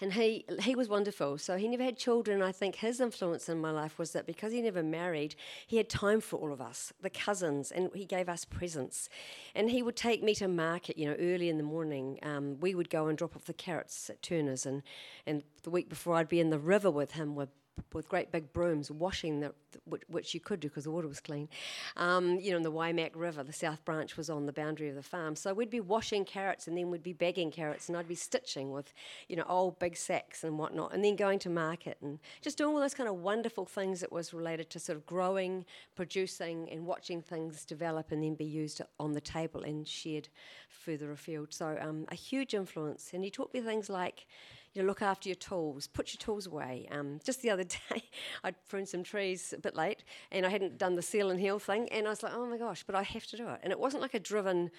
And 0.00 0.12
he 0.12 0.44
he 0.62 0.74
was 0.74 0.88
wonderful. 0.88 1.38
So 1.38 1.56
he 1.56 1.68
never 1.68 1.82
had 1.82 1.96
children. 1.96 2.42
I 2.42 2.52
think 2.52 2.76
his 2.76 3.00
influence 3.00 3.48
in 3.48 3.60
my 3.60 3.70
life 3.70 3.98
was 3.98 4.12
that 4.12 4.26
because 4.26 4.52
he 4.52 4.62
never 4.62 4.82
married, 4.82 5.34
he 5.66 5.76
had 5.76 5.88
time 5.88 6.20
for 6.20 6.36
all 6.36 6.52
of 6.52 6.60
us, 6.60 6.92
the 7.00 7.10
cousins, 7.10 7.70
and 7.70 7.90
he 7.94 8.04
gave 8.04 8.28
us 8.28 8.44
presents. 8.44 9.08
And 9.54 9.70
he 9.70 9.82
would 9.82 9.96
take 9.96 10.22
me 10.22 10.34
to 10.36 10.48
market, 10.48 10.96
you 10.96 11.06
know, 11.06 11.16
early 11.18 11.48
in 11.48 11.56
the 11.56 11.64
morning. 11.64 12.18
Um, 12.22 12.58
we 12.60 12.74
would 12.74 12.90
go 12.90 13.08
and 13.08 13.18
drop 13.18 13.36
off 13.36 13.44
the 13.44 13.52
carrots 13.52 14.08
at 14.10 14.22
Turner's, 14.22 14.66
and 14.66 14.82
and 15.26 15.42
the 15.62 15.70
week 15.70 15.88
before 15.88 16.16
I'd 16.16 16.28
be 16.28 16.40
in 16.40 16.50
the 16.50 16.58
river 16.58 16.90
with 16.90 17.12
him 17.12 17.34
with 17.34 17.50
with 17.92 18.08
great 18.08 18.30
big 18.30 18.52
brooms 18.52 18.90
washing 18.90 19.40
the, 19.40 19.52
which, 19.84 20.02
which 20.08 20.34
you 20.34 20.40
could 20.40 20.60
do 20.60 20.68
because 20.68 20.84
the 20.84 20.90
water 20.90 21.08
was 21.08 21.20
clean. 21.20 21.48
Um, 21.96 22.38
you 22.40 22.50
know, 22.50 22.58
in 22.58 22.62
the 22.62 22.72
Waimak 22.72 23.12
River, 23.14 23.42
the 23.42 23.52
South 23.52 23.84
Branch 23.84 24.16
was 24.16 24.30
on 24.30 24.46
the 24.46 24.52
boundary 24.52 24.88
of 24.88 24.94
the 24.94 25.02
farm, 25.02 25.36
so 25.36 25.54
we'd 25.54 25.70
be 25.70 25.80
washing 25.80 26.24
carrots 26.24 26.66
and 26.66 26.76
then 26.76 26.90
we'd 26.90 27.02
be 27.02 27.12
bagging 27.12 27.50
carrots 27.50 27.88
and 27.88 27.96
I'd 27.96 28.08
be 28.08 28.14
stitching 28.14 28.72
with, 28.72 28.92
you 29.28 29.36
know, 29.36 29.44
old 29.48 29.78
big 29.78 29.96
sacks 29.96 30.44
and 30.44 30.58
whatnot, 30.58 30.92
and 30.92 31.04
then 31.04 31.16
going 31.16 31.38
to 31.40 31.50
market 31.50 31.98
and 32.02 32.18
just 32.40 32.58
doing 32.58 32.74
all 32.74 32.80
those 32.80 32.94
kind 32.94 33.08
of 33.08 33.16
wonderful 33.16 33.64
things 33.64 34.00
that 34.00 34.12
was 34.12 34.32
related 34.32 34.70
to 34.70 34.78
sort 34.78 34.96
of 34.96 35.06
growing, 35.06 35.64
producing, 35.94 36.68
and 36.70 36.86
watching 36.86 37.22
things 37.22 37.64
develop 37.64 38.12
and 38.12 38.22
then 38.22 38.34
be 38.34 38.44
used 38.44 38.80
on 38.98 39.12
the 39.12 39.20
table 39.20 39.62
and 39.62 39.86
shared 39.86 40.28
further 40.68 41.12
afield. 41.12 41.52
So 41.52 41.78
um, 41.80 42.06
a 42.08 42.14
huge 42.14 42.54
influence, 42.54 43.10
and 43.12 43.24
he 43.24 43.30
taught 43.30 43.52
me 43.52 43.60
things 43.60 43.88
like 43.88 44.26
you 44.74 44.82
know, 44.82 44.88
look 44.88 45.02
after 45.02 45.28
your 45.28 45.36
tools, 45.36 45.86
put 45.86 46.12
your 46.12 46.18
tools 46.18 46.46
away. 46.46 46.88
Um, 46.90 47.20
just 47.24 47.42
the 47.42 47.50
other 47.50 47.64
day, 47.90 48.02
I'd 48.44 48.54
pruned 48.68 48.88
some 48.88 49.02
trees 49.02 49.52
a 49.56 49.60
bit 49.60 49.74
late 49.74 50.04
and 50.30 50.46
I 50.46 50.50
hadn't 50.50 50.78
done 50.78 50.96
the 50.96 51.02
seal 51.02 51.30
and 51.30 51.40
heal 51.40 51.58
thing, 51.58 51.88
and 51.90 52.06
I 52.06 52.10
was 52.10 52.22
like, 52.22 52.32
oh 52.34 52.46
my 52.46 52.58
gosh, 52.58 52.84
but 52.84 52.94
I 52.94 53.02
have 53.02 53.26
to 53.26 53.36
do 53.36 53.48
it. 53.48 53.60
And 53.62 53.72
it 53.72 53.80
wasn't 53.80 54.02
like 54.02 54.14
a 54.14 54.20
driven, 54.20 54.70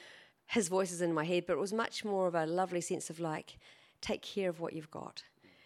his 0.48 0.68
voice 0.68 0.92
is 0.92 1.02
in 1.02 1.14
my 1.14 1.26
head, 1.26 1.46
but 1.48 1.54
it 1.54 1.60
was 1.60 1.74
much 1.74 2.06
more 2.06 2.28
of 2.28 2.36
a 2.36 2.46
lovely 2.46 2.82
sense 2.82 3.10
of 3.10 3.20
like, 3.20 3.58
take 4.02 4.22
care 4.22 4.50
of 4.50 4.60
what 4.60 4.74
you've 4.74 4.92
got. 4.92 5.24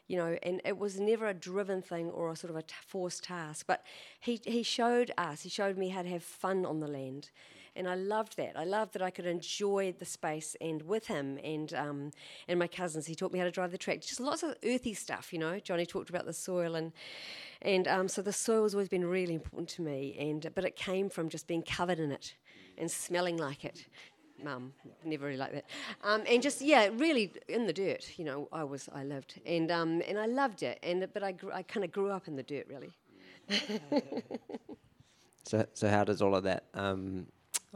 You 0.07 0.17
know, 0.17 0.38
and 0.43 0.61
it 0.65 0.78
was 0.78 0.99
never 0.99 1.28
a 1.28 1.34
driven 1.34 1.82
thing 1.82 2.09
or 2.09 2.30
a 2.30 2.36
sort 2.36 2.51
of 2.51 2.57
a 2.57 2.61
t- 2.61 2.76
forced 2.86 3.24
task, 3.24 3.65
but 3.67 3.84
he, 4.19 4.41
he 4.43 4.61
showed 4.61 5.11
us, 5.17 5.41
he 5.43 5.49
showed 5.49 5.78
me 5.78 5.89
how 5.89 6.01
to 6.01 6.09
have 6.09 6.24
fun 6.24 6.65
on 6.65 6.82
the 6.82 6.88
land 6.88 7.30
and 7.76 7.88
I 7.88 7.95
loved 7.95 8.38
that. 8.38 8.53
I 8.55 8.63
loved 8.63 8.93
that 8.93 9.01
I 9.01 9.09
could 9.09 9.26
enjoy 9.26 9.93
the 9.97 10.05
space 10.05 10.55
and 10.61 10.82
with 10.84 11.07
him 11.07 11.39
and 11.43 11.74
um, 11.74 12.11
and 12.47 12.59
my 12.59 12.67
cousins. 12.67 13.05
He 13.05 13.15
taught 13.15 13.32
me 13.32 13.39
how 13.39 13.45
to 13.45 13.51
drive 13.51 13.71
the 13.71 13.78
tractor. 13.78 14.07
Just 14.07 14.19
lots 14.19 14.43
of 14.43 14.55
earthy 14.63 14.93
stuff, 14.93 15.34
you 15.34 15.39
know. 15.39 15.59
Johnny 15.59 15.86
talked 15.86 16.09
about 16.09 16.26
the 16.26 16.34
soil 16.34 16.76
and 16.76 16.91
and 17.61 17.88
um, 17.88 18.07
so 18.07 18.21
the 18.21 18.34
soil 18.34 18.63
has 18.63 18.74
always 18.74 18.89
been 18.89 19.05
really 19.05 19.34
important 19.34 19.69
to 19.69 19.82
me. 19.82 20.15
And 20.19 20.49
but 20.53 20.65
it 20.65 20.76
came 20.76 21.09
from 21.09 21.30
just 21.30 21.47
being 21.47 21.63
covered 21.63 21.99
in 21.99 22.11
it 22.11 22.36
and 22.78 22.89
smelling 22.89 23.38
like 23.38 23.65
it. 23.65 23.88
Mum, 24.43 24.74
never 25.05 25.26
really 25.26 25.38
like 25.38 25.53
that. 25.53 25.65
Um, 26.03 26.24
and 26.28 26.41
just 26.41 26.61
yeah, 26.61 26.89
really 26.93 27.32
in 27.47 27.65
the 27.65 27.74
dirt. 27.74 28.17
You 28.17 28.26
know, 28.26 28.49
I 28.51 28.63
was 28.63 28.89
I 28.93 29.03
lived 29.03 29.39
and 29.45 29.71
um, 29.71 30.01
and 30.07 30.19
I 30.19 30.26
loved 30.26 30.63
it. 30.63 30.80
And 30.84 31.07
but 31.13 31.24
I 31.24 31.32
gr- 31.32 31.53
I 31.53 31.63
kind 31.63 31.84
of 31.84 31.91
grew 31.91 32.09
up 32.11 32.28
in 32.28 32.36
the 32.36 32.43
dirt 32.43 32.67
really. 32.69 32.91
so 35.43 35.65
so 35.74 35.89
how 35.89 36.03
does 36.03 36.21
all 36.21 36.36
of 36.36 36.43
that 36.43 36.65
um, 36.74 37.28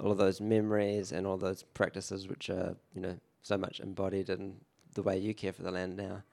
all 0.01 0.11
of 0.11 0.17
those 0.17 0.39
memories 0.39 1.11
and 1.11 1.25
all 1.25 1.37
those 1.37 1.63
practices 1.63 2.27
which 2.27 2.49
are 2.49 2.75
you 2.93 3.01
know 3.01 3.17
so 3.41 3.57
much 3.57 3.79
embodied 3.79 4.29
in 4.29 4.55
the 4.93 5.03
way 5.03 5.17
you 5.17 5.33
care 5.33 5.53
for 5.53 5.63
the 5.63 5.71
land 5.71 5.95
now. 5.95 6.23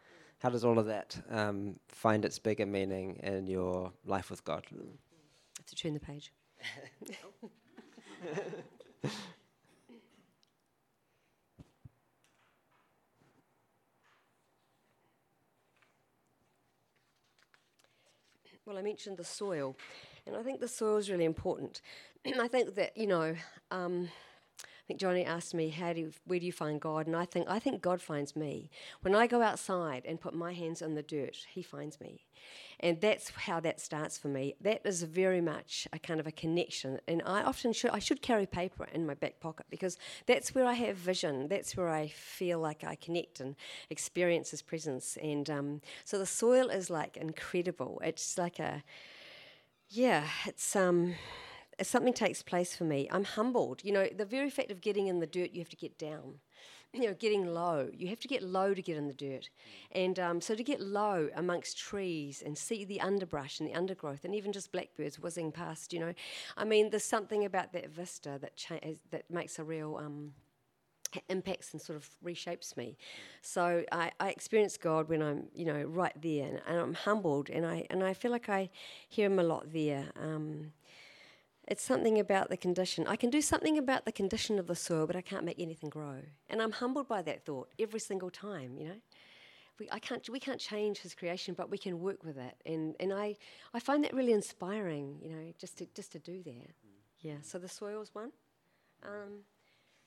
How 0.41 0.51
does 0.51 0.65
all 0.65 0.79
of 0.79 0.87
that 0.87 1.17
um, 1.31 1.77
find 1.89 2.25
its 2.25 2.39
bigger 2.39 2.67
meaning 2.67 3.21
in 3.23 3.47
your 3.47 3.93
life 4.05 4.31
with 4.31 4.45
god? 4.45 4.67
I 4.73 4.77
have 5.59 5.67
to 5.67 5.77
turn 5.77 5.95
the 5.95 6.01
page. 6.01 6.33
Well 18.67 18.79
i 18.79 18.83
mentioned 18.83 19.19
the 19.19 19.25
soil 19.25 19.77
and 20.27 20.35
i 20.37 20.43
think 20.43 20.59
the 20.59 20.69
soil 20.69 20.97
is 20.97 21.11
really 21.11 21.27
important 21.27 21.83
I 22.41 22.49
think 22.49 22.75
that 22.75 22.97
you 22.97 23.07
know, 23.07 23.35
um, 23.71 24.09
I 24.63 24.87
think 24.89 25.01
Johnny 25.01 25.25
asked 25.25 25.55
me, 25.55 25.71
"How 25.71 25.93
do 25.93 26.01
you, 26.01 26.13
where 26.27 26.39
do 26.41 26.47
you 26.47 26.53
find 26.53 26.81
God?" 26.81 27.07
And 27.07 27.17
I 27.17 27.25
think 27.25 27.47
I 27.49 27.59
think 27.59 27.83
God 27.83 28.01
finds 28.03 28.37
me 28.37 28.71
when 29.03 29.15
I 29.15 29.27
go 29.27 29.43
outside 29.43 30.05
and 30.07 30.21
put 30.21 30.35
my 30.35 30.53
hands 30.53 30.83
in 30.83 30.95
the 30.95 31.03
dirt. 31.03 31.37
He 31.55 31.63
finds 31.63 32.01
me, 32.01 32.27
and 32.81 33.01
that's 33.01 33.31
how 33.31 33.61
that 33.61 33.81
starts 33.81 34.19
for 34.19 34.29
me. 34.29 34.55
That 34.61 34.83
is 34.85 35.03
very 35.05 35.41
much 35.41 35.89
a 35.93 35.99
kind 35.99 36.21
of 36.21 36.27
a 36.27 36.33
connection, 36.33 37.01
and 37.09 37.23
I 37.27 37.43
often 37.43 37.73
should 37.73 37.91
I 37.93 37.99
should 38.01 38.23
carry 38.23 38.47
paper 38.47 38.87
in 38.93 39.07
my 39.07 39.15
back 39.15 39.41
pocket 39.41 39.67
because 39.71 39.99
that's 40.27 40.55
where 40.55 40.67
I 40.67 40.75
have 40.75 40.97
vision. 40.97 41.49
That's 41.49 41.77
where 41.77 41.89
I 41.91 42.09
feel 42.09 42.61
like 42.61 42.85
I 42.85 42.97
connect 42.97 43.41
and 43.41 43.57
experience 43.91 44.51
His 44.51 44.63
presence. 44.63 45.19
And 45.23 45.49
um, 45.51 45.81
so 46.05 46.19
the 46.19 46.27
soil 46.27 46.69
is 46.71 46.91
like 46.91 47.17
incredible. 47.17 48.01
It's 48.05 48.39
like 48.39 48.59
a 48.59 48.83
yeah, 49.89 50.25
it's 50.47 50.75
um 50.77 51.15
something 51.83 52.13
takes 52.13 52.43
place 52.43 52.77
for 52.77 52.85
me, 52.85 53.09
I'm 53.11 53.25
humbled. 53.25 53.83
You 53.85 53.93
know, 53.93 54.07
the 54.07 54.25
very 54.25 54.51
fact 54.51 54.71
of 54.71 54.81
getting 54.81 55.07
in 55.07 55.21
the 55.21 55.27
dirt, 55.27 55.51
you 55.53 55.61
have 55.61 55.71
to 55.71 55.77
get 55.77 55.99
down. 55.99 56.41
You 56.95 57.09
know, 57.09 57.15
getting 57.15 57.45
low. 57.45 57.91
You 57.93 58.07
have 58.07 58.21
to 58.21 58.29
get 58.29 58.41
low 58.41 58.73
to 58.73 58.81
get 58.81 58.97
in 58.97 59.09
the 59.09 59.13
dirt. 59.13 59.51
And 59.91 60.17
um, 60.21 60.41
so 60.41 60.55
to 60.55 60.63
get 60.63 60.81
low 60.81 61.29
amongst 61.35 61.77
trees 61.77 62.41
and 62.41 62.57
see 62.57 62.85
the 62.85 63.01
underbrush 63.01 63.59
and 63.59 63.69
the 63.69 63.75
undergrowth 63.75 64.25
and 64.25 64.33
even 64.33 64.53
just 64.53 64.71
blackbirds 64.71 65.19
whizzing 65.19 65.51
past, 65.51 65.93
you 65.93 65.99
know, 65.99 66.15
I 66.57 66.65
mean, 66.65 66.91
there's 66.91 67.03
something 67.03 67.45
about 67.45 67.73
that 67.73 67.91
vista 67.91 68.39
that, 68.41 68.55
cha- 68.55 68.79
that 69.11 69.29
makes 69.29 69.59
a 69.59 69.65
real. 69.65 69.97
Um, 69.97 70.35
impacts 71.29 71.73
and 71.73 71.81
sort 71.81 71.97
of 71.97 72.09
reshapes 72.25 72.77
me. 72.77 72.97
So 73.43 73.85
I, 73.93 74.11
I, 74.21 74.31
experience 74.31 74.77
God 74.77 75.09
when 75.09 75.23
I'm, 75.23 75.49
you 75.55 75.65
know, 75.65 75.83
right 75.83 76.15
there, 76.21 76.47
and, 76.47 76.61
and, 76.67 76.79
I'm 76.79 76.95
humbled, 76.95 77.51
and 77.51 77.65
I 77.65 77.87
and 77.91 78.03
I 78.03 78.15
feel 78.15 78.31
like 78.31 78.49
I 78.49 78.71
hear 79.09 79.27
Him 79.27 79.39
a 79.39 79.43
lot 79.43 79.73
there. 79.73 80.07
Um, 80.21 80.73
it's 81.69 81.83
something 81.83 82.19
about 82.19 82.51
the 82.51 82.57
condition. 82.57 83.07
I 83.07 83.17
can 83.17 83.31
do 83.31 83.41
something 83.41 83.79
about 83.79 84.05
the 84.05 84.13
condition 84.13 84.59
of 84.59 84.67
the 84.67 84.77
soil, 84.77 85.07
but 85.07 85.17
I 85.17 85.21
can't 85.21 85.45
make 85.45 85.59
anything 85.59 85.89
grow. 85.89 86.19
And 86.49 86.61
I'm 86.61 86.73
humbled 86.73 87.09
by 87.09 87.23
that 87.23 87.45
thought 87.45 87.71
every 87.79 88.01
single 88.01 88.31
time, 88.31 88.77
you 88.77 88.89
know. 88.89 89.01
We, 89.81 89.89
I 89.91 89.99
can't, 89.99 90.29
we 90.29 90.39
can't 90.39 90.61
change 90.61 90.99
his 90.99 91.15
creation, 91.15 91.55
but 91.55 91.69
we 91.69 91.79
can 91.79 91.99
work 91.99 92.23
with 92.23 92.39
it. 92.39 92.55
And, 92.65 92.95
and 93.01 93.13
I, 93.13 93.37
I 93.73 93.81
find 93.81 94.05
that 94.05 94.15
really 94.15 94.33
inspiring, 94.33 95.19
you 95.21 95.31
know, 95.31 95.53
just 95.59 95.79
to, 95.79 95.87
just 95.95 96.13
to 96.13 96.21
do 96.21 96.43
that. 96.45 96.71
Yeah, 97.21 97.37
so 97.43 97.59
the 97.59 97.69
soil's 97.69 98.15
one. 98.15 98.31
Um, 99.03 99.41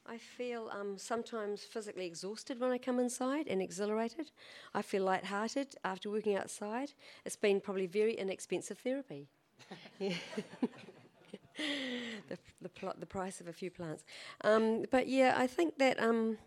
I 0.06 0.18
feel 0.18 0.72
um, 0.74 0.98
sometimes 0.98 1.64
physically 1.64 2.06
exhausted 2.06 2.62
when 2.62 2.72
I 2.72 2.78
come 2.78 2.98
inside 2.98 3.48
and 3.50 3.62
exhilarated. 3.62 4.32
I 4.74 4.82
feel 4.82 5.04
lighthearted 5.04 5.76
after 5.84 6.10
working 6.10 6.36
outside. 6.36 6.94
It's 7.26 7.36
been 7.36 7.60
probably 7.60 7.88
very 7.88 8.14
inexpensive 8.14 8.78
therapy. 8.78 9.28
the 12.30 12.38
the, 12.62 12.70
pl- 12.70 12.94
the 13.00 13.06
price 13.06 13.42
of 13.42 13.48
a 13.48 13.54
few 13.54 13.72
plants. 13.72 14.04
Um, 14.44 14.86
but 14.92 15.08
yeah, 15.08 15.36
I 15.38 15.48
think 15.48 15.78
that 15.78 16.02
um, 16.02 16.38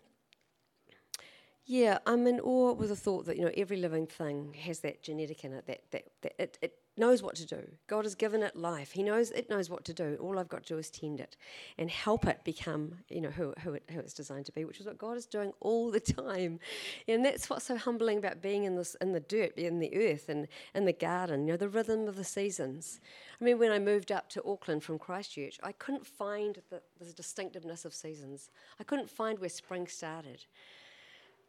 Yeah, 1.65 1.99
I'm 2.05 2.27
in 2.27 2.39
awe 2.39 2.73
with 2.73 2.89
the 2.89 2.95
thought 2.95 3.25
that 3.27 3.37
you 3.37 3.43
know 3.45 3.51
every 3.55 3.77
living 3.77 4.07
thing 4.07 4.53
has 4.65 4.79
that 4.81 5.03
genetic 5.03 5.45
in 5.45 5.53
it 5.53 5.67
that 5.67 5.81
that, 5.91 6.05
that 6.21 6.33
it, 6.39 6.57
it 6.61 6.73
knows 6.97 7.23
what 7.23 7.35
to 7.35 7.45
do. 7.45 7.63
God 7.87 8.05
has 8.05 8.15
given 8.15 8.43
it 8.43 8.55
life. 8.55 8.91
He 8.91 9.03
knows 9.03 9.31
it 9.31 9.49
knows 9.49 9.69
what 9.69 9.85
to 9.85 9.93
do. 9.93 10.17
All 10.19 10.37
I've 10.37 10.49
got 10.49 10.63
to 10.63 10.73
do 10.73 10.77
is 10.77 10.89
tend 10.89 11.19
it 11.19 11.37
and 11.77 11.89
help 11.89 12.27
it 12.27 12.43
become 12.43 12.99
you 13.09 13.21
know 13.21 13.29
who 13.29 13.53
who, 13.63 13.73
it, 13.73 13.83
who 13.91 13.99
it's 13.99 14.13
designed 14.13 14.45
to 14.47 14.51
be, 14.51 14.65
which 14.65 14.79
is 14.79 14.85
what 14.85 14.97
God 14.97 15.17
is 15.17 15.25
doing 15.25 15.53
all 15.61 15.89
the 15.91 15.99
time. 15.99 16.59
And 17.07 17.25
that's 17.25 17.49
what's 17.49 17.65
so 17.65 17.77
humbling 17.77 18.17
about 18.17 18.41
being 18.41 18.65
in 18.65 18.75
this 18.75 18.95
in 19.01 19.13
the 19.13 19.19
dirt, 19.19 19.57
in 19.57 19.79
the 19.79 19.95
earth, 19.95 20.29
and 20.29 20.47
in 20.75 20.85
the 20.85 20.93
garden. 20.93 21.47
You 21.47 21.53
know 21.53 21.57
the 21.57 21.69
rhythm 21.69 22.07
of 22.07 22.15
the 22.15 22.23
seasons. 22.23 22.99
I 23.39 23.43
mean, 23.43 23.57
when 23.57 23.71
I 23.71 23.79
moved 23.79 24.11
up 24.11 24.29
to 24.29 24.43
Auckland 24.45 24.83
from 24.83 24.99
Christchurch, 24.99 25.59
I 25.63 25.71
couldn't 25.71 26.05
find 26.05 26.61
the, 26.69 26.81
the 26.99 27.13
distinctiveness 27.13 27.85
of 27.85 27.93
seasons. 27.93 28.51
I 28.79 28.83
couldn't 28.83 29.09
find 29.09 29.39
where 29.39 29.49
spring 29.49 29.87
started 29.87 30.45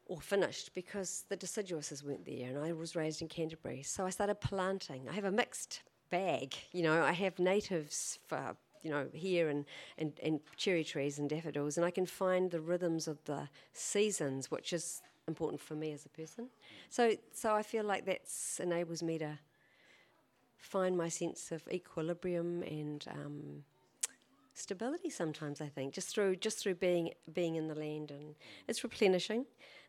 or 0.06 0.20
finished 0.20 0.74
because 0.74 1.24
the 1.28 1.36
deciduouses 1.36 2.04
weren't 2.04 2.24
there 2.24 2.48
and 2.48 2.58
I 2.58 2.72
was 2.72 2.96
raised 2.96 3.22
in 3.22 3.28
Canterbury. 3.28 3.82
So 3.82 4.04
I 4.04 4.10
started 4.10 4.40
planting. 4.40 5.08
I 5.08 5.12
have 5.14 5.24
a 5.24 5.30
mixed 5.30 5.82
bag, 6.10 6.54
you 6.72 6.82
know, 6.82 7.02
I 7.02 7.12
have 7.12 7.38
natives 7.38 8.18
for, 8.26 8.56
you 8.82 8.90
know, 8.90 9.06
here 9.12 9.48
and, 9.48 9.64
and, 9.96 10.12
and 10.22 10.40
cherry 10.56 10.84
trees 10.84 11.18
and 11.18 11.30
daffodils 11.30 11.76
and 11.76 11.86
I 11.86 11.90
can 11.90 12.06
find 12.06 12.50
the 12.50 12.60
rhythms 12.60 13.08
of 13.08 13.24
the 13.24 13.48
seasons, 13.72 14.50
which 14.50 14.72
is 14.72 15.02
important 15.28 15.60
for 15.60 15.74
me 15.74 15.92
as 15.92 16.04
a 16.04 16.08
person. 16.08 16.48
So 16.90 17.14
so 17.32 17.54
I 17.54 17.62
feel 17.62 17.84
like 17.84 18.04
that 18.06 18.22
enables 18.58 19.02
me 19.02 19.18
to 19.18 19.38
find 20.58 20.96
my 20.96 21.08
sense 21.08 21.52
of 21.52 21.66
equilibrium 21.72 22.62
and 22.62 23.04
um, 23.10 23.64
stability 24.54 25.10
sometimes 25.10 25.60
I 25.60 25.68
think 25.68 25.94
just 25.94 26.08
through 26.14 26.36
just 26.36 26.58
through 26.58 26.76
being 26.76 27.10
being 27.32 27.56
in 27.56 27.68
the 27.68 27.74
land 27.74 28.10
and 28.10 28.34
it's 28.68 28.84
replenishing 28.84 29.46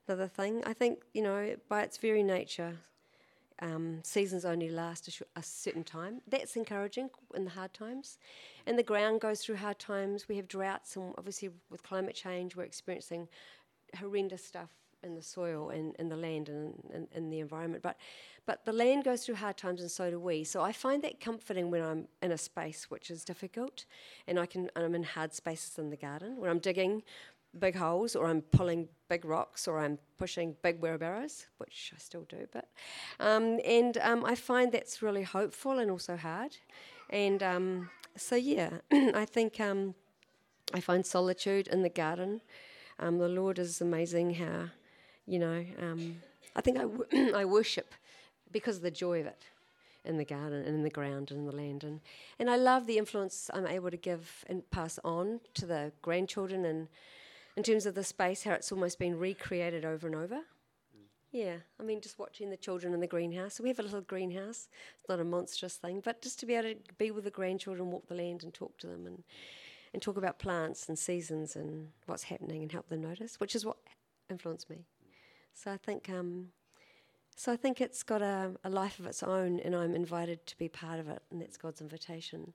another 0.08 0.28
thing. 0.28 0.64
I 0.66 0.74
think, 0.74 1.00
you 1.14 1.22
know, 1.22 1.56
by 1.70 1.84
its 1.84 1.98
very 1.98 2.24
nature, 2.24 2.78
um, 3.62 4.00
seasons 4.04 4.46
only 4.46 4.70
last 4.70 5.08
a, 5.08 5.12
sh- 5.12 5.22
a, 5.36 5.44
certain 5.44 5.84
time. 5.84 6.22
That's 6.28 6.56
encouraging 6.56 7.10
in 7.36 7.46
the 7.46 7.52
hard 7.52 7.74
times. 7.74 8.18
And 8.66 8.78
the 8.78 8.84
ground 8.84 9.22
goes 9.22 9.42
through 9.42 9.58
hard 9.58 9.80
times. 9.80 10.28
We 10.28 10.38
have 10.38 10.48
droughts, 10.48 10.96
and 10.96 11.14
obviously, 11.18 11.50
with 11.70 11.84
climate 11.84 12.16
change, 12.16 12.56
we're 12.56 12.64
experiencing 12.64 13.28
horrendous 13.98 14.44
stuff 14.44 14.70
in 15.04 15.16
the 15.16 15.22
soil 15.22 15.70
and 15.70 15.96
in 15.98 16.10
the 16.10 16.16
land 16.16 16.50
and 16.50 17.08
in, 17.14 17.30
the 17.30 17.40
environment. 17.40 17.84
But, 17.84 17.98
but 18.46 18.66
the 18.66 18.72
land 18.72 19.04
goes 19.04 19.26
through 19.26 19.36
hard 19.36 19.58
times, 19.58 19.82
and 19.82 19.92
so 19.92 20.10
do 20.10 20.20
we. 20.20 20.44
So 20.44 20.62
I 20.62 20.72
find 20.72 21.04
that 21.04 21.20
comforting 21.20 21.70
when 21.70 21.82
I'm 21.82 22.08
in 22.22 22.32
a 22.32 22.38
space 22.38 22.90
which 22.90 23.12
is 23.12 23.24
difficult, 23.24 23.86
and 24.28 24.40
I 24.40 24.46
can. 24.46 24.70
And 24.76 24.86
I'm 24.86 24.96
in 24.96 25.04
hard 25.04 25.34
spaces 25.34 25.78
in 25.78 25.90
the 25.90 25.98
garden 25.98 26.38
when 26.38 26.50
I'm 26.50 26.60
digging 26.60 27.04
big 27.60 27.76
holes 27.76 28.16
or 28.16 28.28
I'm 28.28 28.42
pulling 28.42 28.88
big 29.10 29.26
rocks 29.26 29.68
or 29.68 29.80
I'm 29.80 30.00
pushing 30.18 30.56
big 30.62 30.82
wheelbarrows, 30.82 31.48
which 31.58 31.94
I 31.96 32.00
still 32.00 32.24
do, 32.24 32.48
but 32.52 32.70
um, 33.20 33.60
and 33.66 33.98
um, 33.98 34.26
I 34.26 34.36
find 34.36 34.72
that's 34.72 35.02
really 35.02 35.24
hopeful 35.24 35.80
and 35.80 35.92
also 35.92 36.18
hard. 36.18 36.58
And 37.10 37.44
um, 37.44 37.90
so 38.16 38.36
yeah, 38.36 38.72
I 38.92 39.26
think 39.26 39.60
um, 39.60 39.96
I 40.74 40.80
find 40.80 41.06
solitude 41.06 41.68
in 41.68 41.84
the 41.84 41.90
garden. 41.90 42.42
Um, 43.00 43.18
the 43.18 43.30
Lord 43.30 43.60
is 43.60 43.82
amazing. 43.82 44.36
How 44.36 44.70
you 45.26 45.40
know 45.40 45.66
um, 45.82 46.18
I 46.56 46.62
think 46.62 46.78
I, 46.78 46.82
w- 46.82 47.34
I 47.36 47.46
worship 47.46 47.94
because 48.52 48.78
of 48.78 48.84
the 48.84 48.92
joy 48.92 49.22
of 49.22 49.28
it 49.28 49.44
in 50.06 50.18
the 50.18 50.26
garden 50.26 50.64
and 50.66 50.76
in 50.76 50.84
the 50.84 50.90
ground 50.90 51.32
and 51.32 51.42
in 51.42 51.46
the 51.46 51.56
land. 51.56 51.84
And, 51.84 52.02
and 52.38 52.50
I 52.50 52.58
love 52.58 52.88
the 52.88 52.98
influence 52.98 53.50
I'm 53.54 53.66
able 53.66 53.90
to 53.90 53.98
give 53.98 54.44
and 54.48 54.70
pass 54.70 55.00
on 55.04 55.40
to 55.56 55.66
the 55.66 55.92
grandchildren 56.02 56.66
and 56.66 56.88
in 57.56 57.64
terms 57.64 57.86
of 57.86 57.96
the 57.96 58.04
space, 58.04 58.44
how 58.44 58.54
it's 58.54 58.72
almost 58.72 59.00
been 59.00 59.18
recreated 59.18 59.86
over 59.86 60.08
and 60.08 60.16
over. 60.16 60.42
Yeah, 61.32 61.56
I 61.80 61.84
mean, 61.84 62.00
just 62.00 62.20
watching 62.20 62.52
the 62.52 62.58
children 62.58 62.94
in 62.94 63.00
the 63.00 63.08
greenhouse. 63.08 63.60
We 63.60 63.70
have 63.70 63.80
a 63.80 63.84
little 63.84 64.02
greenhouse. 64.02 64.68
It's 65.00 65.10
not 65.10 65.20
a 65.20 65.24
monstrous 65.24 65.78
thing, 65.78 66.00
but 66.06 66.22
just 66.22 66.40
to 66.42 66.46
be 66.46 66.54
able 66.54 66.70
to 66.70 66.94
be 67.00 67.10
with 67.10 67.24
the 67.24 67.32
grandchildren, 67.32 67.90
walk 67.90 68.08
the 68.08 68.14
land, 68.14 68.44
and 68.44 68.54
talk 68.54 68.78
to 68.80 68.88
them, 68.88 69.08
and 69.08 69.24
and 69.94 70.02
talk 70.02 70.18
about 70.18 70.40
plants 70.40 70.90
and 70.90 70.98
seasons 70.98 71.56
and 71.56 71.90
what's 72.08 72.24
happening, 72.24 72.62
and 72.62 72.72
help 72.72 72.90
them 72.90 73.02
notice, 73.02 73.40
which 73.40 73.56
is 73.56 73.66
what 73.66 73.78
influenced 74.30 74.70
me. 74.70 74.86
So 75.54 75.72
I 75.72 75.78
think, 75.78 76.10
um, 76.10 76.48
so 77.36 77.52
I 77.52 77.56
think 77.56 77.80
it's 77.80 78.02
got 78.02 78.22
a, 78.22 78.52
a 78.64 78.70
life 78.70 79.00
of 79.00 79.06
its 79.06 79.22
own, 79.22 79.60
and 79.60 79.76
I'm 79.76 79.94
invited 79.96 80.46
to 80.48 80.58
be 80.58 80.68
part 80.68 81.00
of 81.00 81.10
it, 81.10 81.22
and 81.32 81.42
that's 81.42 81.58
God's 81.58 81.82
invitation, 81.82 82.54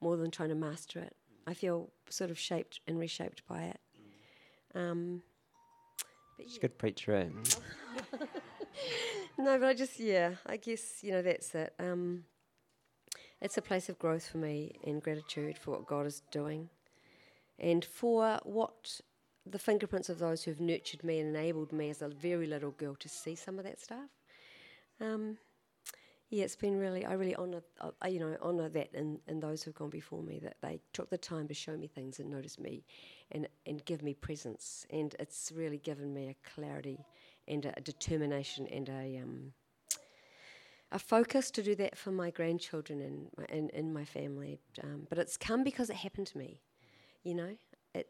more 0.00 0.16
than 0.16 0.30
trying 0.30 0.48
to 0.48 0.54
master 0.54 1.00
it. 1.00 1.14
I 1.46 1.54
feel 1.54 1.90
sort 2.08 2.30
of 2.30 2.38
shaped 2.38 2.80
and 2.86 2.98
reshaped 2.98 3.42
by 3.46 3.64
it. 3.64 3.80
Um, 4.74 5.22
She's 6.38 6.56
a 6.56 6.60
good 6.60 6.78
preacher, 6.78 7.14
eh? 7.14 7.28
no, 9.38 9.58
but 9.58 9.68
I 9.68 9.74
just, 9.74 10.00
yeah, 10.00 10.32
I 10.46 10.56
guess, 10.56 11.02
you 11.02 11.12
know, 11.12 11.22
that's 11.22 11.54
it. 11.54 11.74
Um, 11.78 12.24
it's 13.40 13.58
a 13.58 13.62
place 13.62 13.88
of 13.88 13.98
growth 13.98 14.28
for 14.28 14.38
me 14.38 14.72
and 14.84 15.02
gratitude 15.02 15.58
for 15.58 15.72
what 15.72 15.86
God 15.86 16.06
is 16.06 16.22
doing 16.30 16.68
and 17.58 17.84
for 17.84 18.40
what 18.44 19.00
the 19.44 19.58
fingerprints 19.58 20.08
of 20.08 20.18
those 20.18 20.44
who've 20.44 20.60
nurtured 20.60 21.02
me 21.02 21.18
and 21.18 21.34
enabled 21.36 21.72
me 21.72 21.90
as 21.90 22.02
a 22.02 22.08
very 22.08 22.46
little 22.46 22.70
girl 22.70 22.94
to 22.96 23.08
see 23.08 23.34
some 23.34 23.58
of 23.58 23.64
that 23.64 23.80
stuff. 23.80 24.10
Um, 25.00 25.38
yeah, 26.32 26.44
it's 26.44 26.56
been 26.56 26.78
really, 26.78 27.04
I 27.04 27.12
really 27.12 27.36
honour, 27.36 27.62
uh, 27.78 27.90
you 28.08 28.18
know, 28.18 28.34
honour 28.40 28.70
that 28.70 28.88
and 28.94 29.20
in 29.28 29.38
those 29.38 29.62
who've 29.62 29.74
gone 29.74 29.90
before 29.90 30.22
me, 30.22 30.40
that 30.42 30.56
they 30.62 30.80
took 30.94 31.10
the 31.10 31.18
time 31.18 31.46
to 31.48 31.52
show 31.52 31.76
me 31.76 31.86
things 31.86 32.20
and 32.20 32.30
notice 32.30 32.58
me 32.58 32.86
and, 33.32 33.46
and 33.66 33.84
give 33.84 34.02
me 34.02 34.14
presence. 34.14 34.86
And 34.88 35.14
it's 35.18 35.52
really 35.54 35.76
given 35.76 36.14
me 36.14 36.28
a 36.28 36.48
clarity 36.54 37.04
and 37.46 37.66
a, 37.66 37.74
a 37.76 37.82
determination 37.82 38.66
and 38.68 38.88
a, 38.88 39.20
um, 39.22 39.52
a 40.90 40.98
focus 40.98 41.50
to 41.50 41.62
do 41.62 41.74
that 41.74 41.98
for 41.98 42.12
my 42.12 42.30
grandchildren 42.30 43.02
and, 43.02 43.28
my, 43.36 43.44
and, 43.54 43.70
and 43.74 43.92
my 43.92 44.06
family. 44.06 44.58
Um, 44.82 45.06
but 45.10 45.18
it's 45.18 45.36
come 45.36 45.62
because 45.62 45.90
it 45.90 45.96
happened 45.96 46.28
to 46.28 46.38
me, 46.38 46.62
you 47.24 47.34
know. 47.34 47.58
It, 47.94 48.08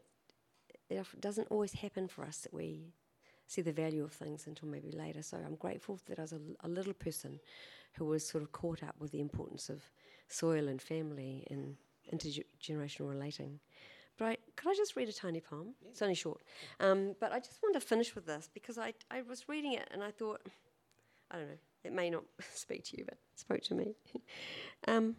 it 0.89 1.05
doesn't 1.19 1.49
always 1.51 1.73
happen 1.73 2.07
for 2.07 2.23
us 2.23 2.37
that 2.37 2.53
we 2.53 2.93
see 3.53 3.61
the 3.61 3.71
value 3.71 4.03
of 4.03 4.11
things 4.11 4.47
until 4.47 4.67
maybe 4.67 4.91
later. 4.91 5.21
So 5.21 5.37
I'm 5.37 5.55
grateful 5.55 5.99
that 6.07 6.19
I 6.19 6.23
was 6.23 6.33
a, 6.33 6.39
a 6.63 6.67
little 6.67 6.93
person 6.93 7.39
who 7.93 8.05
was 8.05 8.27
sort 8.27 8.43
of 8.43 8.51
caught 8.51 8.83
up 8.83 8.95
with 8.99 9.11
the 9.11 9.21
importance 9.21 9.69
of 9.69 9.83
soil 10.27 10.67
and 10.67 10.81
family 10.81 11.45
and 11.49 11.75
intergenerational 12.11 13.09
relating. 13.09 13.59
But 14.17 14.25
I, 14.25 14.37
could 14.55 14.71
I 14.71 14.75
just 14.75 14.95
read 14.95 15.09
a 15.09 15.13
tiny 15.13 15.39
poem? 15.39 15.75
Yeah. 15.81 15.89
It's 15.89 16.01
only 16.01 16.15
short. 16.15 16.41
Um, 16.79 17.15
but 17.19 17.31
I 17.31 17.39
just 17.39 17.61
want 17.63 17.75
to 17.75 17.81
finish 17.81 18.15
with 18.15 18.25
this 18.25 18.49
because 18.53 18.77
I, 18.77 18.93
I 19.09 19.21
was 19.21 19.47
reading 19.47 19.73
it 19.73 19.87
and 19.91 20.03
I 20.03 20.11
thought, 20.11 20.41
I 21.31 21.37
don't 21.37 21.47
know, 21.47 21.57
it 21.83 21.93
may 21.93 22.09
not 22.09 22.23
speak 22.53 22.83
to 22.85 22.97
you, 22.97 23.05
but 23.05 23.15
it 23.15 23.39
spoke 23.39 23.61
to 23.63 23.75
me. 23.75 23.95
um, 24.87 25.15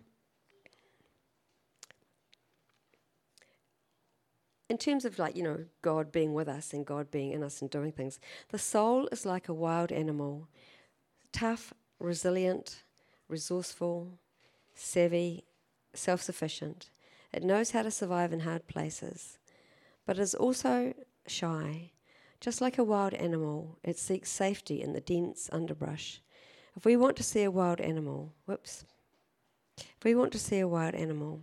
in 4.75 4.79
terms 4.79 5.05
of 5.05 5.21
like, 5.21 5.37
you 5.37 5.43
know, 5.45 5.67
God 5.83 6.11
being 6.11 6.35
with 6.35 6.49
us 6.49 6.73
and 6.73 6.85
God 6.85 7.09
being 7.09 7.31
in 7.31 7.45
us 7.45 7.63
and 7.63 7.71
doing 7.71 7.93
things, 7.93 8.19
the 8.49 8.59
soul 8.59 9.07
is 9.13 9.25
like 9.25 9.49
a 9.49 9.55
wild 9.55 9.93
animal, 9.93 10.49
tough, 11.31 11.73
resilient, 12.01 12.83
resourceful, 13.29 14.19
savvy, 14.75 15.45
self 15.93 16.21
sufficient. 16.21 16.91
It 17.33 17.45
knows 17.45 17.71
how 17.71 17.83
to 17.83 17.91
survive 17.93 18.33
in 18.33 18.41
hard 18.41 18.67
places, 18.67 19.39
but 20.07 20.19
is 20.19 20.35
also 20.35 20.93
shy. 21.29 21.93
Just 22.41 22.61
like 22.61 22.77
a 22.77 22.83
wild 22.83 23.15
animal, 23.15 23.79
it 23.85 23.97
seeks 23.97 24.29
safety 24.29 24.83
in 24.83 24.93
the 24.93 25.01
dense 25.01 25.49
underbrush. 25.53 26.21
If 26.77 26.85
we 26.85 26.97
want 26.97 27.15
to 27.19 27.23
see 27.23 27.45
a 27.45 27.51
wild 27.51 27.81
animal, 27.81 28.33
whoops, 28.47 28.85
if 29.79 30.03
we 30.05 30.17
want 30.17 30.33
to 30.33 30.41
see 30.41 30.59
a 30.59 30.67
wild 30.67 30.97
animal, 30.97 31.43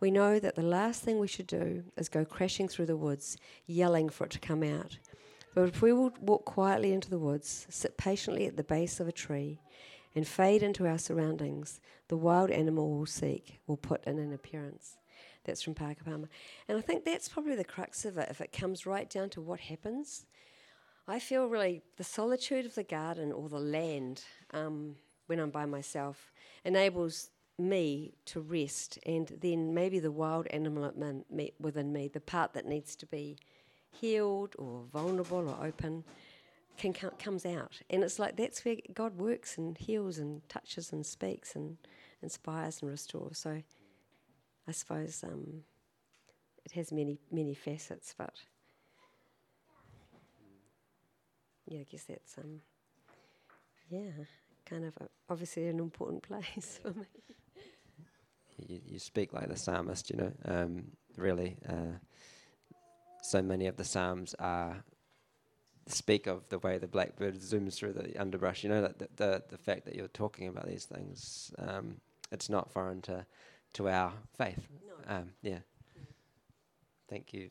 we 0.00 0.10
know 0.10 0.38
that 0.38 0.54
the 0.54 0.62
last 0.62 1.02
thing 1.02 1.18
we 1.18 1.26
should 1.26 1.46
do 1.46 1.84
is 1.96 2.08
go 2.08 2.24
crashing 2.24 2.68
through 2.68 2.86
the 2.86 2.96
woods, 2.96 3.36
yelling 3.66 4.08
for 4.08 4.24
it 4.24 4.30
to 4.30 4.38
come 4.38 4.62
out. 4.62 4.98
But 5.54 5.68
if 5.68 5.82
we 5.82 5.92
will 5.92 6.12
walk 6.20 6.44
quietly 6.44 6.92
into 6.92 7.10
the 7.10 7.18
woods, 7.18 7.66
sit 7.68 7.96
patiently 7.96 8.46
at 8.46 8.56
the 8.56 8.62
base 8.62 9.00
of 9.00 9.08
a 9.08 9.12
tree, 9.12 9.60
and 10.14 10.26
fade 10.26 10.62
into 10.62 10.86
our 10.86 10.98
surroundings, 10.98 11.80
the 12.08 12.16
wild 12.16 12.50
animal 12.50 12.90
will 12.96 13.06
seek, 13.06 13.60
will 13.66 13.76
put 13.76 14.04
in 14.04 14.18
an 14.18 14.32
appearance. 14.32 14.96
That's 15.44 15.62
from 15.62 15.74
Parker 15.74 16.04
Palmer. 16.04 16.28
And 16.68 16.78
I 16.78 16.80
think 16.80 17.04
that's 17.04 17.28
probably 17.28 17.56
the 17.56 17.64
crux 17.64 18.04
of 18.04 18.18
it, 18.18 18.28
if 18.30 18.40
it 18.40 18.52
comes 18.52 18.86
right 18.86 19.08
down 19.08 19.30
to 19.30 19.40
what 19.40 19.60
happens. 19.60 20.26
I 21.06 21.18
feel 21.18 21.46
really 21.46 21.82
the 21.96 22.04
solitude 22.04 22.66
of 22.66 22.74
the 22.74 22.84
garden 22.84 23.32
or 23.32 23.48
the 23.48 23.58
land 23.58 24.24
um, 24.52 24.96
when 25.26 25.40
I'm 25.40 25.50
by 25.50 25.64
myself 25.64 26.32
enables 26.64 27.30
me 27.58 28.14
to 28.26 28.40
rest, 28.40 28.98
and 29.04 29.28
then 29.40 29.74
maybe 29.74 29.98
the 29.98 30.12
wild 30.12 30.46
animal 30.48 30.92
within 31.60 31.92
me, 31.92 32.08
the 32.08 32.20
part 32.20 32.52
that 32.54 32.66
needs 32.66 32.94
to 32.96 33.06
be 33.06 33.36
healed 33.90 34.54
or 34.58 34.84
vulnerable 34.92 35.48
or 35.48 35.66
open, 35.66 36.04
can 36.76 36.92
comes 36.92 37.44
out, 37.44 37.80
and 37.90 38.04
it's 38.04 38.18
like 38.18 38.36
that's 38.36 38.64
where 38.64 38.76
God 38.94 39.18
works 39.18 39.58
and 39.58 39.76
heals 39.76 40.18
and 40.18 40.48
touches 40.48 40.92
and 40.92 41.04
speaks 41.04 41.56
and 41.56 41.76
inspires 42.22 42.80
and 42.82 42.90
restores. 42.90 43.38
So, 43.38 43.62
I 44.66 44.72
suppose 44.72 45.24
um, 45.24 45.64
it 46.64 46.72
has 46.72 46.92
many 46.92 47.18
many 47.32 47.54
facets, 47.54 48.14
but 48.16 48.34
yeah, 51.66 51.80
I 51.80 51.86
guess 51.90 52.04
that's 52.04 52.38
um, 52.38 52.60
yeah, 53.90 54.10
kind 54.64 54.84
of 54.84 54.94
a, 55.00 55.08
obviously 55.28 55.66
an 55.66 55.80
important 55.80 56.22
place 56.28 56.78
for 56.80 56.92
me. 56.92 57.06
You, 58.66 58.80
you 58.86 58.98
speak 58.98 59.32
like 59.32 59.48
the 59.48 59.56
psalmist, 59.56 60.10
you 60.10 60.16
know. 60.16 60.32
Um, 60.44 60.84
really, 61.16 61.56
uh, 61.68 61.98
so 63.22 63.42
many 63.42 63.66
of 63.66 63.76
the 63.76 63.84
psalms 63.84 64.34
are 64.38 64.82
speak 65.86 66.26
of 66.26 66.48
the 66.48 66.58
way 66.58 66.78
the 66.78 66.86
blackbird 66.86 67.40
zooms 67.40 67.74
through 67.74 67.94
the 67.94 68.18
underbrush. 68.20 68.62
You 68.62 68.70
know, 68.70 68.82
that 68.82 68.98
the, 68.98 69.08
the, 69.16 69.42
the 69.50 69.58
fact 69.58 69.84
that 69.86 69.94
you're 69.94 70.08
talking 70.08 70.48
about 70.48 70.66
these 70.66 70.84
things, 70.84 71.52
um, 71.58 71.96
it's 72.30 72.48
not 72.48 72.70
foreign 72.70 73.02
to 73.02 73.26
to 73.74 73.88
our 73.88 74.12
faith. 74.36 74.68
No. 74.86 75.16
Um, 75.16 75.30
yeah. 75.42 75.58
Thank 77.08 77.32
you. 77.32 77.50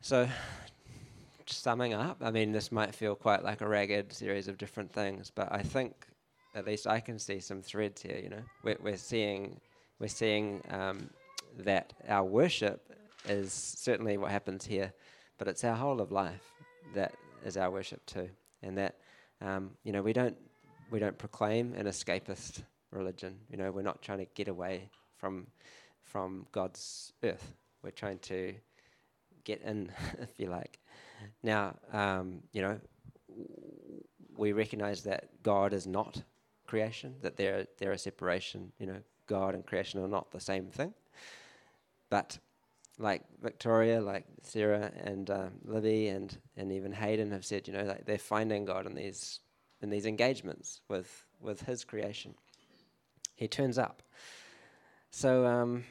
So, 0.00 0.28
summing 1.46 1.92
up, 1.92 2.18
I 2.22 2.30
mean, 2.30 2.52
this 2.52 2.70
might 2.70 2.94
feel 2.94 3.14
quite 3.14 3.42
like 3.42 3.60
a 3.60 3.68
ragged 3.68 4.12
series 4.12 4.48
of 4.48 4.58
different 4.58 4.92
things, 4.92 5.30
but 5.34 5.48
I 5.50 5.62
think 5.62 6.06
at 6.58 6.66
least 6.66 6.86
I 6.86 7.00
can 7.00 7.18
see 7.18 7.38
some 7.40 7.62
threads 7.62 8.02
here. 8.02 8.18
You 8.22 8.30
know, 8.30 8.42
we're, 8.62 8.76
we're 8.82 8.96
seeing 8.96 9.60
we're 10.00 10.08
seeing 10.08 10.62
um, 10.70 11.10
that 11.58 11.92
our 12.08 12.24
worship 12.24 12.92
is 13.28 13.52
certainly 13.52 14.16
what 14.18 14.30
happens 14.30 14.66
here, 14.66 14.92
but 15.38 15.48
it's 15.48 15.64
our 15.64 15.74
whole 15.74 16.00
of 16.00 16.12
life 16.12 16.52
that 16.94 17.14
is 17.44 17.56
our 17.56 17.70
worship 17.70 18.04
too, 18.06 18.28
and 18.62 18.76
that 18.76 18.96
um, 19.40 19.70
you 19.84 19.92
know 19.92 20.02
we 20.02 20.12
don't 20.12 20.36
we 20.90 20.98
don't 20.98 21.16
proclaim 21.16 21.74
an 21.74 21.86
escapist 21.86 22.62
religion. 22.90 23.38
You 23.50 23.56
know, 23.56 23.70
we're 23.70 23.82
not 23.82 24.02
trying 24.02 24.18
to 24.18 24.26
get 24.34 24.48
away 24.48 24.90
from 25.16 25.46
from 26.02 26.46
God's 26.52 27.12
earth. 27.22 27.54
We're 27.82 27.90
trying 27.90 28.18
to 28.20 28.54
get 29.44 29.62
in, 29.62 29.92
if 30.20 30.38
you 30.38 30.48
like. 30.48 30.80
Now, 31.42 31.76
um, 31.92 32.42
you 32.52 32.62
know, 32.62 32.80
we 34.36 34.52
recognize 34.52 35.02
that 35.04 35.42
God 35.42 35.72
is 35.72 35.86
not 35.86 36.22
creation, 36.68 37.16
that 37.22 37.36
there 37.36 37.66
there 37.78 37.90
are 37.90 37.96
separation. 37.96 38.72
You 38.78 38.86
know, 38.86 39.00
God 39.26 39.54
and 39.54 39.66
creation 39.66 40.00
are 40.00 40.08
not 40.08 40.30
the 40.30 40.40
same 40.40 40.66
thing. 40.66 40.94
But 42.10 42.38
like 42.98 43.22
Victoria, 43.42 44.00
like 44.00 44.26
Sarah 44.42 44.92
and 45.04 45.30
um, 45.30 45.50
Libby 45.64 46.08
and 46.08 46.36
and 46.56 46.70
even 46.72 46.92
Hayden 46.92 47.32
have 47.32 47.44
said, 47.44 47.66
you 47.66 47.74
know, 47.74 47.84
like 47.84 48.06
they're 48.06 48.18
finding 48.18 48.64
God 48.64 48.86
in 48.86 48.94
these 48.94 49.40
in 49.80 49.90
these 49.90 50.06
engagements 50.06 50.80
with 50.88 51.26
with 51.40 51.62
His 51.62 51.84
creation. 51.84 52.34
He 53.34 53.48
turns 53.48 53.78
up. 53.78 54.02
So 55.10 55.46
um, 55.46 55.84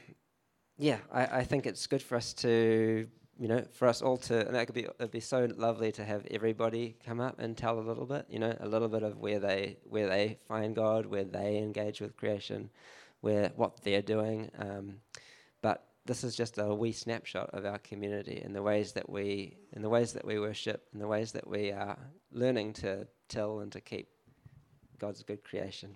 yeah, 0.78 0.98
I, 1.12 1.38
I 1.40 1.44
think 1.44 1.66
it's 1.66 1.86
good 1.86 2.02
for 2.02 2.16
us 2.16 2.32
to 2.34 3.08
you 3.38 3.46
know, 3.46 3.64
for 3.72 3.86
us 3.86 4.02
all 4.02 4.16
to, 4.16 4.46
and 4.46 4.56
that 4.56 4.66
could 4.66 4.74
be, 4.74 4.86
it'd 4.98 5.12
be 5.12 5.20
so 5.20 5.48
lovely 5.56 5.92
to 5.92 6.04
have 6.04 6.26
everybody 6.30 6.96
come 7.06 7.20
up 7.20 7.38
and 7.38 7.56
tell 7.56 7.78
a 7.78 7.80
little 7.80 8.04
bit, 8.04 8.26
you 8.28 8.40
know, 8.40 8.54
a 8.58 8.66
little 8.66 8.88
bit 8.88 9.04
of 9.04 9.18
where 9.18 9.38
they, 9.38 9.76
where 9.84 10.08
they 10.08 10.38
find 10.48 10.74
God, 10.74 11.06
where 11.06 11.24
they 11.24 11.58
engage 11.58 12.00
with 12.00 12.16
creation, 12.16 12.68
where 13.20 13.52
what 13.54 13.82
they're 13.82 14.02
doing. 14.02 14.50
Um, 14.58 14.96
but 15.62 15.84
this 16.04 16.24
is 16.24 16.34
just 16.34 16.58
a 16.58 16.74
wee 16.74 16.90
snapshot 16.90 17.50
of 17.52 17.64
our 17.64 17.78
community 17.78 18.42
and 18.44 18.54
the 18.54 18.62
ways 18.62 18.92
that 18.92 19.08
we, 19.08 19.56
in 19.72 19.82
the 19.82 19.88
ways 19.88 20.12
that 20.14 20.24
we 20.24 20.40
worship, 20.40 20.88
and 20.92 21.00
the 21.00 21.06
ways 21.06 21.30
that 21.32 21.46
we 21.46 21.70
are 21.70 21.98
learning 22.32 22.72
to 22.72 23.06
tell 23.28 23.60
and 23.60 23.70
to 23.70 23.80
keep 23.80 24.08
God's 24.98 25.22
good 25.22 25.44
creation. 25.44 25.94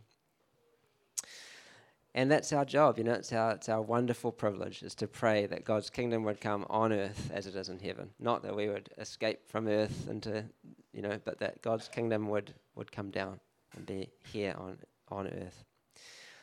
And 2.14 2.30
that's 2.30 2.52
our 2.52 2.66
job, 2.66 2.98
you 2.98 3.04
know, 3.04 3.14
it's 3.14 3.32
our, 3.32 3.52
it's 3.52 3.70
our 3.70 3.80
wonderful 3.80 4.32
privilege 4.32 4.82
is 4.82 4.94
to 4.96 5.06
pray 5.06 5.46
that 5.46 5.64
God's 5.64 5.88
kingdom 5.88 6.24
would 6.24 6.42
come 6.42 6.66
on 6.68 6.92
earth 6.92 7.30
as 7.32 7.46
it 7.46 7.56
is 7.56 7.70
in 7.70 7.78
heaven. 7.78 8.10
Not 8.20 8.42
that 8.42 8.54
we 8.54 8.68
would 8.68 8.90
escape 8.98 9.48
from 9.48 9.66
earth 9.66 10.08
into, 10.10 10.44
you 10.92 11.00
know, 11.00 11.18
but 11.24 11.38
that 11.38 11.62
God's 11.62 11.88
kingdom 11.88 12.28
would, 12.28 12.52
would 12.74 12.92
come 12.92 13.10
down 13.10 13.40
and 13.74 13.86
be 13.86 14.10
here 14.30 14.54
on, 14.58 14.76
on 15.08 15.26
earth. 15.28 15.64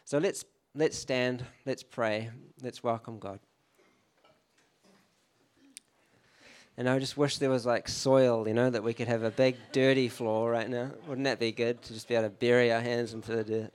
So 0.06 0.18
let's, 0.18 0.44
let's 0.74 0.98
stand, 0.98 1.46
let's 1.68 1.84
pray, 1.84 2.32
let's 2.64 2.84
welcome 2.84 3.20
God. 3.20 3.40
And 6.78 6.90
I 6.90 6.98
just 6.98 7.16
wish 7.16 7.38
there 7.38 7.50
was 7.52 7.68
like 7.68 7.88
soil, 7.88 8.48
you 8.48 8.56
know, 8.56 8.72
that 8.72 8.84
we 8.84 8.96
could 8.96 9.08
have 9.08 9.22
a 9.22 9.30
big 9.30 9.56
dirty 9.72 10.08
floor 10.08 10.50
right 10.50 10.68
now. 10.68 10.92
Wouldn't 11.08 11.26
that 11.26 11.38
be 11.38 11.52
good 11.52 11.80
to 11.84 11.94
just 11.94 12.08
be 12.08 12.16
able 12.16 12.24
to 12.24 12.30
bury 12.32 12.72
our 12.72 12.82
hands 12.82 13.14
into 13.14 13.36
the 13.36 13.44
dirt? 13.44 13.74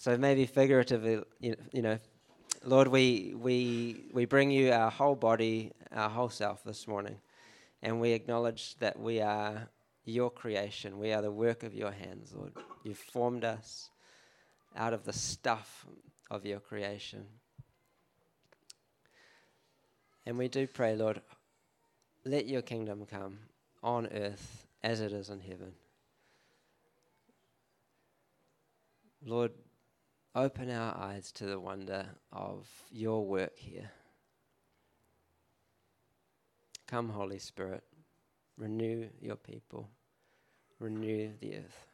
So 0.00 0.16
maybe 0.16 0.46
figuratively, 0.46 1.20
you 1.40 1.56
know, 1.74 1.98
Lord, 2.64 2.88
we, 2.88 3.34
we, 3.36 4.06
we 4.14 4.24
bring 4.24 4.50
you 4.50 4.72
our 4.72 4.90
whole 4.90 5.14
body, 5.14 5.72
our 5.92 6.08
whole 6.08 6.30
self 6.30 6.64
this 6.64 6.88
morning, 6.88 7.16
and 7.82 8.00
we 8.00 8.12
acknowledge 8.12 8.76
that 8.76 8.98
we 8.98 9.20
are 9.20 9.68
your 10.06 10.30
creation. 10.30 10.98
We 10.98 11.12
are 11.12 11.20
the 11.20 11.30
work 11.30 11.64
of 11.64 11.74
your 11.74 11.90
hands, 11.90 12.32
Lord. 12.34 12.54
You've 12.82 12.96
formed 12.96 13.44
us 13.44 13.90
out 14.74 14.94
of 14.94 15.04
the 15.04 15.12
stuff 15.12 15.84
of 16.30 16.46
your 16.46 16.60
creation. 16.60 17.26
And 20.24 20.38
we 20.38 20.48
do 20.48 20.66
pray, 20.66 20.96
Lord, 20.96 21.20
let 22.24 22.46
your 22.46 22.62
kingdom 22.62 23.04
come 23.04 23.38
on 23.82 24.06
earth 24.06 24.66
as 24.82 25.02
it 25.02 25.12
is 25.12 25.28
in 25.28 25.40
heaven. 25.40 25.72
Lord, 29.22 29.52
Open 30.34 30.70
our 30.70 30.96
eyes 30.96 31.32
to 31.32 31.46
the 31.46 31.58
wonder 31.58 32.06
of 32.32 32.68
your 32.92 33.26
work 33.26 33.58
here. 33.58 33.90
Come, 36.86 37.08
Holy 37.08 37.40
Spirit, 37.40 37.82
renew 38.56 39.08
your 39.20 39.34
people, 39.34 39.88
renew 40.78 41.32
the 41.40 41.56
earth. 41.56 41.89